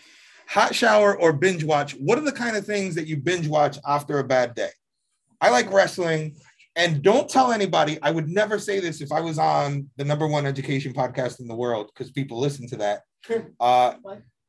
Hot 0.48 0.74
shower 0.74 1.16
or 1.16 1.32
binge 1.32 1.64
watch? 1.64 1.92
What 1.92 2.18
are 2.18 2.24
the 2.24 2.32
kind 2.32 2.56
of 2.56 2.66
things 2.66 2.94
that 2.96 3.06
you 3.06 3.16
binge 3.16 3.48
watch 3.48 3.78
after 3.86 4.18
a 4.18 4.24
bad 4.24 4.54
day? 4.54 4.70
I 5.40 5.50
like 5.50 5.72
wrestling. 5.72 6.36
And 6.76 7.02
don't 7.02 7.28
tell 7.28 7.50
anybody, 7.50 7.98
I 8.02 8.10
would 8.10 8.28
never 8.28 8.58
say 8.58 8.78
this 8.78 9.00
if 9.00 9.10
I 9.10 9.20
was 9.20 9.38
on 9.38 9.88
the 9.96 10.04
number 10.04 10.26
one 10.26 10.46
education 10.46 10.92
podcast 10.92 11.40
in 11.40 11.48
the 11.48 11.56
world, 11.56 11.90
because 11.92 12.10
people 12.10 12.38
listen 12.38 12.68
to 12.68 12.76
that. 12.76 13.00
Uh, 13.60 13.94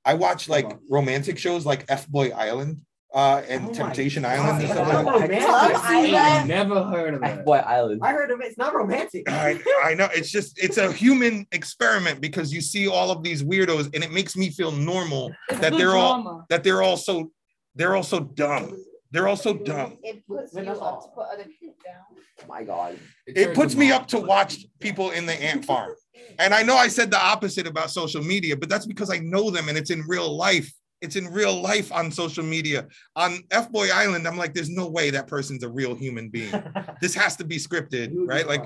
I 0.05 0.13
watch 0.15 0.49
like 0.49 0.71
romantic 0.89 1.37
shows 1.37 1.65
like 1.65 1.85
F 1.89 2.07
Boy 2.07 2.29
Island 2.31 2.81
uh, 3.13 3.41
and 3.47 3.65
Oh 3.65 3.67
my 3.67 3.73
Temptation 3.73 4.23
God. 4.23 4.31
Island 4.39 4.61
and 4.63 4.71
stuff 4.71 4.87
Oh 5.05 5.17
like 5.17 5.29
that. 5.29 5.47
my 5.47 6.01
Love 6.05 6.13
Island. 6.15 6.47
Never 6.47 6.83
heard 6.85 7.13
of 7.13 7.23
F 7.23 7.45
Boy 7.45 7.57
Island. 7.57 8.01
I 8.03 8.13
heard 8.13 8.31
of 8.31 8.39
it. 8.41 8.47
It's 8.47 8.57
not 8.57 8.73
romantic. 8.73 9.29
I, 9.29 9.59
I 9.83 9.93
know 9.93 10.07
it's 10.13 10.31
just 10.31 10.57
it's 10.63 10.77
a 10.77 10.91
human 10.91 11.45
experiment 11.51 12.21
because 12.21 12.53
you 12.53 12.61
see 12.61 12.87
all 12.87 13.11
of 13.11 13.21
these 13.21 13.43
weirdos 13.43 13.93
and 13.93 14.03
it 14.03 14.11
makes 14.11 14.35
me 14.35 14.49
feel 14.49 14.71
normal 14.71 15.33
that 15.49 15.73
they're 15.73 15.95
all 15.97 16.45
that 16.49 16.63
they're 16.63 16.81
all 16.81 16.97
so 16.97 17.31
they're 17.75 17.95
all 17.95 18.03
so 18.03 18.21
dumb. 18.21 18.75
They're 19.12 19.28
also 19.28 19.54
dumb. 19.54 19.97
It 20.04 20.26
puts 20.26 20.54
you 20.54 20.62
up 20.62 21.02
to 21.04 21.08
put 21.10 21.26
other 21.34 21.43
people 21.43 21.76
down. 21.86 22.47
My 22.47 22.63
God. 22.63 22.97
It 23.28 23.54
puts 23.54 23.76
me 23.76 23.91
up 23.91 24.08
to 24.08 24.19
watch 24.19 24.65
people 24.80 25.12
in 25.12 25.26
the 25.26 25.34
ant 25.34 25.65
farm. 25.65 25.95
And 26.38 26.54
I 26.54 26.62
know 26.62 26.76
I 26.76 26.88
said 26.88 27.10
the 27.10 27.19
opposite 27.19 27.65
about 27.65 27.89
social 27.89 28.24
media, 28.24 28.56
but 28.56 28.69
that's 28.69 28.86
because 28.86 29.10
I 29.10 29.17
know 29.19 29.50
them 29.50 29.69
and 29.69 29.78
it's 29.78 29.89
in 29.89 30.02
real 30.08 30.36
life. 30.36 30.71
It's 31.02 31.15
in 31.15 31.26
real 31.34 31.60
life 31.62 31.91
on 31.91 32.12
social 32.12 32.43
media. 32.43 32.88
On 33.15 33.39
F 33.50 33.71
Boy 33.71 33.88
Island, 33.91 34.28
I'm 34.28 34.38
like, 34.38 34.54
there's 34.54 34.69
no 34.69 34.88
way 34.88 35.10
that 35.10 35.28
person's 35.28 35.63
a 35.63 35.69
real 35.69 35.95
human 35.95 36.30
being. 36.30 36.54
This 37.02 37.15
has 37.15 37.36
to 37.38 37.43
be 37.43 37.58
scripted, 37.58 38.12
right? 38.13 38.47
Like, 38.47 38.63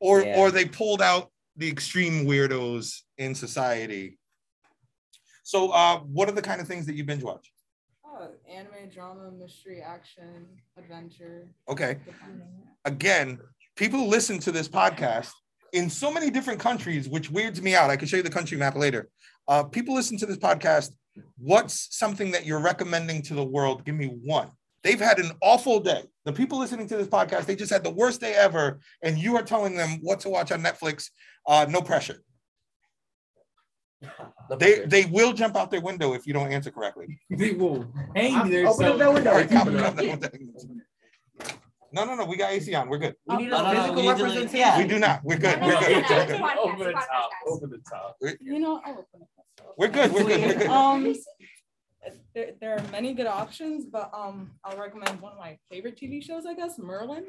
or 0.00 0.22
Yeah. 0.22 0.38
or 0.38 0.50
they 0.50 0.66
pulled 0.66 1.00
out 1.00 1.30
the 1.56 1.68
extreme 1.68 2.26
weirdos 2.26 3.00
in 3.16 3.34
society. 3.34 4.18
So, 5.44 5.70
uh, 5.70 6.00
what 6.00 6.28
are 6.28 6.32
the 6.32 6.42
kind 6.42 6.60
of 6.60 6.68
things 6.68 6.84
that 6.86 6.94
you 6.94 7.04
binge 7.04 7.22
watch? 7.22 7.50
Oh, 8.16 8.28
anime, 8.48 8.90
drama, 8.92 9.30
mystery, 9.32 9.82
action, 9.82 10.46
adventure. 10.78 11.48
Okay. 11.68 11.98
Again, 12.84 13.40
people 13.76 14.06
listen 14.06 14.38
to 14.40 14.52
this 14.52 14.68
podcast 14.68 15.32
in 15.72 15.90
so 15.90 16.12
many 16.12 16.30
different 16.30 16.60
countries, 16.60 17.08
which 17.08 17.30
weirds 17.30 17.60
me 17.60 17.74
out. 17.74 17.90
I 17.90 17.96
can 17.96 18.06
show 18.06 18.16
you 18.16 18.22
the 18.22 18.30
country 18.30 18.56
map 18.56 18.76
later. 18.76 19.08
Uh, 19.48 19.64
people 19.64 19.94
listen 19.96 20.16
to 20.18 20.26
this 20.26 20.36
podcast. 20.36 20.92
What's 21.38 21.96
something 21.96 22.30
that 22.30 22.46
you're 22.46 22.60
recommending 22.60 23.22
to 23.22 23.34
the 23.34 23.44
world? 23.44 23.84
Give 23.84 23.96
me 23.96 24.06
one. 24.06 24.50
They've 24.84 25.00
had 25.00 25.18
an 25.18 25.32
awful 25.40 25.80
day. 25.80 26.04
The 26.24 26.32
people 26.32 26.58
listening 26.58 26.86
to 26.88 26.96
this 26.96 27.08
podcast, 27.08 27.46
they 27.46 27.56
just 27.56 27.72
had 27.72 27.82
the 27.82 27.90
worst 27.90 28.20
day 28.20 28.34
ever, 28.34 28.78
and 29.02 29.18
you 29.18 29.36
are 29.36 29.42
telling 29.42 29.74
them 29.74 29.98
what 30.02 30.20
to 30.20 30.28
watch 30.28 30.52
on 30.52 30.62
Netflix. 30.62 31.10
Uh, 31.48 31.66
no 31.68 31.80
pressure. 31.80 32.22
No 34.50 34.56
They 34.58 34.80
they 34.86 35.04
will 35.06 35.32
jump 35.32 35.56
out 35.56 35.70
their 35.70 35.80
window 35.80 36.12
if 36.14 36.26
you 36.26 36.32
don't 36.32 36.50
answer 36.52 36.70
correctly. 36.70 37.18
They 37.30 37.52
will 37.52 37.86
hang 38.14 38.50
there. 38.50 38.66
open 38.68 38.86
up 38.86 38.98
that 38.98 39.12
window. 39.12 39.30
All 39.30 39.36
right, 39.36 39.50
calm- 39.50 39.78
calm 39.78 39.96
down. 39.96 40.20
No, 41.92 42.04
no, 42.04 42.14
no. 42.16 42.24
We 42.24 42.36
got 42.36 42.50
AC 42.50 42.74
on. 42.74 42.88
We're 42.88 42.98
good. 42.98 43.14
We 43.26 43.36
need 43.36 43.46
a 43.46 43.50
no, 43.50 43.62
no, 43.62 43.70
physical 43.70 43.94
we 43.94 44.02
need 44.02 44.08
like- 44.08 44.16
representation. 44.18 44.56
yeah. 44.58 44.78
We 44.78 44.86
do 44.88 44.98
not. 44.98 45.20
We're 45.24 45.38
good. 45.38 45.60
We're 45.62 45.78
good. 45.80 45.88
We're 45.90 46.00
no, 46.02 46.08
good. 46.08 46.18
it's 46.22 46.32
a 46.32 46.42
podcast, 46.42 46.56
Over 46.58 46.84
the 46.84 46.92
top. 46.92 47.30
Over 47.46 47.66
the 47.68 47.78
top. 47.88 48.16
You 48.40 48.58
know, 48.58 48.80
I'll 48.84 48.92
open 48.92 49.22
it. 49.22 49.28
We're 49.78 49.88
good. 49.88 50.12
We're 50.12 50.24
good. 50.24 50.40
We're 50.40 50.54
good. 50.58 50.66
Um, 50.66 51.14
there, 52.34 52.50
there 52.60 52.76
are 52.76 52.82
many 52.90 53.14
good 53.14 53.26
options, 53.26 53.86
but 53.86 54.10
um, 54.12 54.50
I'll 54.64 54.76
recommend 54.76 55.20
one 55.20 55.32
of 55.32 55.38
my 55.38 55.56
favorite 55.70 55.96
TV 55.98 56.22
shows, 56.22 56.44
I 56.46 56.54
guess, 56.54 56.78
Merlin. 56.78 57.26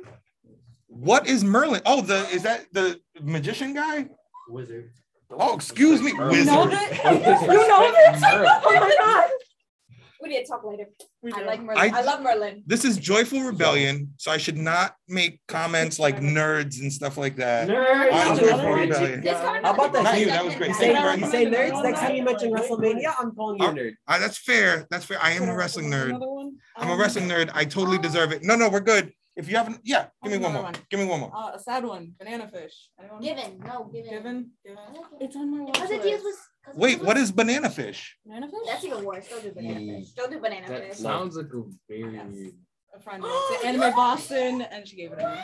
What 0.87 1.27
is 1.27 1.43
Merlin? 1.43 1.81
Oh, 1.85 2.01
the 2.01 2.27
is 2.29 2.41
that 2.43 2.65
the 2.71 2.99
magician 3.21 3.73
guy? 3.73 4.09
Wizard. 4.49 4.91
Oh, 5.31 5.55
excuse 5.55 6.01
me, 6.01 6.11
You 6.11 6.17
know 6.17 6.27
wizard. 6.29 6.47
that? 6.71 6.91
you 7.03 7.67
know 7.67 7.91
this? 7.91 8.21
Oh 8.65 8.79
my 8.79 8.95
god! 8.99 9.29
We 10.21 10.29
need 10.29 10.41
to 10.43 10.47
talk 10.47 10.63
later. 10.63 10.85
We 11.21 11.31
I 11.33 11.39
do. 11.39 11.45
like 11.45 11.61
Merlin. 11.61 11.93
I- 11.93 11.99
I, 11.99 12.01
love 12.01 12.21
Merlin. 12.21 12.63
This 12.65 12.83
is 12.83 12.97
joyful 12.97 13.41
rebellion, 13.43 14.13
so 14.17 14.31
I 14.31 14.37
should 14.37 14.57
not 14.57 14.95
make 15.07 15.39
comments 15.47 15.99
like 15.99 16.19
nerds 16.19 16.79
and 16.81 16.91
stuff 16.91 17.17
like 17.17 17.35
that. 17.35 17.67
Nerd. 17.67 18.09
I'm 18.11 18.35
joyful 18.37 18.57
joyful 18.57 18.73
rebellion. 18.73 19.23
How 19.23 19.73
about 19.73 19.93
that? 19.93 20.03
Not 20.03 20.19
you, 20.19 20.25
that 20.27 20.43
was 20.45 20.55
great. 20.55 20.69
You 20.69 20.73
say, 20.75 20.87
you 20.87 20.93
very 21.01 21.15
you 21.15 21.21
much. 21.21 21.31
say 21.31 21.45
nerds. 21.45 21.83
Next 21.83 21.99
time 21.99 22.15
you 22.15 22.23
mention 22.23 22.51
WrestleMania, 22.51 23.13
I'm 23.19 23.35
calling 23.35 23.61
you 23.61 23.67
a 23.67 23.71
nerd. 23.71 23.91
Uh, 24.07 24.19
that's 24.19 24.37
fair. 24.39 24.87
That's 24.89 25.05
fair. 25.05 25.19
I 25.21 25.31
am 25.31 25.47
a 25.49 25.55
wrestling 25.55 25.91
nerd. 25.91 26.13
I'm 26.77 26.87
a 26.89 26.93
Um, 26.93 26.99
wrestling 26.99 27.27
nerd. 27.27 27.51
I 27.53 27.65
totally 27.65 27.97
deserve 27.99 28.31
it. 28.31 28.41
No, 28.43 28.55
no, 28.55 28.69
we're 28.69 28.79
good. 28.79 29.11
If 29.35 29.49
you 29.49 29.57
haven't, 29.57 29.79
yeah, 29.83 30.07
give 30.23 30.31
me 30.31 30.37
one 30.37 30.53
more. 30.53 30.71
Give 30.89 30.99
me 30.99 31.05
one 31.07 31.19
more. 31.19 31.31
Uh, 31.35 31.51
a 31.55 31.59
sad 31.59 31.83
one, 31.83 32.13
Banana 32.17 32.47
Fish. 32.47 32.89
Anyone? 32.99 33.21
Given, 33.21 33.59
no, 33.65 33.83
given. 33.93 34.09
Given, 34.09 34.51
given. 34.65 34.77
I 34.79 34.91
like 34.93 35.01
it. 35.19 35.25
It's 35.25 35.35
on 35.35 35.51
my 35.51 35.63
watch 35.65 35.73
Because 35.73 35.91
it 35.91 36.03
deals 36.03 36.23
list. 36.23 36.25
with. 36.25 36.37
'cause 36.65 36.75
it 36.75 36.79
Wait, 36.79 36.89
deals 36.95 37.05
what 37.07 37.15
with- 37.17 37.23
is 37.23 37.31
banana 37.33 37.69
fish? 37.69 38.17
Banana 38.25 38.47
Fish? 38.47 38.59
That's 38.65 38.83
even 38.85 39.03
worse. 39.03 39.27
Don't 39.27 39.43
do 39.43 39.51
banana 39.51 39.79
Mm. 39.81 39.99
fish. 39.99 40.11
Don't 40.13 40.31
do 40.31 40.39
banana 40.39 40.67
That 40.69 40.87
fish. 40.87 40.97
sounds 40.97 41.35
like 41.35 41.47
a 41.47 41.61
very. 41.89 42.13
Yes. 42.13 42.53
A 42.95 42.99
friend 43.01 43.23
went 43.23 43.35
to 43.61 43.67
Anime 43.67 43.91
Boston 43.93 44.61
and 44.61 44.87
she 44.87 44.95
gave 44.95 45.11
it 45.11 45.17
to 45.19 45.27
me. 45.29 45.39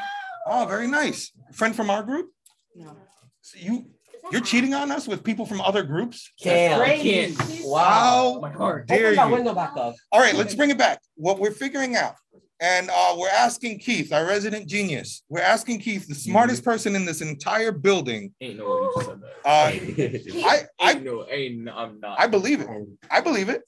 Oh, 0.47 0.65
very 0.65 0.87
nice. 0.87 1.31
Friend 1.51 1.75
from 1.75 1.89
our 1.89 2.01
group. 2.01 2.31
No. 2.75 2.95
So 3.41 3.57
you 3.59 3.87
you're 4.31 4.39
cheating 4.41 4.73
on 4.73 4.89
us 4.91 5.07
with 5.07 5.23
people 5.23 5.45
from 5.45 5.59
other 5.61 5.83
groups. 5.83 6.31
Damn. 6.41 6.79
I 6.79 6.97
can't. 6.97 7.35
Wow. 7.65 8.39
My 8.41 8.51
heart. 8.51 8.87
Dare 8.87 9.07
Open 9.07 9.15
that 9.17 9.27
you? 9.27 9.33
window 9.33 9.53
back 9.53 9.75
up. 9.75 9.95
All 10.11 10.21
right, 10.21 10.35
let's 10.35 10.55
bring 10.55 10.69
it 10.69 10.77
back. 10.77 11.01
What 11.15 11.39
we're 11.39 11.51
figuring 11.51 11.95
out, 11.97 12.15
and 12.61 12.89
uh, 12.93 13.15
we're 13.17 13.27
asking 13.29 13.79
Keith, 13.79 14.13
our 14.13 14.25
resident 14.25 14.67
genius, 14.67 15.23
we're 15.29 15.41
asking 15.41 15.79
Keith, 15.79 16.07
the 16.07 16.13
smartest 16.15 16.63
person 16.63 16.95
in 16.95 17.05
this 17.05 17.21
entire 17.21 17.71
building. 17.71 18.33
Ain't 18.39 18.59
no 18.59 18.65
way 18.65 18.81
you 18.81 18.93
said 19.03 19.19
that. 19.21 19.31
Uh, 19.43 20.45
I 20.47 20.67
I 20.79 20.91
ain't 20.93 21.03
no, 21.03 21.25
ain't 21.27 21.67
I'm 21.69 21.99
not. 21.99 22.19
I 22.19 22.27
believe 22.27 22.61
it. 22.61 22.67
I 23.09 23.19
believe 23.19 23.49
it. 23.49 23.63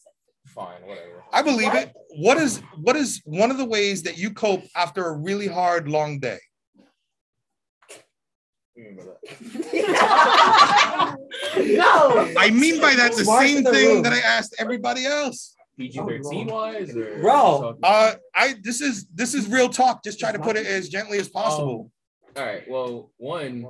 Fine, 0.45 0.81
whatever. 0.85 1.23
I 1.33 1.41
believe 1.41 1.73
it. 1.73 1.91
What 2.17 2.37
is 2.37 2.61
what 2.77 2.95
is 2.95 3.19
one 3.25 3.49
of 3.49 3.57
the 3.57 3.65
ways 3.65 4.03
that 4.03 4.17
you 4.19 4.31
cope 4.31 4.61
after 4.75 5.07
a 5.07 5.11
really 5.17 5.47
hard 5.47 5.87
long 5.89 6.19
day? 6.19 6.37
Remember 8.75 9.17
No. 11.57 12.33
I 12.37 12.49
mean 12.51 12.79
by 12.81 12.95
that 12.95 13.13
the 13.15 13.23
Smart 13.23 13.47
same 13.47 13.63
the 13.63 13.71
thing 13.71 13.87
room. 13.95 14.03
that 14.03 14.13
I 14.13 14.19
asked 14.19 14.55
everybody 14.59 15.05
else. 15.05 15.55
PG 15.77 15.99
thirteen 15.99 16.47
wise 16.47 16.95
or 16.95 17.19
Bro. 17.19 17.77
Uh, 17.83 18.13
I 18.35 18.55
this 18.61 18.81
is 18.81 19.07
this 19.13 19.33
is 19.33 19.47
real 19.47 19.69
talk. 19.69 20.03
Just 20.03 20.19
try 20.19 20.31
to 20.31 20.39
put 20.39 20.55
it 20.55 20.65
as 20.65 20.89
gently 20.89 21.17
as 21.19 21.29
possible. 21.29 21.91
All 22.35 22.45
right. 22.45 22.63
Well, 22.69 23.11
one, 23.17 23.67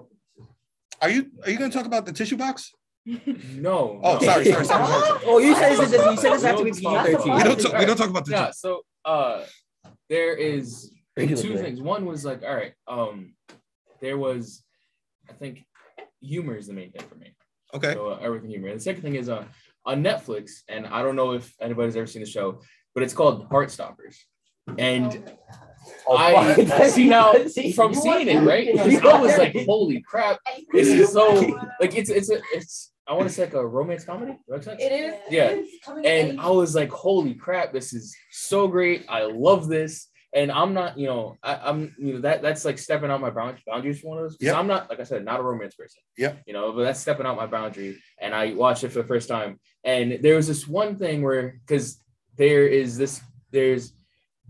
Are 1.01 1.09
you 1.09 1.31
are 1.43 1.49
you 1.49 1.57
going 1.57 1.71
to 1.71 1.77
talk 1.77 1.85
about 1.85 2.05
the 2.05 2.13
tissue 2.13 2.37
box? 2.37 2.71
no. 3.05 3.99
Oh, 4.01 4.13
no. 4.13 4.19
sorry, 4.19 4.45
sorry, 4.45 4.65
sorry, 4.65 4.87
sorry. 4.87 5.19
Oh, 5.25 5.37
you 5.39 5.55
said 5.55 5.75
this. 5.75 5.91
You 5.91 6.17
said 6.17 6.33
this 6.33 6.43
has 6.43 6.57
to 6.57 6.63
be 6.63 6.71
PG-13. 6.71 7.37
We 7.37 7.43
don't 7.43 7.59
talk, 7.59 7.77
we 7.77 7.85
don't 7.85 7.97
talk 7.97 8.09
about 8.09 8.25
the 8.25 8.31
Yeah. 8.31 8.51
So, 8.51 8.81
uh, 9.03 9.43
there 10.09 10.35
is 10.35 10.93
two 11.17 11.57
things. 11.57 11.81
One 11.81 12.05
was 12.05 12.23
like, 12.23 12.43
all 12.43 12.55
right, 12.55 12.73
um, 12.87 13.33
there 13.99 14.17
was, 14.17 14.63
I 15.29 15.33
think, 15.33 15.65
humor 16.21 16.55
is 16.55 16.67
the 16.67 16.73
main 16.73 16.91
thing 16.91 17.05
for 17.09 17.15
me. 17.15 17.35
Okay. 17.73 17.93
So 17.93 18.11
uh, 18.11 18.19
everything 18.21 18.49
humor. 18.51 18.67
And 18.67 18.79
the 18.79 18.83
second 18.83 19.01
thing 19.01 19.15
is 19.15 19.27
uh, 19.29 19.45
on 19.85 20.03
Netflix, 20.03 20.61
and 20.69 20.85
I 20.87 21.01
don't 21.01 21.15
know 21.15 21.31
if 21.33 21.53
anybody's 21.61 21.95
ever 21.95 22.07
seen 22.07 22.21
the 22.21 22.29
show, 22.29 22.61
but 22.93 23.03
it's 23.03 23.13
called 23.13 23.49
Heartstoppers. 23.49 24.15
And 24.77 25.31
Oh, 26.07 26.15
I 26.15 26.53
fuck. 26.65 26.85
see 26.91 27.09
now 27.09 27.33
from 27.75 27.93
seeing 27.93 28.27
it, 28.29 28.39
right? 28.41 28.69
I 28.79 29.19
was 29.21 29.37
like, 29.37 29.55
holy 29.65 30.01
crap! 30.01 30.39
This 30.71 30.87
is 30.87 31.11
so 31.11 31.33
like 31.81 31.95
it's 31.97 32.09
it's 32.09 32.29
a 32.31 32.39
it's 32.53 32.93
I 33.05 33.11
want 33.13 33.27
to 33.27 33.29
say 33.33 33.43
like 33.43 33.53
a 33.53 33.67
romance 33.67 34.05
comedy. 34.05 34.37
Does 34.49 34.63
that 34.65 34.79
make 34.79 34.79
sense? 34.79 34.81
It 34.81 34.91
is. 34.93 35.13
Yeah. 35.29 35.49
it 35.49 35.59
is 35.59 35.79
and 36.05 36.39
I 36.39 36.49
was 36.49 36.73
like, 36.73 36.89
"Holy 36.89 37.33
crap! 37.33 37.73
This 37.73 37.91
is 37.93 38.15
so 38.31 38.67
great! 38.69 39.05
I 39.09 39.23
love 39.23 39.67
this." 39.67 40.07
And 40.35 40.51
I'm 40.51 40.73
not, 40.73 40.97
you 40.97 41.07
know, 41.07 41.37
I, 41.43 41.55
I'm, 41.55 41.95
you 41.99 42.13
know, 42.13 42.21
that 42.21 42.41
that's 42.41 42.65
like 42.65 42.79
stepping 42.79 43.11
out 43.11 43.21
my 43.21 43.29
bound- 43.29 43.59
boundaries 43.67 44.01
for 44.01 44.07
one 44.09 44.17
of 44.17 44.23
those. 44.23 44.37
Yep. 44.39 44.55
I'm 44.55 44.67
not, 44.67 44.89
like 44.89 44.99
I 44.99 45.03
said, 45.03 45.23
not 45.23 45.39
a 45.39 45.43
romance 45.43 45.75
person. 45.75 46.01
Yeah. 46.17 46.33
You 46.47 46.53
know, 46.53 46.71
but 46.71 46.83
that's 46.83 46.99
stepping 46.99 47.25
out 47.25 47.37
my 47.37 47.45
boundary. 47.45 48.01
And 48.19 48.33
I 48.33 48.53
watched 48.53 48.83
it 48.83 48.89
for 48.89 49.03
the 49.03 49.07
first 49.07 49.29
time, 49.29 49.59
and 49.83 50.19
there 50.21 50.35
was 50.35 50.47
this 50.47 50.67
one 50.67 50.97
thing 50.97 51.21
where, 51.21 51.59
because 51.65 51.99
there 52.35 52.67
is 52.67 52.97
this, 52.97 53.21
there's, 53.51 53.93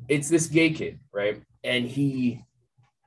it's 0.08 0.30
this 0.30 0.48
gay 0.48 0.72
kid, 0.72 1.00
right? 1.14 1.42
And 1.64 1.86
he 1.86 2.42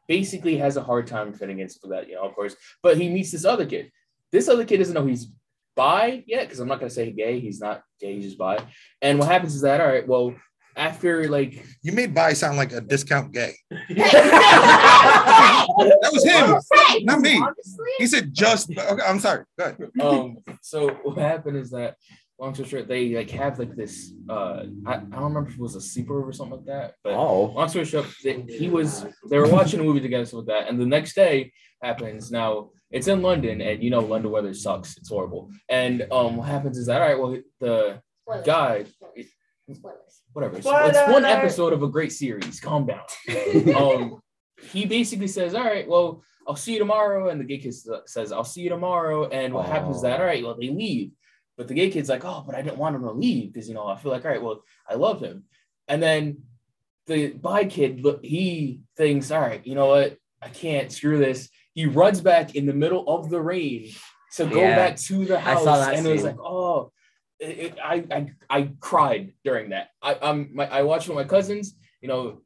basically 0.06 0.58
has 0.58 0.76
a 0.76 0.82
hard 0.82 1.06
time 1.06 1.32
fitting 1.32 1.60
in 1.60 1.68
that, 1.88 2.08
you 2.08 2.14
know, 2.16 2.22
of 2.22 2.34
course. 2.34 2.56
But 2.82 2.98
he 2.98 3.08
meets 3.08 3.32
this 3.32 3.44
other 3.44 3.66
kid. 3.66 3.90
This 4.32 4.48
other 4.48 4.64
kid 4.64 4.78
doesn't 4.78 4.94
know 4.94 5.06
he's 5.06 5.28
bi 5.76 6.24
yet 6.26 6.44
because 6.44 6.58
I'm 6.58 6.68
not 6.68 6.80
gonna 6.80 6.90
say 6.90 7.10
gay. 7.10 7.38
He's 7.38 7.60
not 7.60 7.82
gay. 8.00 8.14
He's 8.14 8.24
just 8.24 8.38
bi. 8.38 8.58
And 9.02 9.18
what 9.18 9.28
happens 9.28 9.54
is 9.54 9.62
that 9.62 9.80
all 9.80 9.86
right. 9.86 10.06
Well, 10.06 10.34
after 10.76 11.28
like 11.28 11.64
You 11.82 11.92
made 11.92 12.14
bi 12.14 12.32
sound 12.34 12.56
like 12.56 12.72
a 12.72 12.80
discount 12.80 13.32
gay. 13.32 13.54
that 13.70 13.88
That 16.02 16.10
was 16.12 16.24
him, 16.24 16.56
Hey, 16.88 17.02
not 17.04 17.20
me. 17.20 17.36
honestly, 17.38 17.84
He 17.98 18.06
said 18.06 18.32
just. 18.32 18.70
Okay, 18.70 19.02
I'm 19.06 19.20
sorry. 19.20 19.44
Go 19.58 19.64
ahead. 19.64 19.90
um 20.00 20.38
so 20.62 20.88
what 21.02 21.18
happened 21.18 21.56
is 21.56 21.70
that 21.70 21.96
long 22.38 22.54
story 22.54 22.68
short 22.68 22.88
they 22.88 23.14
like 23.16 23.30
have 23.30 23.58
like 23.58 23.74
this 23.74 24.12
uh 24.28 24.64
I, 24.84 24.94
I 24.94 24.98
don't 24.98 25.12
remember 25.32 25.48
if 25.48 25.54
it 25.54 25.60
was 25.60 25.74
a 25.74 25.78
sleepover 25.78 26.28
or 26.28 26.32
something 26.32 26.58
like 26.58 26.66
that 26.66 26.94
but 27.02 27.14
Oh. 27.14 27.44
long 27.56 27.68
story 27.68 27.86
short 27.86 28.06
they, 28.22 28.42
he 28.42 28.68
was 28.68 29.06
they 29.30 29.38
were 29.38 29.48
watching 29.48 29.80
a 29.80 29.82
movie 29.82 30.00
together 30.00 30.26
something 30.26 30.54
like 30.54 30.64
that 30.64 30.70
and 30.70 30.78
the 30.78 30.84
next 30.86 31.14
day 31.14 31.50
happens 31.82 32.30
now 32.30 32.70
it's 32.90 33.08
in 33.08 33.22
london 33.22 33.62
and 33.62 33.82
you 33.82 33.88
know 33.88 34.00
london 34.00 34.30
weather 34.30 34.52
sucks 34.52 34.98
it's 34.98 35.08
horrible 35.08 35.50
and 35.70 36.06
um 36.12 36.36
what 36.36 36.46
happens 36.48 36.76
is 36.76 36.86
that 36.86 37.00
all 37.00 37.08
right 37.08 37.18
well 37.18 37.38
the 37.60 38.00
guy 38.44 38.84
Spoilers. 39.74 40.22
whatever. 40.32 40.56
It's, 40.56 40.66
Spoiler 40.66 40.88
it's 40.90 41.12
one 41.12 41.24
episode 41.24 41.72
of 41.72 41.82
a 41.82 41.88
great 41.88 42.12
series. 42.12 42.60
Calm 42.60 42.86
down. 42.86 43.04
Um 43.76 44.20
he 44.72 44.86
basically 44.86 45.28
says 45.28 45.54
all 45.54 45.64
right 45.64 45.86
well 45.86 46.22
i'll 46.48 46.56
see 46.56 46.72
you 46.74 46.78
tomorrow. 46.78 47.28
And 47.28 47.40
the 47.40 47.44
gay 47.44 47.58
kid 47.58 47.74
says 48.06 48.32
i'll 48.32 48.44
see 48.44 48.62
you 48.62 48.70
tomorrow. 48.70 49.28
And 49.28 49.52
what 49.52 49.66
happens 49.66 49.96
is 49.96 50.02
that 50.02 50.20
all 50.20 50.26
right 50.26 50.42
well 50.42 50.56
they 50.58 50.68
leave. 50.70 51.10
But 51.56 51.68
the 51.68 51.74
gay 51.74 51.90
kid's 51.90 52.08
like 52.08 52.24
oh 52.24 52.42
but 52.46 52.54
i 52.54 52.62
didn't 52.62 52.78
want 52.78 52.96
him 52.96 53.02
to 53.02 53.12
leave 53.12 53.52
because 53.52 53.68
you 53.68 53.74
know 53.74 53.86
i 53.86 53.96
feel 53.96 54.12
like 54.12 54.24
all 54.24 54.30
right 54.30 54.42
well 54.42 54.62
i 54.88 54.94
love 54.94 55.20
him. 55.20 55.44
And 55.88 56.02
then 56.02 56.38
the 57.06 57.28
bi 57.32 57.64
kid 57.66 58.00
look 58.02 58.24
he 58.24 58.80
thinks 58.96 59.30
all 59.30 59.40
right 59.40 59.64
you 59.66 59.74
know 59.74 59.86
what? 59.86 60.16
I 60.42 60.48
can't 60.48 60.92
screw 60.92 61.18
this. 61.18 61.48
He 61.74 61.86
runs 61.86 62.20
back 62.20 62.54
in 62.54 62.66
the 62.66 62.72
middle 62.72 63.04
of 63.08 63.30
the 63.30 63.40
rain 63.40 63.90
to 64.36 64.46
go 64.46 64.60
Yeah. 64.60 64.76
back 64.76 64.96
to 64.96 65.24
the 65.24 65.38
I 65.38 65.40
house 65.40 65.64
saw 65.64 65.76
that 65.78 65.94
and 65.94 66.06
it 66.06 66.12
was 66.12 66.24
like 66.24 66.38
oh 66.40 66.92
it, 67.40 67.58
it- 67.58 67.78
I, 67.82 68.04
I 68.10 68.26
I 68.48 68.70
cried 68.80 69.32
during 69.44 69.70
that. 69.70 69.88
I 70.02 70.16
I'm 70.22 70.50
my, 70.54 70.66
I 70.68 70.82
watched 70.82 71.08
with 71.08 71.16
my 71.16 71.24
cousins. 71.24 71.74
You 72.00 72.08
know, 72.08 72.40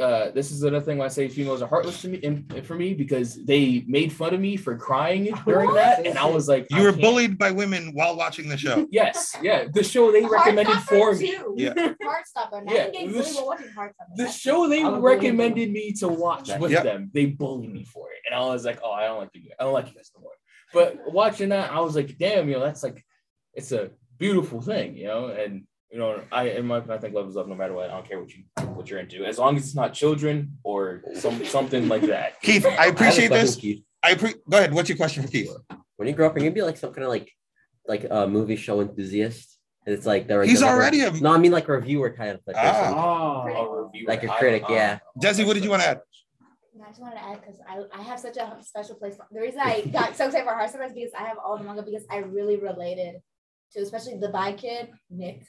uh, 0.00 0.30
this 0.30 0.52
is 0.52 0.62
another 0.62 0.84
thing 0.84 0.96
why 0.98 1.06
I 1.06 1.08
say 1.08 1.28
females 1.28 1.60
are 1.60 1.66
heartless 1.68 2.00
to 2.02 2.08
me 2.08 2.20
and 2.22 2.64
for 2.64 2.76
me 2.76 2.94
because 2.94 3.44
they 3.44 3.84
made 3.88 4.12
fun 4.12 4.32
of 4.32 4.38
me 4.40 4.56
for 4.56 4.76
crying 4.76 5.24
during 5.44 5.74
that, 5.74 6.06
and 6.06 6.16
I 6.16 6.26
was 6.26 6.46
like, 6.48 6.66
You 6.70 6.78
I 6.78 6.82
were 6.82 6.90
can't- 6.90 7.02
bullied 7.02 7.38
by 7.38 7.50
women 7.50 7.90
while 7.94 8.16
watching 8.16 8.48
the 8.48 8.56
show. 8.56 8.86
Yes, 8.92 9.36
yeah, 9.42 9.66
the 9.72 9.82
show 9.82 10.12
they 10.12 10.24
recommended 10.24 10.78
for 10.82 11.14
me. 11.14 11.32
Too. 11.32 11.54
Yeah. 11.56 11.72
Heartstopper. 11.74 12.64
Now 12.64 12.72
Yeah, 12.72 12.86
you 12.86 12.92
getting 12.92 13.12
this- 13.12 13.34
bullied 13.34 13.46
while 13.46 13.56
watching 13.56 13.72
Heartstopper. 13.76 14.16
The 14.16 14.28
show 14.30 14.68
they 14.68 14.82
I'm 14.84 15.00
recommended 15.02 15.72
me 15.72 15.92
to 15.94 16.06
watch 16.08 16.48
with 16.58 16.70
Yep. 16.70 16.84
them, 16.84 17.10
they 17.12 17.26
bullied 17.26 17.72
me 17.72 17.84
for 17.84 18.10
it, 18.12 18.18
and 18.30 18.34
I 18.40 18.44
was 18.46 18.64
like, 18.64 18.78
oh, 18.84 18.92
I 18.92 19.06
don't 19.06 19.18
like 19.18 19.30
you. 19.34 19.50
I 19.58 19.64
don't 19.64 19.72
like 19.72 19.88
you 19.88 19.94
guys 19.94 20.10
no 20.14 20.22
more. 20.22 20.32
But 20.72 21.12
watching 21.12 21.48
that, 21.48 21.72
I 21.72 21.80
was 21.80 21.96
like, 21.96 22.16
damn, 22.18 22.48
you 22.48 22.54
know, 22.54 22.60
that's 22.64 22.82
like, 22.84 23.04
it's 23.54 23.72
a 23.72 23.90
beautiful 24.18 24.60
thing, 24.60 24.96
you 24.96 25.06
know, 25.06 25.28
and 25.28 25.64
you 25.90 25.98
know, 25.98 26.20
I 26.30 26.50
in 26.50 26.66
my 26.66 26.78
I 26.78 26.98
think 26.98 27.14
love 27.14 27.28
is 27.28 27.34
love 27.34 27.48
no 27.48 27.54
matter 27.54 27.72
what. 27.72 27.90
I 27.90 27.94
don't 27.94 28.06
care 28.08 28.20
what 28.20 28.30
you 28.34 28.44
what 28.76 28.90
you're 28.90 28.98
into, 29.00 29.24
as 29.24 29.38
long 29.38 29.56
as 29.56 29.64
it's 29.64 29.74
not 29.74 29.94
children 29.94 30.58
or 30.62 31.02
some 31.14 31.44
something 31.44 31.88
like 31.88 32.02
that. 32.02 32.40
Keith, 32.42 32.66
I 32.66 32.68
I 32.68 32.72
have 32.72 32.86
a 32.88 32.90
appreciate 32.92 33.28
question, 33.28 33.46
this. 33.46 33.56
Keith. 33.56 33.82
I 34.02 34.14
pre- 34.14 34.34
go 34.48 34.58
ahead. 34.58 34.72
What's 34.74 34.88
your 34.88 34.98
question 34.98 35.22
for 35.22 35.28
Keith? 35.30 35.50
When 35.96 36.06
you 36.08 36.14
grow 36.14 36.26
up, 36.26 36.36
are 36.36 36.38
you 36.38 36.44
gonna 36.44 36.54
be 36.54 36.62
like 36.62 36.76
some 36.76 36.92
kind 36.92 37.04
of 37.04 37.08
like 37.10 37.30
like 37.86 38.06
a 38.10 38.26
movie 38.26 38.56
show 38.56 38.80
enthusiast? 38.80 39.58
And 39.86 39.94
it's 39.96 40.04
like 40.04 40.28
they're 40.28 40.44
He's 40.44 40.60
like, 40.60 40.70
already 40.70 41.00
a. 41.02 41.10
no, 41.12 41.32
I 41.32 41.38
mean 41.38 41.52
like 41.52 41.66
a 41.68 41.72
reviewer 41.72 42.10
kind 42.10 42.30
of 42.30 42.40
like. 42.46 42.56
Ah. 42.58 43.44
Oh, 43.46 43.48
a 43.48 43.82
reviewer. 43.84 44.08
Like 44.08 44.24
a 44.24 44.32
I- 44.32 44.38
critic, 44.38 44.64
I- 44.68 44.72
yeah. 44.74 44.98
Desi, 45.22 45.46
what 45.46 45.54
did 45.54 45.64
you 45.64 45.70
want 45.70 45.82
to 45.82 45.88
add? 45.88 46.00
I 46.84 46.90
just 46.90 47.00
wanted 47.00 47.16
to 47.16 47.24
add 47.24 47.40
because 47.40 47.58
I, 47.68 47.82
I 47.98 48.02
have 48.02 48.18
such 48.20 48.36
a 48.36 48.56
special 48.62 48.94
place. 48.94 49.16
For, 49.16 49.26
the 49.30 49.40
reason 49.40 49.60
I 49.60 49.82
got 49.82 50.16
so 50.16 50.26
excited 50.26 50.46
for 50.46 50.54
Heartstopper 50.54 50.86
is 50.86 50.92
because 50.92 51.12
I 51.18 51.24
have 51.24 51.36
all 51.44 51.58
the 51.58 51.64
manga 51.64 51.82
because 51.82 52.04
I 52.10 52.18
really 52.18 52.56
related 52.56 53.16
to, 53.72 53.80
especially 53.80 54.18
the 54.18 54.28
bi 54.30 54.52
kid, 54.52 54.90
Nick. 55.10 55.46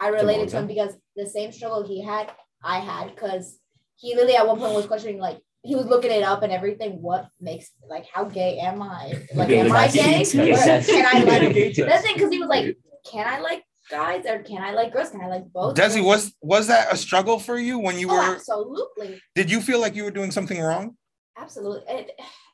I 0.00 0.08
related 0.08 0.48
to 0.50 0.58
him 0.58 0.66
because 0.66 0.94
the 1.16 1.26
same 1.26 1.52
struggle 1.52 1.86
he 1.86 2.02
had, 2.02 2.30
I 2.62 2.78
had 2.78 3.14
because 3.14 3.58
he 3.96 4.14
literally 4.14 4.36
at 4.36 4.46
one 4.46 4.58
point 4.58 4.74
was 4.74 4.86
questioning 4.86 5.18
like 5.18 5.40
he 5.62 5.74
was 5.74 5.86
looking 5.86 6.12
it 6.12 6.22
up 6.22 6.42
and 6.42 6.52
everything. 6.52 7.02
What 7.02 7.28
makes 7.40 7.70
like 7.88 8.06
how 8.12 8.24
gay 8.24 8.58
am 8.58 8.80
I? 8.80 9.12
Like 9.34 9.50
am 9.50 9.72
I 9.72 9.88
gay? 9.88 10.22
Or 10.34 10.82
can 10.82 11.06
I 11.06 11.22
like 11.24 11.52
Gay 11.54 11.72
test. 11.72 11.88
that's 11.88 12.02
the 12.02 12.08
thing 12.08 12.14
because 12.14 12.30
he 12.30 12.38
was 12.38 12.48
like, 12.48 12.76
can 13.10 13.26
I 13.26 13.40
like 13.40 13.64
guys 13.90 14.24
or 14.26 14.40
can 14.40 14.62
I 14.62 14.72
like 14.72 14.92
girls? 14.92 15.10
Can 15.10 15.20
I 15.20 15.26
like 15.26 15.44
both? 15.52 15.74
Desi, 15.74 16.02
was 16.02 16.32
was 16.40 16.68
that 16.68 16.92
a 16.92 16.96
struggle 16.96 17.38
for 17.38 17.58
you 17.58 17.78
when 17.78 17.98
you 17.98 18.08
oh, 18.10 18.14
were? 18.14 18.34
absolutely. 18.36 19.20
Did 19.34 19.50
you 19.50 19.60
feel 19.60 19.80
like 19.80 19.96
you 19.96 20.04
were 20.04 20.10
doing 20.10 20.30
something 20.30 20.60
wrong? 20.60 20.96
Absolutely. 21.36 21.82
It 21.92 22.10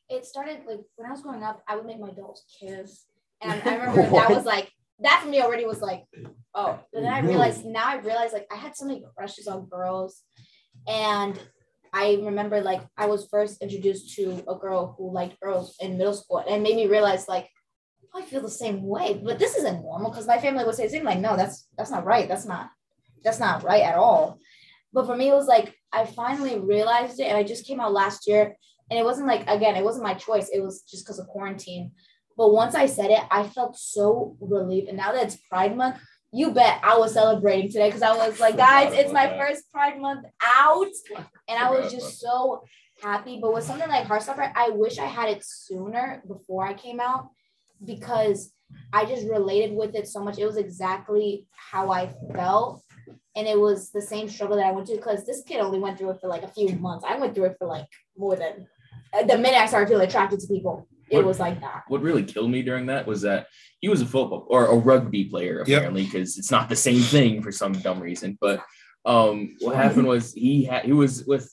it 0.08 0.24
started 0.24 0.60
like 0.66 0.80
when 0.96 1.08
I 1.08 1.10
was 1.10 1.22
growing 1.22 1.42
up, 1.42 1.62
I 1.68 1.76
would 1.76 1.86
make 1.86 2.00
my 2.00 2.10
dolls 2.10 2.44
kiss. 2.58 3.04
And 3.42 3.52
I 3.52 3.76
remember 3.76 4.02
that 4.10 4.30
was 4.30 4.44
like 4.44 4.70
that 5.00 5.20
for 5.22 5.28
me 5.28 5.40
already 5.40 5.66
was 5.66 5.80
like, 5.80 6.04
oh, 6.54 6.78
but 6.92 7.02
then 7.02 7.12
I 7.12 7.20
realized 7.20 7.64
now 7.64 7.86
I 7.86 7.96
realized 7.96 8.32
like 8.32 8.46
I 8.52 8.56
had 8.56 8.76
so 8.76 8.86
many 8.86 9.04
crushes 9.16 9.46
on 9.46 9.66
girls. 9.66 10.22
And 10.86 11.38
I 11.92 12.18
remember 12.22 12.60
like 12.60 12.82
I 12.96 13.06
was 13.06 13.28
first 13.30 13.62
introduced 13.62 14.14
to 14.16 14.42
a 14.48 14.56
girl 14.56 14.94
who 14.98 15.12
liked 15.12 15.40
girls 15.40 15.76
in 15.80 15.96
middle 15.96 16.14
school 16.14 16.38
and 16.38 16.48
it 16.50 16.62
made 16.62 16.76
me 16.76 16.86
realize 16.86 17.28
like 17.28 17.48
oh, 18.14 18.20
I 18.20 18.24
feel 18.24 18.40
the 18.40 18.50
same 18.50 18.82
way, 18.82 19.20
but 19.22 19.38
this 19.38 19.56
isn't 19.56 19.82
normal 19.82 20.10
because 20.10 20.26
my 20.26 20.38
family 20.38 20.64
would 20.64 20.74
say 20.74 20.84
the 20.84 20.90
same 20.90 21.04
like, 21.04 21.18
no, 21.18 21.36
that's 21.36 21.68
that's 21.76 21.90
not 21.90 22.04
right. 22.04 22.28
That's 22.28 22.46
not 22.46 22.70
that's 23.22 23.40
not 23.40 23.62
right 23.62 23.82
at 23.82 23.96
all. 23.96 24.38
But 24.92 25.06
for 25.06 25.16
me, 25.16 25.28
it 25.28 25.34
was 25.34 25.48
like 25.48 25.74
I 25.92 26.04
finally 26.04 26.58
realized 26.58 27.18
it, 27.18 27.24
and 27.24 27.36
I 27.36 27.42
just 27.42 27.66
came 27.66 27.80
out 27.80 27.92
last 27.92 28.28
year, 28.28 28.56
and 28.90 28.98
it 28.98 29.04
wasn't 29.04 29.26
like 29.26 29.48
again, 29.48 29.76
it 29.76 29.84
wasn't 29.84 30.04
my 30.04 30.14
choice. 30.14 30.48
It 30.52 30.60
was 30.60 30.82
just 30.82 31.04
because 31.04 31.18
of 31.18 31.26
quarantine. 31.26 31.92
But 32.36 32.52
once 32.52 32.74
I 32.74 32.86
said 32.86 33.10
it, 33.10 33.20
I 33.30 33.44
felt 33.44 33.76
so 33.78 34.36
relieved. 34.40 34.88
And 34.88 34.96
now 34.96 35.12
that 35.12 35.24
it's 35.24 35.36
Pride 35.36 35.76
Month, 35.76 35.98
you 36.32 36.50
bet 36.50 36.80
I 36.82 36.98
was 36.98 37.14
celebrating 37.14 37.70
today 37.70 37.88
because 37.88 38.02
I 38.02 38.16
was 38.16 38.40
like, 38.40 38.56
guys, 38.56 38.92
it's 38.92 39.12
my 39.12 39.28
first 39.38 39.70
Pride 39.70 40.00
Month 40.00 40.26
out, 40.44 40.90
and 41.48 41.62
I 41.62 41.70
was 41.70 41.92
just 41.92 42.20
so 42.20 42.64
happy. 43.00 43.38
But 43.40 43.54
with 43.54 43.62
something 43.62 43.88
like 43.88 44.06
Heartstopper, 44.06 44.52
I 44.54 44.70
wish 44.70 44.98
I 44.98 45.06
had 45.06 45.28
it 45.28 45.44
sooner 45.44 46.22
before 46.26 46.66
I 46.66 46.74
came 46.74 46.98
out 46.98 47.28
because 47.84 48.52
I 48.92 49.04
just 49.04 49.28
related 49.28 49.76
with 49.76 49.94
it 49.94 50.08
so 50.08 50.24
much. 50.24 50.38
It 50.38 50.46
was 50.46 50.56
exactly 50.56 51.46
how 51.52 51.92
I 51.92 52.12
felt. 52.34 52.82
And 53.36 53.46
it 53.46 53.58
was 53.58 53.90
the 53.90 54.02
same 54.02 54.28
struggle 54.28 54.56
that 54.56 54.66
I 54.66 54.72
went 54.72 54.86
through 54.86 54.96
because 54.96 55.24
this 55.24 55.42
kid 55.46 55.60
only 55.60 55.78
went 55.78 55.98
through 55.98 56.10
it 56.10 56.20
for 56.20 56.28
like 56.28 56.42
a 56.42 56.48
few 56.48 56.70
months. 56.76 57.04
I 57.08 57.18
went 57.18 57.34
through 57.34 57.46
it 57.46 57.56
for 57.58 57.66
like 57.66 57.86
more 58.16 58.36
than 58.36 58.66
the 59.12 59.38
minute 59.38 59.60
I 59.60 59.66
started 59.66 59.88
feeling 59.88 60.08
attracted 60.08 60.40
to 60.40 60.46
people. 60.46 60.88
It 61.14 61.18
What- 61.18 61.26
was 61.26 61.40
like 61.40 61.60
that. 61.60 61.84
What 61.88 62.02
really 62.02 62.24
killed 62.24 62.50
me 62.50 62.62
during 62.62 62.86
that 62.86 63.06
was 63.06 63.22
that 63.22 63.46
he 63.80 63.88
was 63.88 64.00
a 64.00 64.06
football 64.06 64.46
or 64.48 64.66
a 64.66 64.74
rugby 64.76 65.24
player 65.24 65.60
apparently 65.60 66.04
because 66.04 66.38
it's 66.38 66.50
not 66.50 66.68
the 66.68 66.76
same 66.76 67.00
thing 67.00 67.42
for 67.42 67.52
some 67.52 67.72
dumb 67.72 68.00
reason. 68.00 68.36
But 68.40 68.62
um, 69.04 69.56
what 69.60 69.76
happened 69.76 70.06
was 70.06 70.32
he 70.32 70.64
had 70.64 70.84
he 70.84 70.92
was 70.92 71.24
with 71.26 71.52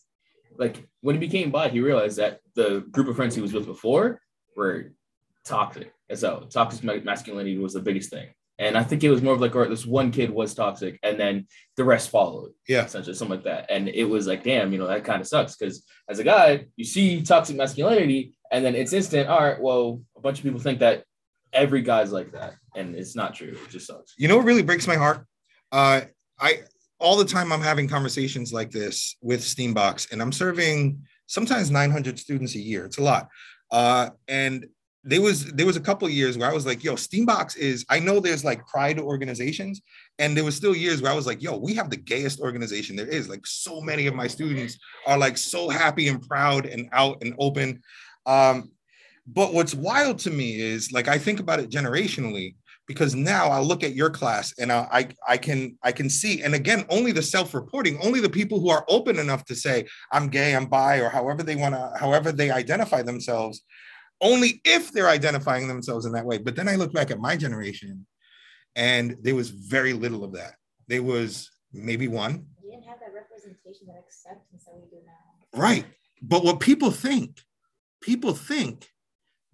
like 0.57 0.85
when 1.01 1.15
he 1.15 1.19
became 1.19 1.51
bi, 1.51 1.69
he 1.69 1.79
realized 1.81 2.17
that 2.17 2.39
the 2.55 2.81
group 2.91 3.07
of 3.07 3.15
friends 3.15 3.35
he 3.35 3.41
was 3.41 3.53
with 3.53 3.65
before 3.65 4.21
were 4.55 4.93
toxic. 5.45 5.93
And 6.09 6.17
so 6.19 6.47
toxic 6.49 6.83
masculinity 7.03 7.57
was 7.57 7.73
the 7.73 7.81
biggest 7.81 8.09
thing. 8.09 8.29
And 8.59 8.77
I 8.77 8.83
think 8.83 9.03
it 9.03 9.09
was 9.09 9.23
more 9.23 9.33
of 9.33 9.41
like, 9.41 9.55
all 9.55 9.61
right, 9.61 9.69
this 9.69 9.87
one 9.87 10.11
kid 10.11 10.29
was 10.29 10.53
toxic, 10.53 10.99
and 11.01 11.19
then 11.19 11.47
the 11.77 11.83
rest 11.83 12.09
followed. 12.11 12.51
Yeah. 12.67 12.85
essentially 12.85 13.15
something 13.15 13.37
like 13.37 13.45
that. 13.45 13.65
And 13.71 13.89
it 13.89 14.03
was 14.03 14.27
like, 14.27 14.43
damn, 14.43 14.71
you 14.71 14.77
know, 14.77 14.85
that 14.87 15.03
kind 15.03 15.19
of 15.19 15.27
sucks 15.27 15.55
because 15.55 15.83
as 16.07 16.19
a 16.19 16.23
guy, 16.23 16.65
you 16.75 16.85
see 16.85 17.23
toxic 17.23 17.55
masculinity, 17.55 18.35
and 18.51 18.63
then 18.63 18.75
it's 18.75 18.93
instant. 18.93 19.29
All 19.29 19.41
right, 19.41 19.59
well, 19.59 20.01
a 20.15 20.21
bunch 20.21 20.39
of 20.39 20.43
people 20.43 20.59
think 20.59 20.79
that 20.79 21.05
every 21.53 21.81
guy's 21.81 22.11
like 22.11 22.31
that, 22.33 22.55
and 22.75 22.95
it's 22.95 23.15
not 23.15 23.33
true. 23.33 23.57
It 23.63 23.69
just 23.69 23.87
sucks. 23.87 24.13
You 24.17 24.27
know 24.27 24.37
what 24.37 24.45
really 24.45 24.63
breaks 24.63 24.87
my 24.87 24.95
heart? 24.95 25.25
Uh, 25.71 26.01
I 26.39 26.61
all 26.99 27.17
the 27.17 27.25
time 27.25 27.51
I'm 27.51 27.61
having 27.61 27.87
conversations 27.87 28.53
like 28.53 28.71
this 28.71 29.15
with 29.21 29.43
STEAM 29.43 29.73
Box, 29.73 30.07
and 30.11 30.21
I'm 30.21 30.31
serving 30.31 31.01
sometimes 31.27 31.71
900 31.71 32.19
students 32.19 32.55
a 32.55 32.59
year. 32.59 32.85
It's 32.85 32.99
a 32.99 33.03
lot. 33.03 33.27
Uh, 33.71 34.09
and 34.27 34.67
there 35.03 35.21
was 35.21 35.45
there 35.53 35.65
was 35.65 35.77
a 35.77 35.81
couple 35.81 36.07
years 36.09 36.37
where 36.37 36.49
I 36.49 36.53
was 36.53 36.65
like, 36.65 36.83
yo, 36.83 36.95
STEAM 36.95 37.25
Box 37.25 37.55
is. 37.55 37.85
I 37.89 37.99
know 37.99 38.19
there's 38.19 38.45
like 38.45 38.67
pride 38.67 38.99
organizations, 38.99 39.81
and 40.19 40.37
there 40.37 40.43
was 40.43 40.55
still 40.55 40.75
years 40.75 41.01
where 41.01 41.11
I 41.11 41.15
was 41.15 41.25
like, 41.25 41.41
yo, 41.41 41.57
we 41.57 41.73
have 41.73 41.89
the 41.89 41.97
gayest 41.97 42.39
organization 42.39 42.95
there 42.95 43.07
is. 43.07 43.27
Like 43.27 43.45
so 43.47 43.81
many 43.81 44.05
of 44.07 44.13
my 44.13 44.27
students 44.27 44.77
are 45.07 45.17
like 45.17 45.37
so 45.37 45.69
happy 45.69 46.07
and 46.07 46.21
proud 46.21 46.65
and 46.65 46.87
out 46.91 47.17
and 47.21 47.33
open. 47.39 47.81
Um, 48.25 48.71
but 49.27 49.53
what's 49.53 49.73
wild 49.73 50.19
to 50.19 50.31
me 50.31 50.59
is 50.59 50.91
like 50.91 51.07
I 51.07 51.17
think 51.17 51.39
about 51.39 51.59
it 51.59 51.69
generationally 51.69 52.55
because 52.87 53.15
now 53.15 53.47
I 53.47 53.59
look 53.59 53.83
at 53.83 53.93
your 53.93 54.09
class 54.09 54.53
and 54.59 54.71
I, 54.71 54.87
I 54.91 55.33
I 55.33 55.37
can 55.37 55.77
I 55.83 55.91
can 55.91 56.09
see 56.09 56.41
and 56.41 56.55
again 56.55 56.85
only 56.89 57.11
the 57.11 57.21
self-reporting 57.21 57.99
only 58.03 58.19
the 58.19 58.29
people 58.29 58.59
who 58.59 58.69
are 58.69 58.85
open 58.89 59.19
enough 59.19 59.45
to 59.45 59.55
say 59.55 59.85
I'm 60.11 60.29
gay 60.29 60.55
I'm 60.55 60.65
bi 60.65 60.97
or 60.97 61.09
however 61.09 61.43
they 61.43 61.55
want 61.55 61.75
to 61.75 61.93
however 61.97 62.31
they 62.31 62.49
identify 62.49 63.03
themselves 63.03 63.61
only 64.19 64.61
if 64.65 64.91
they're 64.91 65.09
identifying 65.09 65.67
themselves 65.67 66.05
in 66.05 66.11
that 66.13 66.25
way 66.25 66.39
but 66.39 66.55
then 66.55 66.67
I 66.67 66.75
look 66.75 66.91
back 66.91 67.11
at 67.11 67.19
my 67.19 67.37
generation 67.37 68.05
and 68.75 69.15
there 69.21 69.35
was 69.35 69.51
very 69.51 69.93
little 69.93 70.23
of 70.23 70.33
that 70.33 70.55
there 70.87 71.03
was 71.03 71.49
maybe 71.71 72.07
one 72.07 72.47
we 72.63 72.71
didn't 72.71 72.87
have 72.87 72.99
that 72.99 73.13
representation, 73.13 73.87
that 73.87 74.03
acceptance 74.05 74.65
that 74.65 74.75
we 74.75 74.89
do 74.89 75.03
now. 75.05 75.59
Right. 75.59 75.85
But 76.21 76.43
what 76.43 76.59
people 76.59 76.91
think, 76.91 77.41
people 78.01 78.33
think 78.33 78.89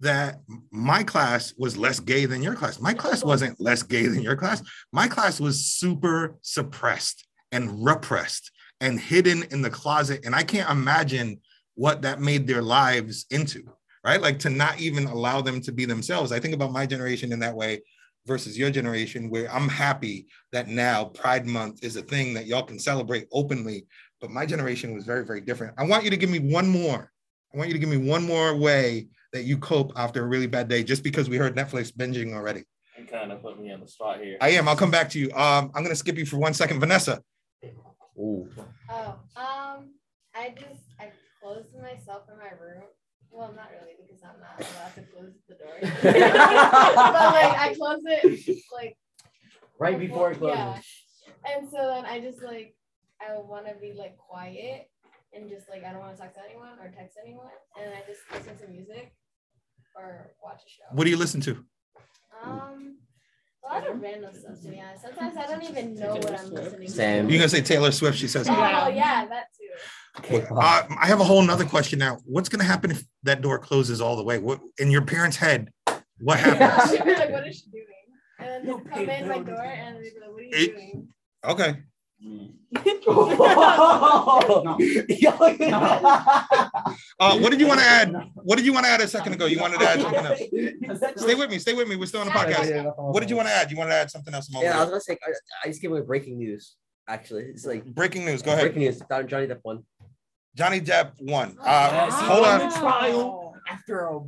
that 0.00 0.40
my 0.70 1.02
class 1.02 1.54
was 1.58 1.76
less 1.76 2.00
gay 2.00 2.24
than 2.24 2.42
your 2.42 2.54
class. 2.54 2.80
My 2.80 2.94
class 2.94 3.24
wasn't 3.24 3.60
less 3.60 3.82
gay 3.82 4.06
than 4.06 4.22
your 4.22 4.36
class. 4.36 4.62
My 4.92 5.08
class 5.08 5.40
was 5.40 5.64
super 5.64 6.36
suppressed 6.42 7.26
and 7.50 7.84
repressed 7.84 8.50
and 8.80 9.00
hidden 9.00 9.42
in 9.50 9.60
the 9.60 9.70
closet. 9.70 10.24
And 10.24 10.34
I 10.34 10.44
can't 10.44 10.70
imagine 10.70 11.40
what 11.74 12.02
that 12.02 12.20
made 12.20 12.46
their 12.46 12.62
lives 12.62 13.26
into, 13.30 13.64
right? 14.04 14.20
Like 14.20 14.38
to 14.40 14.50
not 14.50 14.80
even 14.80 15.06
allow 15.06 15.40
them 15.40 15.60
to 15.62 15.72
be 15.72 15.84
themselves. 15.84 16.30
I 16.30 16.38
think 16.38 16.54
about 16.54 16.72
my 16.72 16.86
generation 16.86 17.32
in 17.32 17.40
that 17.40 17.56
way 17.56 17.82
versus 18.26 18.58
your 18.58 18.70
generation, 18.70 19.30
where 19.30 19.52
I'm 19.52 19.68
happy 19.68 20.26
that 20.52 20.68
now 20.68 21.06
Pride 21.06 21.46
Month 21.46 21.82
is 21.82 21.96
a 21.96 22.02
thing 22.02 22.34
that 22.34 22.46
y'all 22.46 22.62
can 22.62 22.78
celebrate 22.78 23.26
openly. 23.32 23.86
But 24.20 24.30
my 24.30 24.46
generation 24.46 24.94
was 24.94 25.04
very, 25.04 25.24
very 25.24 25.40
different. 25.40 25.74
I 25.78 25.84
want 25.84 26.04
you 26.04 26.10
to 26.10 26.16
give 26.16 26.30
me 26.30 26.38
one 26.38 26.68
more. 26.68 27.10
I 27.52 27.56
want 27.56 27.68
you 27.68 27.74
to 27.74 27.78
give 27.78 27.88
me 27.88 27.96
one 27.96 28.24
more 28.24 28.54
way 28.54 29.08
that 29.32 29.44
you 29.44 29.58
cope 29.58 29.92
after 29.96 30.22
a 30.22 30.26
really 30.26 30.46
bad 30.46 30.68
day, 30.68 30.82
just 30.82 31.02
because 31.02 31.28
we 31.28 31.36
heard 31.36 31.56
Netflix 31.56 31.92
binging 31.92 32.34
already. 32.34 32.64
You 32.98 33.04
kind 33.04 33.32
of 33.32 33.42
put 33.42 33.60
me 33.60 33.72
on 33.72 33.80
the 33.80 33.88
spot 33.88 34.20
here. 34.20 34.36
I 34.40 34.50
am. 34.50 34.68
I'll 34.68 34.76
come 34.76 34.90
back 34.90 35.08
to 35.10 35.18
you. 35.18 35.30
Um, 35.32 35.70
I'm 35.74 35.82
gonna 35.82 35.94
skip 35.94 36.18
you 36.18 36.26
for 36.26 36.36
one 36.38 36.54
second, 36.54 36.80
Vanessa. 36.80 37.22
Ooh. 38.18 38.48
Oh, 38.90 39.14
um, 39.36 39.94
I 40.34 40.54
just 40.58 40.82
I 40.98 41.10
closed 41.40 41.74
myself 41.80 42.24
in 42.30 42.38
my 42.38 42.50
room. 42.60 42.84
Well, 43.30 43.52
not 43.54 43.70
really 43.80 43.94
because 44.00 44.22
I'm 44.24 44.40
not 44.40 44.58
allowed 44.58 44.94
to 44.94 45.12
close 45.12 45.32
the 45.48 45.54
door. 45.54 45.74
but 46.02 47.32
like 47.34 47.58
I 47.58 47.74
close 47.76 48.00
it 48.04 48.62
like 48.72 48.96
Right 49.78 49.98
before 49.98 50.32
it 50.32 50.38
closes. 50.38 50.58
Yeah. 50.58 51.56
And 51.56 51.70
so 51.70 51.76
then 51.76 52.04
I 52.04 52.20
just 52.20 52.42
like 52.42 52.74
I 53.20 53.36
want 53.38 53.66
to 53.66 53.74
be 53.80 53.92
like 53.92 54.16
quiet 54.16 54.90
and 55.32 55.48
just 55.48 55.68
like 55.70 55.84
I 55.84 55.92
don't 55.92 56.00
want 56.00 56.16
to 56.16 56.22
talk 56.22 56.34
to 56.34 56.40
anyone 56.48 56.78
or 56.80 56.90
text 56.96 57.16
anyone, 57.24 57.48
and 57.80 57.92
I 57.94 58.02
just 58.06 58.20
listen 58.32 58.56
to 58.66 58.72
music 58.72 59.12
or 59.96 60.30
watch 60.42 60.60
a 60.66 60.68
show. 60.70 60.84
What 60.92 61.04
do 61.04 61.10
you 61.10 61.16
listen 61.16 61.40
to? 61.42 61.64
Um, 62.44 62.98
a 63.64 63.74
lot 63.74 63.86
of 63.88 64.00
random 64.00 64.34
stuff 64.34 64.60
to 64.62 64.68
be 64.68 64.80
honest. 64.80 65.02
Sometimes 65.02 65.36
I 65.36 65.46
don't 65.46 65.64
even 65.64 65.94
know 65.94 66.14
what 66.14 66.38
I'm 66.40 66.50
listening 66.54 66.88
Sam. 66.88 67.28
You're 67.28 67.38
gonna 67.38 67.48
say 67.48 67.60
Taylor 67.60 67.90
Swift? 67.90 68.16
She 68.18 68.28
says. 68.28 68.46
to. 68.46 68.52
Oh 68.52 68.88
yeah, 68.88 69.26
that 69.26 69.46
too. 69.58 69.64
Uh, 70.50 70.82
I 71.00 71.06
have 71.06 71.20
a 71.20 71.24
whole 71.24 71.42
nother 71.42 71.64
question 71.64 71.98
now. 71.98 72.18
What's 72.24 72.48
gonna 72.48 72.64
happen 72.64 72.90
if 72.90 73.04
that 73.24 73.40
door 73.42 73.58
closes 73.58 74.00
all 74.00 74.16
the 74.16 74.24
way? 74.24 74.38
What 74.38 74.60
in 74.78 74.90
your 74.90 75.02
parents' 75.02 75.36
head? 75.36 75.70
What 76.20 76.38
happens? 76.40 76.90
She'd 76.90 76.98
like, 77.06 77.30
"What 77.30 77.46
is 77.46 77.58
she 77.60 77.70
doing?" 77.70 77.84
And 78.40 78.66
then 78.66 78.76
they'd 78.76 78.90
come 78.90 79.08
in 79.10 79.28
my 79.28 79.38
door 79.40 79.62
and 79.62 79.96
they'd 79.96 80.14
be 80.14 80.20
like, 80.20 80.30
"What 80.30 80.40
are 80.40 80.44
you 80.44 80.50
It- 80.52 80.74
doing?" 80.74 81.08
Okay. 81.44 81.76
Uh, 87.20 87.38
what 87.38 87.50
did 87.50 87.60
you 87.60 87.66
want 87.66 87.80
to 87.80 87.86
add? 87.86 88.12
What 88.34 88.56
did 88.56 88.66
you 88.66 88.72
want 88.72 88.86
to 88.86 88.90
add 88.90 89.00
a 89.00 89.08
second 89.08 89.32
ago? 89.34 89.46
You 89.46 89.60
wanted 89.60 89.80
to 89.80 89.88
add 89.88 90.00
something 90.00 90.24
else. 90.26 90.38
Stay 91.16 91.34
with 91.34 91.50
me. 91.50 91.58
Stay 91.58 91.74
with 91.74 91.88
me. 91.88 91.96
We're 91.96 92.06
still 92.06 92.20
on 92.20 92.26
the 92.26 92.32
podcast. 92.32 92.92
What 92.96 93.20
did 93.20 93.30
you 93.30 93.36
want 93.36 93.48
to 93.48 93.54
add? 93.54 93.70
You 93.70 93.76
want 93.76 93.90
to 93.90 93.94
add 93.94 94.10
something 94.10 94.34
else? 94.34 94.48
Yeah, 94.50 94.76
I 94.76 94.80
was 94.80 94.88
gonna 94.90 95.00
say 95.00 95.16
I, 95.24 95.32
I 95.64 95.68
just 95.68 95.80
came 95.80 95.90
with 95.90 96.06
breaking 96.06 96.38
news. 96.38 96.74
Actually, 97.08 97.44
it's 97.44 97.64
like 97.64 97.84
breaking 97.86 98.24
news. 98.24 98.42
Go 98.42 98.52
ahead. 98.52 98.64
Breaking 98.64 98.82
news. 98.82 99.00
Johnny 99.26 99.46
Depp 99.46 99.60
won. 99.64 99.84
Johnny 100.54 100.80
Depp 100.80 101.12
won. 101.20 101.56
Uh, 101.60 101.90
Yes, 101.92 102.14
hold 102.14 102.42
won 102.42 102.62
on. 102.62 102.72
trial 102.72 103.54
after 103.68 104.00
a 104.06 104.20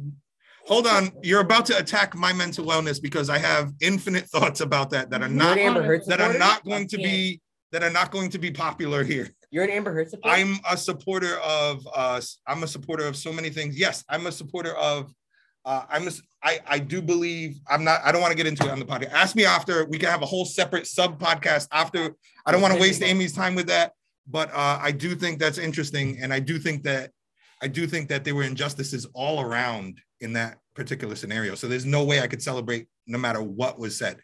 Hold 0.66 0.86
on. 0.86 1.11
You're 1.22 1.41
about 1.41 1.66
to 1.66 1.76
attack 1.78 2.14
my 2.14 2.32
mental 2.32 2.64
wellness 2.64 3.03
because 3.03 3.28
I 3.28 3.38
have 3.38 3.72
infinite 3.80 4.26
thoughts 4.28 4.61
about 4.61 4.91
that 4.91 5.11
that 5.11 5.22
are 5.22 5.28
not 5.28 5.59
an 5.59 5.64
Amber 5.66 5.82
Heard 5.82 6.03
that 6.07 6.20
are 6.20 6.32
supporter? 6.32 6.38
not 6.38 6.64
going 6.64 6.86
to 6.88 6.97
be 6.99 7.41
that 7.73 7.83
are 7.83 7.91
not 7.91 8.11
going 8.11 8.31
to 8.31 8.39
be 8.39 8.51
popular 8.51 9.05
here. 9.05 9.29
You're 9.51 9.64
an 9.64 9.71
Amber 9.71 9.93
Heard 9.93 10.11
supporter. 10.11 10.37
I'm 10.37 10.59
a 10.68 10.77
supporter 10.77 11.37
of 11.39 11.87
uh 11.95 12.21
I'm 12.47 12.62
a 12.62 12.66
supporter 12.66 13.07
of 13.07 13.16
so 13.16 13.33
many 13.33 13.51
things. 13.51 13.79
Yes, 13.79 14.05
I'm 14.09 14.27
a 14.27 14.33
supporter 14.33 14.75
of 14.77 15.12
uh 15.64 15.85
I'm 15.89 16.09
a, 16.09 16.11
I 16.43 16.61
I 16.66 16.79
do 16.79 17.03
believe 17.03 17.59
I'm 17.68 17.85
not 17.85 18.01
I 18.05 18.12
don't 18.12 18.21
want 18.21 18.33
to 18.33 18.37
get 18.37 18.47
into 18.47 18.64
it 18.64 18.71
on 18.71 18.79
the 18.79 18.85
podcast. 18.85 19.12
Ask 19.12 19.37
me 19.37 19.45
after 19.45 19.85
we 19.87 19.99
can 19.99 20.09
have 20.09 20.23
a 20.23 20.27
whole 20.27 20.45
separate 20.45 20.87
sub 20.87 21.21
podcast 21.21 21.68
after. 21.73 22.14
I 22.47 22.53
don't 22.53 22.62
want 22.62 22.75
to 22.75 22.81
waste 22.81 23.03
Aimee's 23.03 23.33
time 23.33 23.55
with 23.55 23.66
that, 23.66 23.93
but 24.27 24.51
uh 24.51 24.79
I 24.81 24.93
do 24.93 25.14
think 25.14 25.39
that's 25.39 25.59
interesting 25.59 26.18
and 26.23 26.33
I 26.33 26.41
do 26.41 26.59
think 26.59 26.85
that 26.85 27.11
I 27.62 27.68
do 27.68 27.87
think 27.87 28.09
that 28.09 28.25
there 28.25 28.35
were 28.35 28.45
injustices 28.45 29.07
all 29.14 29.41
around 29.41 30.01
in 30.21 30.33
that 30.35 30.59
particular 30.75 31.14
scenario. 31.14 31.55
So 31.55 31.66
there's 31.66 31.85
no 31.85 32.05
way 32.05 32.21
I 32.21 32.27
could 32.27 32.43
celebrate 32.43 32.87
no 33.07 33.18
matter 33.18 33.43
what 33.43 33.79
was 33.79 33.99
said. 33.99 34.18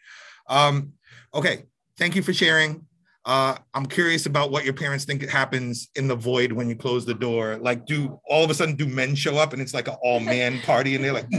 Um 0.47 0.93
okay, 1.33 1.63
thank 1.97 2.15
you 2.15 2.23
for 2.23 2.33
sharing. 2.33 2.85
Uh, 3.27 3.57
I'm 3.73 3.85
curious 3.85 4.25
about 4.25 4.51
what 4.51 4.63
your 4.63 4.73
parents 4.73 5.03
think 5.03 5.21
happens 5.29 5.89
in 5.95 6.07
the 6.07 6.15
void 6.15 6.53
when 6.53 6.69
you 6.69 6.77
close 6.77 7.05
the 7.05 7.13
door. 7.13 7.57
Like, 7.57 7.85
do 7.85 8.17
all 8.25 8.45
of 8.45 8.49
a 8.49 8.53
sudden 8.53 8.75
do 8.75 8.87
men 8.87 9.15
show 9.15 9.35
up 9.35 9.51
and 9.51 9.61
it's 9.61 9.73
like 9.73 9.89
an 9.89 9.95
all 10.01 10.21
man 10.21 10.61
party 10.65 10.95
and 10.95 11.03
they're 11.03 11.11
like, 11.11 11.27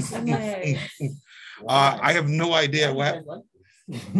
uh, 1.66 1.98
I 2.00 2.12
have 2.12 2.28
no 2.28 2.52
idea 2.52 2.92
what. 2.92 3.24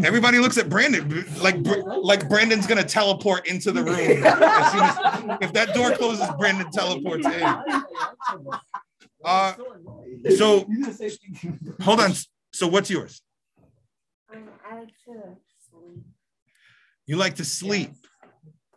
Everybody 0.03 0.39
looks 0.39 0.57
at 0.57 0.71
Brandon 0.71 1.27
like 1.43 1.57
like 2.01 2.27
Brandon's 2.27 2.67
gonna 2.67 2.83
teleport 2.83 3.47
into 3.47 3.71
the 3.71 3.85
room 3.85 4.25
as 4.25 4.73
soon 4.73 4.81
as 4.81 5.39
if 5.43 5.53
that 5.53 5.75
door 5.75 5.91
closes. 5.91 6.27
Brandon 6.39 6.71
teleports 6.71 7.27
in. 7.27 7.57
Uh, 9.25 9.53
so 10.37 10.65
hold 11.83 11.99
on. 11.99 12.13
So 12.53 12.69
what's 12.69 12.89
yours? 12.89 13.21
Um, 14.33 14.49
I 14.65 14.77
like 14.77 14.87
to 14.87 14.95
sleep. 15.05 15.48
You 17.09 17.17
like 17.17 17.37
to 17.37 17.45
sleep. 17.45 17.93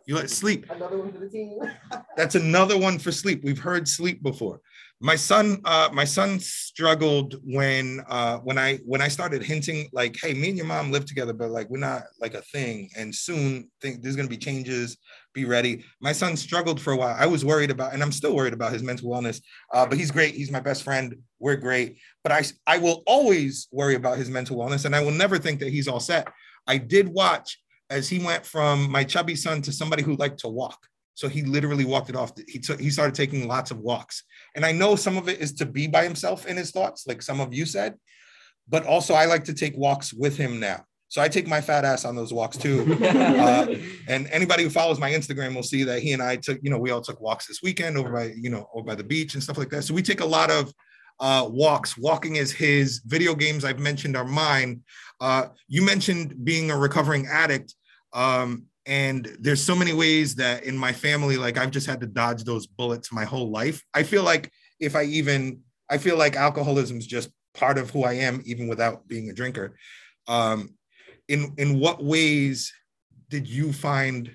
You 0.06 0.14
like 0.14 0.30
sleep. 0.30 0.64
Another 0.70 0.98
one 0.98 1.12
for 1.12 1.18
the 1.18 1.28
team. 1.28 1.58
That's 2.16 2.34
another 2.34 2.78
one 2.78 2.98
for 2.98 3.12
sleep. 3.12 3.44
We've 3.44 3.58
heard 3.58 3.86
sleep 3.86 4.22
before. 4.22 4.62
My 5.00 5.16
son, 5.16 5.60
uh, 5.66 5.90
my 5.92 6.04
son 6.04 6.40
struggled 6.40 7.34
when 7.44 8.02
uh, 8.08 8.38
when 8.38 8.56
I 8.56 8.78
when 8.86 9.02
I 9.02 9.08
started 9.08 9.42
hinting 9.42 9.90
like, 9.92 10.16
hey, 10.18 10.32
me 10.32 10.48
and 10.48 10.56
your 10.56 10.66
mom 10.66 10.90
live 10.90 11.04
together, 11.04 11.34
but 11.34 11.50
like 11.50 11.68
we're 11.68 11.78
not 11.78 12.04
like 12.20 12.32
a 12.32 12.40
thing. 12.40 12.88
And 12.96 13.14
soon 13.14 13.70
think 13.82 14.00
there's 14.00 14.16
gonna 14.16 14.28
be 14.28 14.38
changes. 14.38 14.96
Be 15.34 15.44
ready. 15.44 15.84
My 16.00 16.12
son 16.12 16.34
struggled 16.38 16.80
for 16.80 16.94
a 16.94 16.96
while. 16.96 17.14
I 17.18 17.26
was 17.26 17.44
worried 17.44 17.70
about, 17.70 17.92
and 17.92 18.02
I'm 18.02 18.12
still 18.12 18.34
worried 18.34 18.54
about 18.54 18.72
his 18.72 18.82
mental 18.82 19.10
wellness. 19.10 19.42
Uh, 19.74 19.84
but 19.86 19.98
he's 19.98 20.10
great. 20.10 20.34
He's 20.34 20.50
my 20.50 20.60
best 20.60 20.84
friend. 20.84 21.16
We're 21.38 21.56
great. 21.56 21.98
But 22.22 22.32
I 22.32 22.44
I 22.66 22.78
will 22.78 23.02
always 23.06 23.68
worry 23.72 23.96
about 23.96 24.16
his 24.16 24.30
mental 24.30 24.56
wellness, 24.56 24.86
and 24.86 24.96
I 24.96 25.02
will 25.02 25.10
never 25.10 25.36
think 25.36 25.60
that 25.60 25.68
he's 25.68 25.86
all 25.86 26.00
set. 26.00 26.28
I 26.66 26.78
did 26.78 27.08
watch 27.08 27.58
as 27.92 28.08
he 28.08 28.18
went 28.18 28.44
from 28.46 28.90
my 28.90 29.04
chubby 29.04 29.36
son 29.36 29.62
to 29.62 29.72
somebody 29.72 30.02
who 30.02 30.16
liked 30.16 30.40
to 30.40 30.48
walk. 30.48 30.78
So 31.14 31.28
he 31.28 31.42
literally 31.42 31.84
walked 31.84 32.08
it 32.08 32.16
off. 32.16 32.32
He 32.48 32.58
took 32.58 32.80
he 32.80 32.90
started 32.90 33.14
taking 33.14 33.46
lots 33.46 33.70
of 33.70 33.78
walks. 33.78 34.24
And 34.56 34.64
I 34.64 34.72
know 34.72 34.96
some 34.96 35.16
of 35.18 35.28
it 35.28 35.40
is 35.40 35.52
to 35.54 35.66
be 35.66 35.86
by 35.86 36.04
himself 36.04 36.46
in 36.46 36.56
his 36.56 36.70
thoughts, 36.70 37.06
like 37.06 37.20
some 37.20 37.38
of 37.38 37.52
you 37.52 37.66
said, 37.66 37.96
but 38.68 38.86
also 38.86 39.12
I 39.14 39.26
like 39.26 39.44
to 39.44 39.54
take 39.54 39.76
walks 39.76 40.12
with 40.12 40.36
him 40.36 40.58
now. 40.58 40.84
So 41.08 41.20
I 41.20 41.28
take 41.28 41.46
my 41.46 41.60
fat 41.60 41.84
ass 41.84 42.06
on 42.06 42.16
those 42.16 42.32
walks 42.32 42.56
too. 42.56 42.98
Uh, 43.42 43.74
and 44.08 44.28
anybody 44.28 44.62
who 44.62 44.70
follows 44.70 44.98
my 44.98 45.10
Instagram 45.10 45.54
will 45.54 45.62
see 45.62 45.82
that 45.84 46.00
he 46.00 46.12
and 46.12 46.22
I 46.22 46.36
took, 46.36 46.58
you 46.62 46.70
know, 46.70 46.78
we 46.78 46.90
all 46.90 47.00
took 47.00 47.20
walks 47.20 47.46
this 47.46 47.60
weekend 47.62 47.98
over 47.98 48.10
by, 48.10 48.32
you 48.36 48.50
know, 48.50 48.68
over 48.72 48.86
by 48.86 48.94
the 48.94 49.04
beach 49.04 49.34
and 49.34 49.42
stuff 49.42 49.58
like 49.58 49.68
that. 49.70 49.82
So 49.82 49.92
we 49.94 50.00
take 50.00 50.20
a 50.20 50.26
lot 50.26 50.50
of 50.50 50.72
uh, 51.20 51.46
walks. 51.48 51.96
Walking 51.96 52.36
is 52.36 52.50
his. 52.50 53.00
Video 53.06 53.34
games 53.34 53.64
I've 53.64 53.78
mentioned 53.78 54.16
are 54.16 54.24
mine. 54.24 54.82
Uh, 55.20 55.46
you 55.68 55.82
mentioned 55.82 56.44
being 56.44 56.70
a 56.70 56.76
recovering 56.76 57.26
addict. 57.26 57.74
Um, 58.12 58.66
and 58.86 59.36
there's 59.40 59.62
so 59.62 59.76
many 59.76 59.92
ways 59.92 60.34
that 60.36 60.64
in 60.64 60.76
my 60.76 60.92
family, 60.92 61.36
like 61.36 61.56
I've 61.56 61.70
just 61.70 61.86
had 61.86 62.00
to 62.00 62.06
dodge 62.06 62.44
those 62.44 62.66
bullets 62.66 63.12
my 63.12 63.24
whole 63.24 63.50
life. 63.50 63.82
I 63.94 64.02
feel 64.02 64.24
like 64.24 64.50
if 64.80 64.96
I 64.96 65.04
even, 65.04 65.60
I 65.88 65.98
feel 65.98 66.16
like 66.18 66.36
alcoholism 66.36 66.98
is 66.98 67.06
just 67.06 67.30
part 67.54 67.78
of 67.78 67.90
who 67.90 68.02
I 68.04 68.14
am, 68.14 68.42
even 68.44 68.66
without 68.68 69.06
being 69.06 69.30
a 69.30 69.32
drinker. 69.32 69.76
Um, 70.26 70.74
in 71.28 71.54
in 71.58 71.78
what 71.78 72.02
ways 72.02 72.72
did 73.28 73.48
you 73.48 73.72
find 73.72 74.34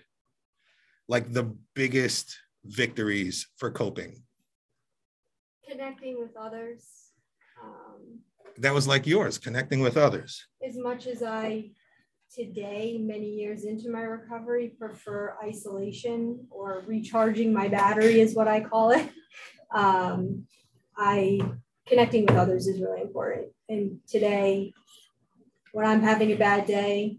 like 1.08 1.32
the 1.34 1.54
biggest 1.76 2.38
victories 2.66 3.48
for 3.58 3.70
coping? 3.72 4.24
Connecting 5.70 6.18
with 6.20 6.36
others. 6.38 6.84
Um, 7.62 8.20
That 8.58 8.74
was 8.74 8.88
like 8.88 9.06
yours, 9.06 9.38
connecting 9.38 9.82
with 9.82 9.98
others. 9.98 10.48
as 10.66 10.78
much 10.78 11.08
as 11.08 11.22
I 11.22 11.72
today, 12.34 12.98
many 13.00 13.30
years 13.30 13.64
into 13.66 13.90
my 13.90 14.02
recovery, 14.02 14.74
prefer 14.78 15.36
isolation 15.44 16.46
or 16.50 16.84
recharging 16.86 17.54
my 17.54 17.68
battery 17.68 18.20
is 18.20 18.36
what 18.36 18.48
I 18.48 18.62
call 18.62 18.92
it. 18.92 19.10
Um, 19.74 20.46
I 20.98 21.40
connecting 21.88 22.26
with 22.26 22.36
others 22.36 22.68
is 22.68 22.82
really 22.82 23.02
important. 23.02 23.48
And 23.70 24.00
today, 24.08 24.74
when 25.72 25.86
I'm 25.86 26.02
having 26.02 26.32
a 26.32 26.36
bad 26.36 26.66
day, 26.66 27.18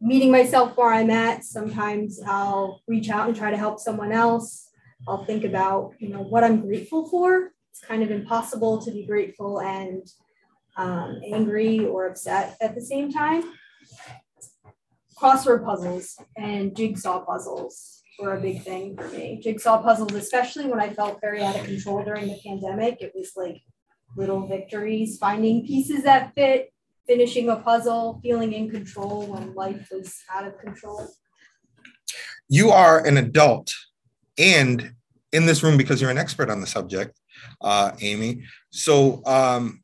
meeting 0.00 0.30
myself 0.30 0.76
where 0.76 0.92
I'm 0.92 1.10
at, 1.10 1.44
sometimes 1.44 2.20
I'll 2.26 2.80
reach 2.86 3.10
out 3.10 3.28
and 3.28 3.36
try 3.36 3.50
to 3.50 3.56
help 3.56 3.80
someone 3.80 4.12
else. 4.12 4.70
I'll 5.08 5.24
think 5.24 5.44
about, 5.44 5.94
you 5.98 6.08
know, 6.08 6.22
what 6.22 6.44
I'm 6.44 6.60
grateful 6.60 7.08
for. 7.08 7.52
It's 7.70 7.80
kind 7.80 8.02
of 8.02 8.10
impossible 8.10 8.82
to 8.82 8.90
be 8.90 9.04
grateful 9.04 9.60
and 9.60 10.06
um, 10.76 11.20
angry 11.24 11.84
or 11.86 12.06
upset 12.06 12.56
at 12.60 12.74
the 12.74 12.80
same 12.80 13.12
time. 13.12 13.44
Crossword 15.16 15.64
puzzles 15.64 16.16
and 16.36 16.76
jigsaw 16.76 17.24
puzzles 17.24 18.02
were 18.18 18.36
a 18.36 18.40
big 18.40 18.62
thing 18.62 18.96
for 18.96 19.08
me. 19.08 19.40
Jigsaw 19.42 19.82
puzzles, 19.82 20.12
especially 20.12 20.66
when 20.66 20.80
I 20.80 20.90
felt 20.90 21.20
very 21.20 21.42
out 21.42 21.56
of 21.56 21.64
control 21.64 22.02
during 22.02 22.28
the 22.28 22.38
pandemic, 22.44 23.00
it 23.00 23.12
was 23.14 23.32
like 23.36 23.62
little 24.16 24.46
victories, 24.46 25.18
finding 25.18 25.66
pieces 25.66 26.04
that 26.04 26.34
fit, 26.34 26.72
finishing 27.06 27.48
a 27.48 27.56
puzzle, 27.56 28.20
feeling 28.22 28.52
in 28.52 28.70
control 28.70 29.26
when 29.26 29.54
life 29.54 29.88
was 29.90 30.14
out 30.32 30.46
of 30.46 30.58
control. 30.58 31.08
You 32.48 32.70
are 32.70 33.04
an 33.04 33.16
adult 33.16 33.72
and 34.38 34.94
in 35.32 35.46
this 35.46 35.62
room 35.62 35.76
because 35.76 36.00
you're 36.00 36.10
an 36.10 36.18
expert 36.18 36.50
on 36.50 36.60
the 36.60 36.66
subject, 36.66 37.18
uh, 37.60 37.92
Aimee. 38.00 38.44
So, 38.70 39.24
um, 39.26 39.82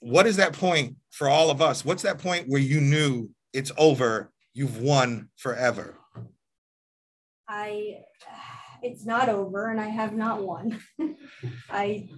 what 0.00 0.26
is 0.26 0.36
that 0.36 0.52
point 0.52 0.96
for 1.10 1.28
all 1.28 1.50
of 1.50 1.62
us? 1.62 1.84
What's 1.84 2.02
that 2.02 2.18
point 2.18 2.48
where 2.48 2.60
you 2.60 2.80
knew 2.80 3.30
it's 3.52 3.72
over, 3.76 4.32
you've 4.52 4.78
won 4.78 5.30
forever? 5.36 5.96
I, 7.48 7.98
it's 8.82 9.04
not 9.04 9.28
over 9.28 9.68
and 9.70 9.80
I 9.80 9.88
have 9.88 10.14
not 10.14 10.42
won. 10.42 10.80
I 11.70 12.08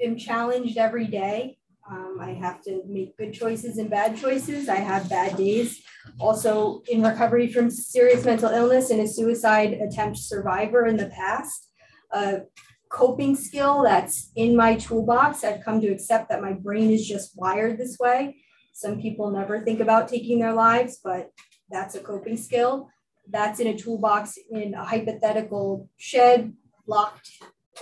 am 0.00 0.16
challenged 0.16 0.76
every 0.76 1.06
day. 1.06 1.58
Um, 1.88 2.18
I 2.20 2.32
have 2.34 2.62
to 2.64 2.82
make 2.86 3.16
good 3.16 3.32
choices 3.32 3.78
and 3.78 3.90
bad 3.90 4.16
choices. 4.16 4.68
I 4.68 4.76
have 4.76 5.08
bad 5.08 5.36
days. 5.36 5.82
Also, 6.20 6.82
in 6.88 7.02
recovery 7.02 7.52
from 7.52 7.70
serious 7.70 8.24
mental 8.24 8.50
illness 8.50 8.90
and 8.90 9.00
a 9.00 9.08
suicide 9.08 9.72
attempt 9.72 10.18
survivor 10.18 10.86
in 10.86 10.96
the 10.96 11.06
past, 11.06 11.68
a 12.12 12.42
coping 12.90 13.34
skill 13.34 13.82
that's 13.82 14.30
in 14.36 14.54
my 14.54 14.74
toolbox. 14.76 15.42
I've 15.42 15.64
come 15.64 15.80
to 15.80 15.88
accept 15.88 16.28
that 16.28 16.42
my 16.42 16.52
brain 16.52 16.90
is 16.90 17.06
just 17.06 17.36
wired 17.36 17.78
this 17.78 17.98
way. 17.98 18.36
Some 18.80 18.98
people 18.98 19.30
never 19.30 19.60
think 19.60 19.78
about 19.80 20.08
taking 20.08 20.38
their 20.38 20.54
lives, 20.54 21.00
but 21.04 21.32
that's 21.70 21.94
a 21.94 22.00
coping 22.00 22.38
skill 22.38 22.88
that's 23.28 23.60
in 23.60 23.66
a 23.66 23.76
toolbox 23.76 24.38
in 24.50 24.72
a 24.72 24.82
hypothetical 24.82 25.90
shed 25.98 26.54
locked 26.86 27.30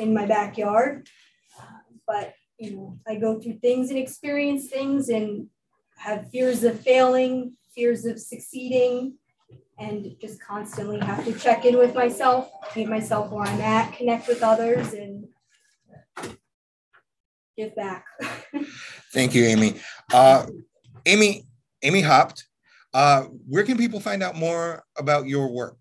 in 0.00 0.12
my 0.12 0.26
backyard. 0.26 1.08
But, 2.04 2.34
you 2.58 2.74
know, 2.74 2.98
I 3.06 3.14
go 3.14 3.40
through 3.40 3.60
things 3.60 3.90
and 3.90 3.98
experience 3.98 4.68
things 4.68 5.08
and 5.08 5.46
have 5.98 6.30
fears 6.30 6.64
of 6.64 6.80
failing, 6.80 7.56
fears 7.74 8.04
of 8.04 8.18
succeeding, 8.18 9.18
and 9.78 10.16
just 10.20 10.42
constantly 10.42 10.98
have 10.98 11.24
to 11.24 11.32
check 11.32 11.64
in 11.64 11.78
with 11.78 11.94
myself, 11.94 12.50
meet 12.74 12.88
myself 12.88 13.30
where 13.30 13.46
I'm 13.46 13.60
at, 13.60 13.92
connect 13.92 14.26
with 14.26 14.42
others, 14.42 14.92
and 14.94 15.28
give 17.56 17.76
back. 17.76 18.04
Thank 19.12 19.34
you, 19.34 19.44
Aimee. 19.44 19.80
Uh, 20.12 20.46
Aimee, 21.08 21.44
Aimee 21.82 22.02
Haupt, 22.02 22.44
uh, 22.94 23.22
where 23.48 23.64
can 23.64 23.76
people 23.76 24.00
find 24.00 24.22
out 24.22 24.36
more 24.36 24.84
about 24.96 25.26
your 25.26 25.52
work? 25.52 25.78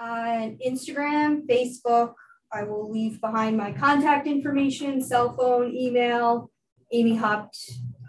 on 0.00 0.58
Instagram, 0.66 1.46
Facebook. 1.46 2.14
I 2.52 2.64
will 2.64 2.90
leave 2.90 3.20
behind 3.20 3.56
my 3.56 3.72
contact 3.72 4.26
information, 4.26 5.02
cell 5.02 5.36
phone, 5.36 5.74
email. 5.74 6.50
Aimee 6.92 7.16
Haupt 7.16 7.56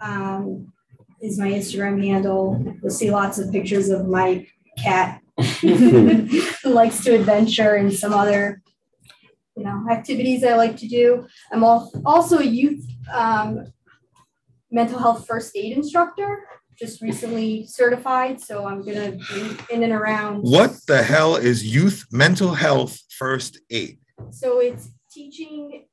um, 0.00 0.72
is 1.20 1.38
my 1.38 1.48
Instagram 1.48 2.04
handle. 2.04 2.60
You'll 2.82 2.90
see 2.90 3.10
lots 3.10 3.38
of 3.38 3.52
pictures 3.52 3.90
of 3.90 4.08
my 4.08 4.46
cat 4.78 5.20
who 5.60 6.42
likes 6.64 7.04
to 7.04 7.14
adventure 7.14 7.76
and 7.76 7.92
some 7.92 8.12
other, 8.12 8.60
you 9.56 9.62
know, 9.62 9.86
activities 9.90 10.42
I 10.42 10.56
like 10.56 10.76
to 10.78 10.88
do. 10.88 11.26
I'm 11.52 11.62
also 11.62 12.38
a 12.38 12.44
youth 12.44 12.84
um, 13.12 13.72
mental 14.72 14.98
health 14.98 15.26
first 15.26 15.56
aid 15.56 15.76
instructor. 15.76 16.48
Just 16.76 17.02
recently 17.02 17.66
certified, 17.66 18.40
so 18.40 18.66
I'm 18.66 18.82
gonna 18.82 19.12
be 19.12 19.56
in 19.70 19.82
and 19.82 19.92
around 19.92 20.40
What 20.40 20.74
the 20.88 21.02
hell 21.02 21.36
is 21.36 21.64
youth 21.64 22.06
mental 22.10 22.54
health 22.54 22.98
first 23.10 23.60
aid? 23.70 23.98
So 24.30 24.58
it's 24.58 24.88
teaching 25.12 25.86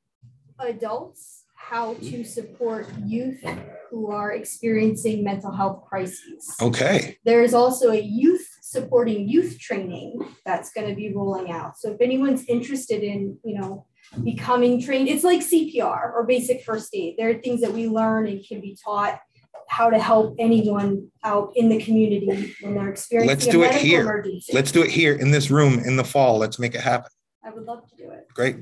adults 0.57 1.43
how 1.55 1.93
to 1.95 2.23
support 2.23 2.87
youth 3.05 3.43
who 3.91 4.11
are 4.11 4.31
experiencing 4.31 5.23
mental 5.23 5.51
health 5.51 5.83
crises. 5.87 6.55
Okay. 6.61 7.17
There 7.25 7.43
is 7.43 7.53
also 7.53 7.91
a 7.91 7.99
youth 7.99 8.47
supporting 8.61 9.27
youth 9.27 9.59
training 9.59 10.19
that's 10.45 10.71
going 10.71 10.87
to 10.87 10.95
be 10.95 11.13
rolling 11.13 11.51
out. 11.51 11.77
So 11.77 11.91
if 11.91 12.01
anyone's 12.01 12.45
interested 12.45 13.03
in, 13.03 13.37
you 13.43 13.59
know, 13.59 13.85
becoming 14.23 14.81
trained, 14.81 15.07
it's 15.07 15.23
like 15.23 15.41
CPR 15.41 16.13
or 16.13 16.25
basic 16.25 16.63
first 16.63 16.89
aid. 16.93 17.15
There 17.17 17.29
are 17.29 17.35
things 17.35 17.61
that 17.61 17.71
we 17.71 17.87
learn 17.87 18.27
and 18.27 18.43
can 18.45 18.61
be 18.61 18.77
taught 18.83 19.19
how 19.67 19.89
to 19.89 19.99
help 19.99 20.35
anyone 20.39 21.11
out 21.23 21.53
in 21.55 21.69
the 21.69 21.79
community 21.79 22.55
when 22.61 22.73
they're 22.73 22.89
experiencing 22.89 23.37
Let's 23.37 23.47
do 23.47 23.63
it 23.63 23.75
here. 23.75 24.01
emergency. 24.01 24.51
Let's 24.53 24.71
do 24.71 24.81
it 24.81 24.89
here 24.89 25.13
in 25.13 25.31
this 25.31 25.51
room 25.51 25.79
in 25.79 25.95
the 25.95 26.03
fall. 26.03 26.39
Let's 26.39 26.57
make 26.57 26.73
it 26.73 26.81
happen. 26.81 27.11
I 27.43 27.51
would 27.51 27.65
love 27.65 27.87
to 27.89 27.95
do 27.95 28.09
it. 28.09 28.27
Great. 28.33 28.57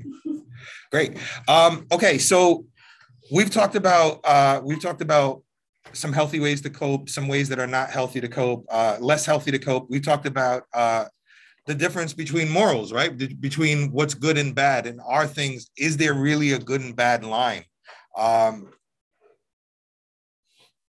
Great. 0.92 1.18
Um, 1.48 1.88
okay, 1.92 2.18
so 2.18 2.66
we've 3.32 3.50
talked 3.50 3.76
about 3.76 4.20
uh, 4.26 4.62
we've 4.64 4.82
talked 4.82 5.02
about 5.02 5.44
some 5.94 6.14
healthy 6.14 6.40
ways 6.40 6.62
to 6.62 6.70
cope, 6.70 7.10
some 7.10 7.28
ways 7.28 7.50
that 7.50 7.60
are 7.60 7.68
not 7.68 7.90
healthy 7.90 8.22
to 8.22 8.28
cope, 8.28 8.66
uh, 8.70 8.98
less 9.00 9.26
healthy 9.26 9.52
to 9.52 9.60
cope. 9.60 9.90
We 9.90 10.00
talked 10.00 10.26
about 10.26 10.64
uh, 10.74 11.06
the 11.68 11.76
difference 11.76 12.14
between 12.14 12.50
morals, 12.50 12.94
right? 12.94 13.16
Between 13.42 13.92
what's 13.92 14.14
good 14.14 14.38
and 14.38 14.56
bad, 14.56 14.88
and 14.88 15.02
are 15.06 15.28
things. 15.28 15.70
Is 15.78 15.98
there 15.98 16.14
really 16.14 16.54
a 16.54 16.60
good 16.60 16.82
and 16.82 16.96
bad 16.96 17.24
line? 17.26 17.66
Um, 18.18 18.72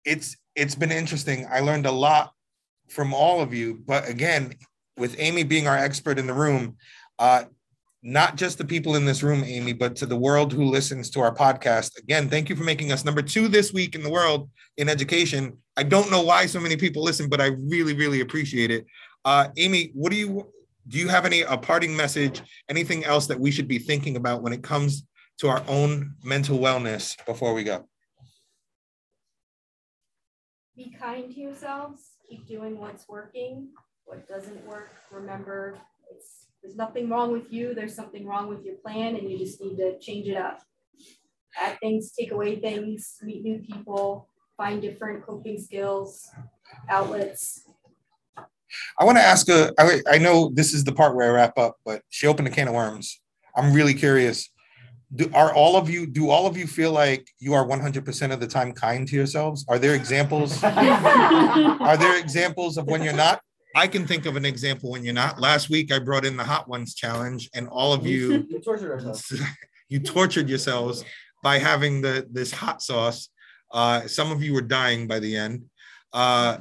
it's 0.05 0.37
it's 0.55 0.75
been 0.75 0.91
interesting. 0.91 1.45
I 1.51 1.59
learned 1.59 1.85
a 1.85 1.91
lot 1.91 2.31
from 2.89 3.13
all 3.13 3.41
of 3.41 3.53
you, 3.53 3.83
but 3.85 4.07
again, 4.07 4.55
with 4.97 5.15
Aimee 5.19 5.43
being 5.43 5.67
our 5.67 5.77
expert 5.77 6.17
in 6.17 6.27
the 6.27 6.33
room, 6.33 6.77
uh, 7.19 7.43
not 8.01 8.35
just 8.35 8.57
the 8.57 8.65
people 8.65 8.95
in 8.95 9.05
this 9.05 9.23
room, 9.23 9.43
Aimee, 9.43 9.73
but 9.73 9.95
to 9.97 10.05
the 10.05 10.17
world 10.17 10.53
who 10.53 10.63
listens 10.63 11.09
to 11.11 11.19
our 11.19 11.33
podcast. 11.33 11.97
Again, 11.99 12.29
thank 12.29 12.49
you 12.49 12.55
for 12.55 12.63
making 12.63 12.91
us 12.91 13.05
number 13.05 13.21
two 13.21 13.47
this 13.47 13.73
week 13.73 13.93
in 13.93 14.03
the 14.03 14.09
world 14.09 14.49
in 14.77 14.89
education. 14.89 15.57
I 15.77 15.83
don't 15.83 16.11
know 16.11 16.23
why 16.23 16.45
so 16.45 16.59
many 16.59 16.77
people 16.77 17.03
listen, 17.03 17.29
but 17.29 17.41
I 17.41 17.47
really, 17.47 17.93
really 17.93 18.21
appreciate 18.21 18.71
it. 18.71 18.85
Uh, 19.23 19.49
Aimee, 19.57 19.91
what 19.93 20.11
do 20.11 20.17
you 20.17 20.51
do? 20.87 20.97
You 20.97 21.07
have 21.07 21.25
any 21.25 21.41
a 21.41 21.57
parting 21.57 21.95
message? 21.95 22.41
Anything 22.69 23.05
else 23.05 23.27
that 23.27 23.39
we 23.39 23.51
should 23.51 23.67
be 23.67 23.79
thinking 23.79 24.15
about 24.15 24.41
when 24.41 24.53
it 24.53 24.63
comes 24.63 25.03
to 25.39 25.47
our 25.47 25.63
own 25.67 26.15
mental 26.23 26.59
wellness 26.59 27.17
before 27.25 27.53
we 27.53 27.63
go? 27.63 27.87
be 30.81 30.95
kind 30.97 31.31
to 31.31 31.39
yourselves 31.39 32.11
keep 32.27 32.47
doing 32.47 32.79
what's 32.79 33.07
working 33.07 33.69
what 34.05 34.27
doesn't 34.27 34.65
work 34.65 34.89
remember 35.11 35.77
it's 36.09 36.47
there's 36.61 36.75
nothing 36.75 37.09
wrong 37.09 37.31
with 37.31 37.51
you 37.51 37.73
there's 37.75 37.95
something 37.95 38.25
wrong 38.25 38.47
with 38.47 38.63
your 38.63 38.75
plan 38.75 39.15
and 39.15 39.29
you 39.29 39.37
just 39.37 39.61
need 39.61 39.75
to 39.75 39.99
change 39.99 40.27
it 40.27 40.37
up 40.37 40.61
add 41.59 41.77
things 41.79 42.11
take 42.17 42.31
away 42.31 42.55
things 42.55 43.17
meet 43.21 43.43
new 43.43 43.59
people 43.59 44.27
find 44.57 44.81
different 44.81 45.23
coping 45.25 45.59
skills 45.59 46.31
outlets 46.89 47.63
I 48.99 49.05
want 49.05 49.17
to 49.17 49.23
ask 49.23 49.49
a. 49.49 49.71
I, 49.77 50.01
I 50.09 50.17
know 50.17 50.51
this 50.53 50.73
is 50.73 50.83
the 50.83 50.91
part 50.91 51.15
where 51.15 51.29
I 51.29 51.33
wrap 51.33 51.57
up, 51.57 51.77
but 51.85 52.01
she 52.09 52.27
opened 52.27 52.47
a 52.47 52.51
can 52.51 52.67
of 52.67 52.73
worms. 52.73 53.19
I'm 53.55 53.73
really 53.73 53.93
curious. 53.93 54.49
Do, 55.13 55.29
are 55.33 55.53
all 55.53 55.75
of 55.75 55.89
you? 55.89 56.07
Do 56.07 56.29
all 56.29 56.47
of 56.47 56.55
you 56.55 56.67
feel 56.67 56.91
like 56.91 57.27
you 57.39 57.53
are 57.53 57.65
100% 57.65 58.31
of 58.31 58.39
the 58.39 58.47
time 58.47 58.71
kind 58.71 59.05
to 59.07 59.15
yourselves? 59.15 59.65
Are 59.67 59.77
there 59.77 59.93
examples? 59.93 60.63
are 60.63 61.97
there 61.97 62.17
examples 62.17 62.77
of 62.77 62.87
when 62.87 63.03
you're 63.03 63.13
not? 63.13 63.41
I 63.75 63.87
can 63.87 64.05
think 64.05 64.25
of 64.25 64.35
an 64.35 64.45
example 64.45 64.91
when 64.91 65.03
you're 65.03 65.13
not. 65.13 65.39
Last 65.39 65.69
week 65.69 65.91
I 65.91 65.99
brought 65.99 66.25
in 66.25 66.37
the 66.37 66.43
hot 66.43 66.67
ones 66.67 66.95
challenge, 66.95 67.49
and 67.53 67.67
all 67.67 67.93
of 67.93 68.05
you 68.05 68.45
We 68.49 68.59
tortured 68.63 68.91
ourselves. 68.91 69.41
you 69.89 69.99
tortured 69.99 70.49
yourselves 70.49 71.03
by 71.43 71.57
having 71.57 72.01
the 72.01 72.27
this 72.31 72.51
hot 72.51 72.81
sauce. 72.81 73.29
Uh, 73.71 74.07
some 74.07 74.31
of 74.31 74.43
you 74.43 74.53
were 74.53 74.61
dying 74.61 75.07
by 75.07 75.19
the 75.19 75.35
end. 75.35 75.63
Uh, 76.11 76.57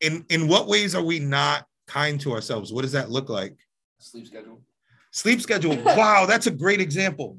in 0.00 0.24
in 0.28 0.48
what 0.48 0.68
ways 0.68 0.94
are 0.94 1.02
we 1.02 1.18
not 1.18 1.66
kind 1.86 2.20
to 2.20 2.32
ourselves? 2.32 2.72
What 2.72 2.82
does 2.82 2.92
that 2.92 3.10
look 3.10 3.28
like? 3.28 3.56
Sleep 3.98 4.26
schedule. 4.26 4.62
Sleep 5.10 5.40
schedule. 5.40 5.76
Wow, 5.82 6.26
that's 6.26 6.46
a 6.46 6.50
great 6.50 6.80
example. 6.80 7.38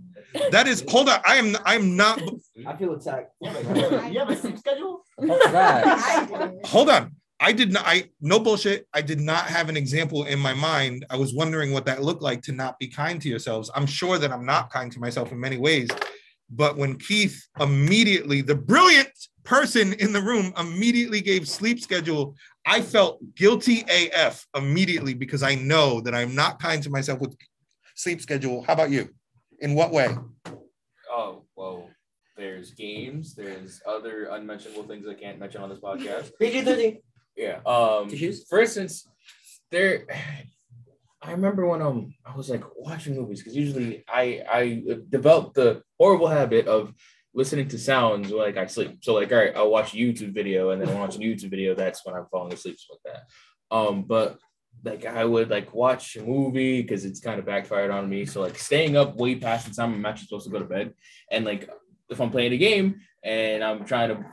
That 0.52 0.68
is. 0.68 0.84
Hold 0.90 1.10
on. 1.10 1.20
I 1.26 1.36
am. 1.36 1.56
I'm 1.66 1.96
not. 1.96 2.22
I 2.66 2.76
feel 2.76 2.94
attacked. 2.94 3.34
You 3.42 3.50
have 3.50 4.30
a 4.30 4.36
sleep 4.36 4.58
schedule? 4.58 5.04
Hold 6.66 6.90
on. 6.90 7.16
I 7.40 7.52
did 7.52 7.72
not. 7.72 7.84
I 7.86 8.10
no 8.20 8.40
bullshit. 8.40 8.88
I 8.94 9.02
did 9.02 9.20
not 9.20 9.46
have 9.46 9.70
an 9.70 9.78
example 9.78 10.26
in 10.26 10.40
my 10.40 10.54
mind. 10.54 11.06
I 11.10 11.18
was 11.18 11.34
wondering 11.34 11.72
what 11.72 11.86
that 11.86 12.02
looked 12.02 12.22
like 12.22 12.42
to 12.44 12.52
not 12.52 12.80
be 12.80 12.88
kind 12.88 13.22
to 13.22 13.30
yourselves. 13.30 13.70
I'm 13.76 13.86
sure 13.86 14.18
that 14.18 14.32
I'm 14.32 14.46
not 14.46 14.72
kind 14.72 14.92
to 14.92 15.00
myself 15.00 15.32
in 15.32 15.40
many 15.40 15.58
ways. 15.58 15.90
But 16.50 16.78
when 16.78 16.98
Keith 16.98 17.46
immediately, 17.60 18.42
the 18.42 18.56
brilliant 18.56 19.10
person 19.48 19.94
in 19.94 20.12
the 20.12 20.22
room, 20.22 20.54
immediately 20.60 21.22
gave 21.22 21.48
sleep 21.48 21.80
schedule, 21.80 22.36
I 22.66 22.82
felt 22.82 23.20
guilty 23.36 23.86
AF 23.90 24.46
immediately 24.56 25.14
because 25.14 25.42
I 25.42 25.56
know 25.56 26.02
that 26.02 26.14
I'm 26.14 26.36
not 26.36 26.62
kind 26.62 26.84
to 26.84 26.90
myself 26.90 27.22
with 27.22 27.36
sleep 27.96 28.22
schedule. 28.22 28.62
How 28.64 28.74
about 28.74 28.92
you? 28.92 29.10
In 29.62 29.74
what 29.74 29.92
way? 29.94 30.16
Oh, 31.10 31.46
well, 31.56 31.90
there's 32.36 32.72
games, 32.72 33.36
there's 33.36 33.82
other 33.88 34.26
unmentionable 34.32 34.84
things 34.84 35.08
I 35.08 35.14
can't 35.14 35.40
mention 35.40 35.62
on 35.62 35.70
this 35.70 35.80
podcast. 35.80 36.32
PG-13. 36.40 37.02
Yeah. 37.38 37.60
Um 37.66 38.10
Tissues? 38.10 38.46
for 38.50 38.60
instance, 38.60 39.08
there 39.72 40.08
I 41.22 41.32
remember 41.32 41.66
when 41.66 41.82
um 41.82 42.14
I 42.26 42.36
was 42.36 42.50
like 42.50 42.64
watching 42.76 43.16
movies 43.16 43.40
because 43.40 43.56
usually 43.56 44.04
I 44.08 44.44
I 44.52 44.84
developed 45.10 45.56
the 45.56 45.84
horrible 45.98 46.28
habit 46.28 46.68
of 46.68 46.94
listening 47.38 47.68
to 47.68 47.78
sounds 47.78 48.32
like 48.32 48.58
I 48.58 48.66
sleep. 48.66 48.98
So 49.04 49.14
like, 49.14 49.32
all 49.32 49.38
right, 49.38 49.56
I'll 49.56 49.70
watch 49.70 49.94
a 49.94 49.98
YouTube 49.98 50.34
video 50.34 50.72
and 50.72 50.82
then 50.82 50.98
watch 50.98 51.16
a 51.18 51.20
YouTube 51.20 51.52
video. 51.52 51.76
That's 51.76 52.04
when 52.04 52.16
I'm 52.16 52.26
falling 52.32 52.52
asleep, 52.52 52.80
stuff 52.80 52.98
like 53.06 53.14
that. 53.14 53.76
Um, 53.76 54.04
but 54.04 54.40
like 54.84 55.06
I 55.06 55.24
would 55.24 55.52
like 55.52 55.72
watch 55.72 56.16
a 56.16 56.24
movie 56.24 56.82
because 56.82 57.06
it's 57.06 57.20
kind 57.20 57.38
of 57.40 57.46
backfired 57.46 57.92
on 57.92 58.10
me. 58.10 58.26
So 58.26 58.42
like 58.42 58.58
staying 58.58 58.98
up 58.98 59.18
way 59.18 59.36
past 59.36 59.68
the 59.68 59.76
time 59.76 59.94
I'm 59.94 60.06
actually 60.08 60.26
supposed 60.26 60.48
to 60.48 60.52
go 60.52 60.60
to 60.60 60.66
bed, 60.66 60.94
and 61.32 61.46
like 61.46 61.70
if 62.10 62.20
I'm 62.20 62.32
playing 62.32 62.54
a 62.54 62.58
game 62.58 63.02
and 63.24 63.64
I'm 63.64 63.86
trying 63.86 64.10
to 64.10 64.26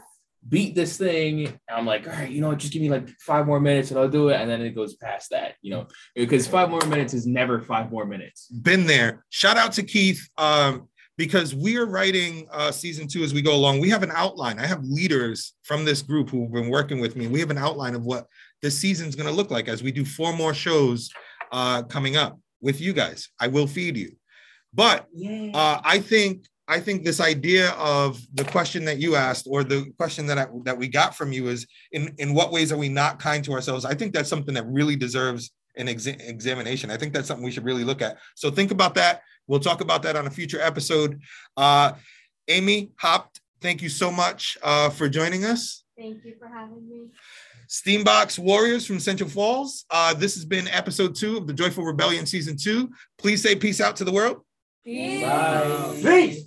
beat 0.49 0.75
this 0.75 0.97
thing, 0.97 1.59
I'm 1.69 1.87
like, 1.87 2.07
all 2.07 2.13
right, 2.13 2.31
you 2.31 2.41
know, 2.41 2.55
just 2.55 2.73
give 2.73 2.81
me 2.81 2.89
like 2.89 3.09
five 3.21 3.47
more 3.47 3.61
minutes 3.61 3.91
and 3.91 4.01
I'll 4.01 4.09
do 4.09 4.31
it, 4.31 4.41
and 4.41 4.49
then 4.49 4.63
it 4.63 4.75
goes 4.75 4.95
past 4.95 5.31
that, 5.31 5.57
you 5.61 5.71
know, 5.71 5.89
because 6.15 6.47
five 6.47 6.71
more 6.71 6.85
minutes 6.87 7.13
is 7.13 7.27
never 7.27 7.61
five 7.61 7.91
more 7.91 8.07
minutes. 8.07 8.49
been 8.49 8.87
there. 8.87 9.25
Shout 9.29 9.59
out 9.59 9.73
to 9.73 9.83
Keith 9.83 10.27
um, 10.39 10.89
because 11.17 11.55
we 11.55 11.77
are 11.77 11.87
writing 11.87 12.47
uh, 12.51 12.73
season 12.73 13.07
two 13.07 13.23
as 13.23 13.33
we 13.33 13.43
go 13.43 13.55
along. 13.55 13.81
We 13.81 13.91
have 13.91 14.03
an 14.03 14.11
outline. 14.12 14.59
I 14.59 14.67
have 14.67 14.83
leaders 14.85 15.55
from 15.62 15.85
this 15.85 16.03
group 16.03 16.29
who've 16.31 16.53
been 16.53 16.71
working 16.71 17.01
with 17.01 17.17
me. 17.17 17.27
We 17.29 17.41
have 17.41 17.51
an 17.51 17.59
outline 17.59 17.95
of 17.95 18.05
what 18.05 18.27
this 18.62 18.79
season's 18.79 19.15
going 19.15 19.29
to 19.29 19.35
look 19.35 19.51
like 19.51 19.69
as 19.69 19.83
we 19.83 19.93
do 19.93 20.05
four 20.05 20.33
more 20.33 20.55
shows 20.55 21.11
uh, 21.53 21.83
coming 21.83 22.17
up 22.17 22.39
with 22.61 22.81
you 22.81 22.93
guys. 22.93 23.29
I 23.39 23.49
will 23.49 23.67
feed 23.67 23.97
you, 23.97 24.12
but 24.73 25.07
uh, 25.55 25.81
I 25.85 26.01
think 26.01 26.47
I 26.67 26.81
think 26.81 27.05
this 27.05 27.21
idea 27.21 27.71
of 27.73 28.21
the 28.33 28.45
question 28.45 28.87
that 28.87 28.99
you 28.99 29.17
asked, 29.17 29.47
or 29.49 29.65
the 29.65 29.93
question 29.99 30.27
that 30.27 30.39
I, 30.39 30.47
that 30.65 30.79
we 30.79 30.89
got 30.89 31.15
from 31.15 31.33
you, 31.33 31.49
is 31.49 31.67
in 31.93 32.15
in 32.19 32.35
what 32.35 32.53
ways 32.53 32.73
are 32.73 32.79
we 32.79 32.89
not 32.89 33.19
kind 33.19 33.45
to 33.45 33.53
ourselves? 33.53 33.85
I 33.85 33.95
think 33.95 34.15
that's 34.15 34.31
something 34.31 34.55
that 34.55 34.67
really 34.67 34.97
deserves 34.97 35.51
an 35.77 35.87
exa- 35.87 36.20
examination. 36.29 36.91
I 36.91 36.97
think 36.97 37.12
that's 37.12 37.29
something 37.29 37.45
we 37.45 37.51
should 37.51 37.64
really 37.64 37.85
look 37.85 38.03
at. 38.03 38.18
So 38.35 38.51
think 38.51 38.70
about 38.70 38.95
that. 38.95 39.22
We'll 39.47 39.61
talk 39.61 39.81
about 39.81 40.03
that 40.03 40.16
on 40.16 40.27
a 40.27 40.31
future 40.31 40.61
episode. 40.61 41.20
Uh, 41.57 41.93
Aimee 42.49 42.91
Haupt, 42.99 43.41
thank 43.61 43.83
you 43.83 43.89
so 43.89 44.11
much 44.11 44.57
uh, 44.62 44.91
for 44.91 45.09
joining 45.09 45.45
us. 45.45 45.85
Thank 45.97 46.25
you 46.25 46.35
for 46.39 46.49
having 46.49 46.89
me. 46.89 47.09
STEAM 47.68 48.05
Box 48.05 48.39
Warriors 48.39 48.87
from 48.87 49.01
Central 49.01 49.29
Falls. 49.29 49.85
Uh, 49.91 50.14
this 50.14 50.35
has 50.35 50.45
been 50.45 50.68
episode 50.68 51.14
two 51.14 51.37
of 51.37 51.47
the 51.47 51.53
Joyful 51.53 51.85
Rebellion 51.85 52.27
season 52.27 52.57
two. 52.57 52.91
Please 53.18 53.43
say 53.43 53.57
peace 53.57 53.81
out 53.81 53.97
to 53.97 54.05
the 54.05 54.12
world. 54.12 54.39
Bye. 54.85 56.01
Peace. 56.03 56.45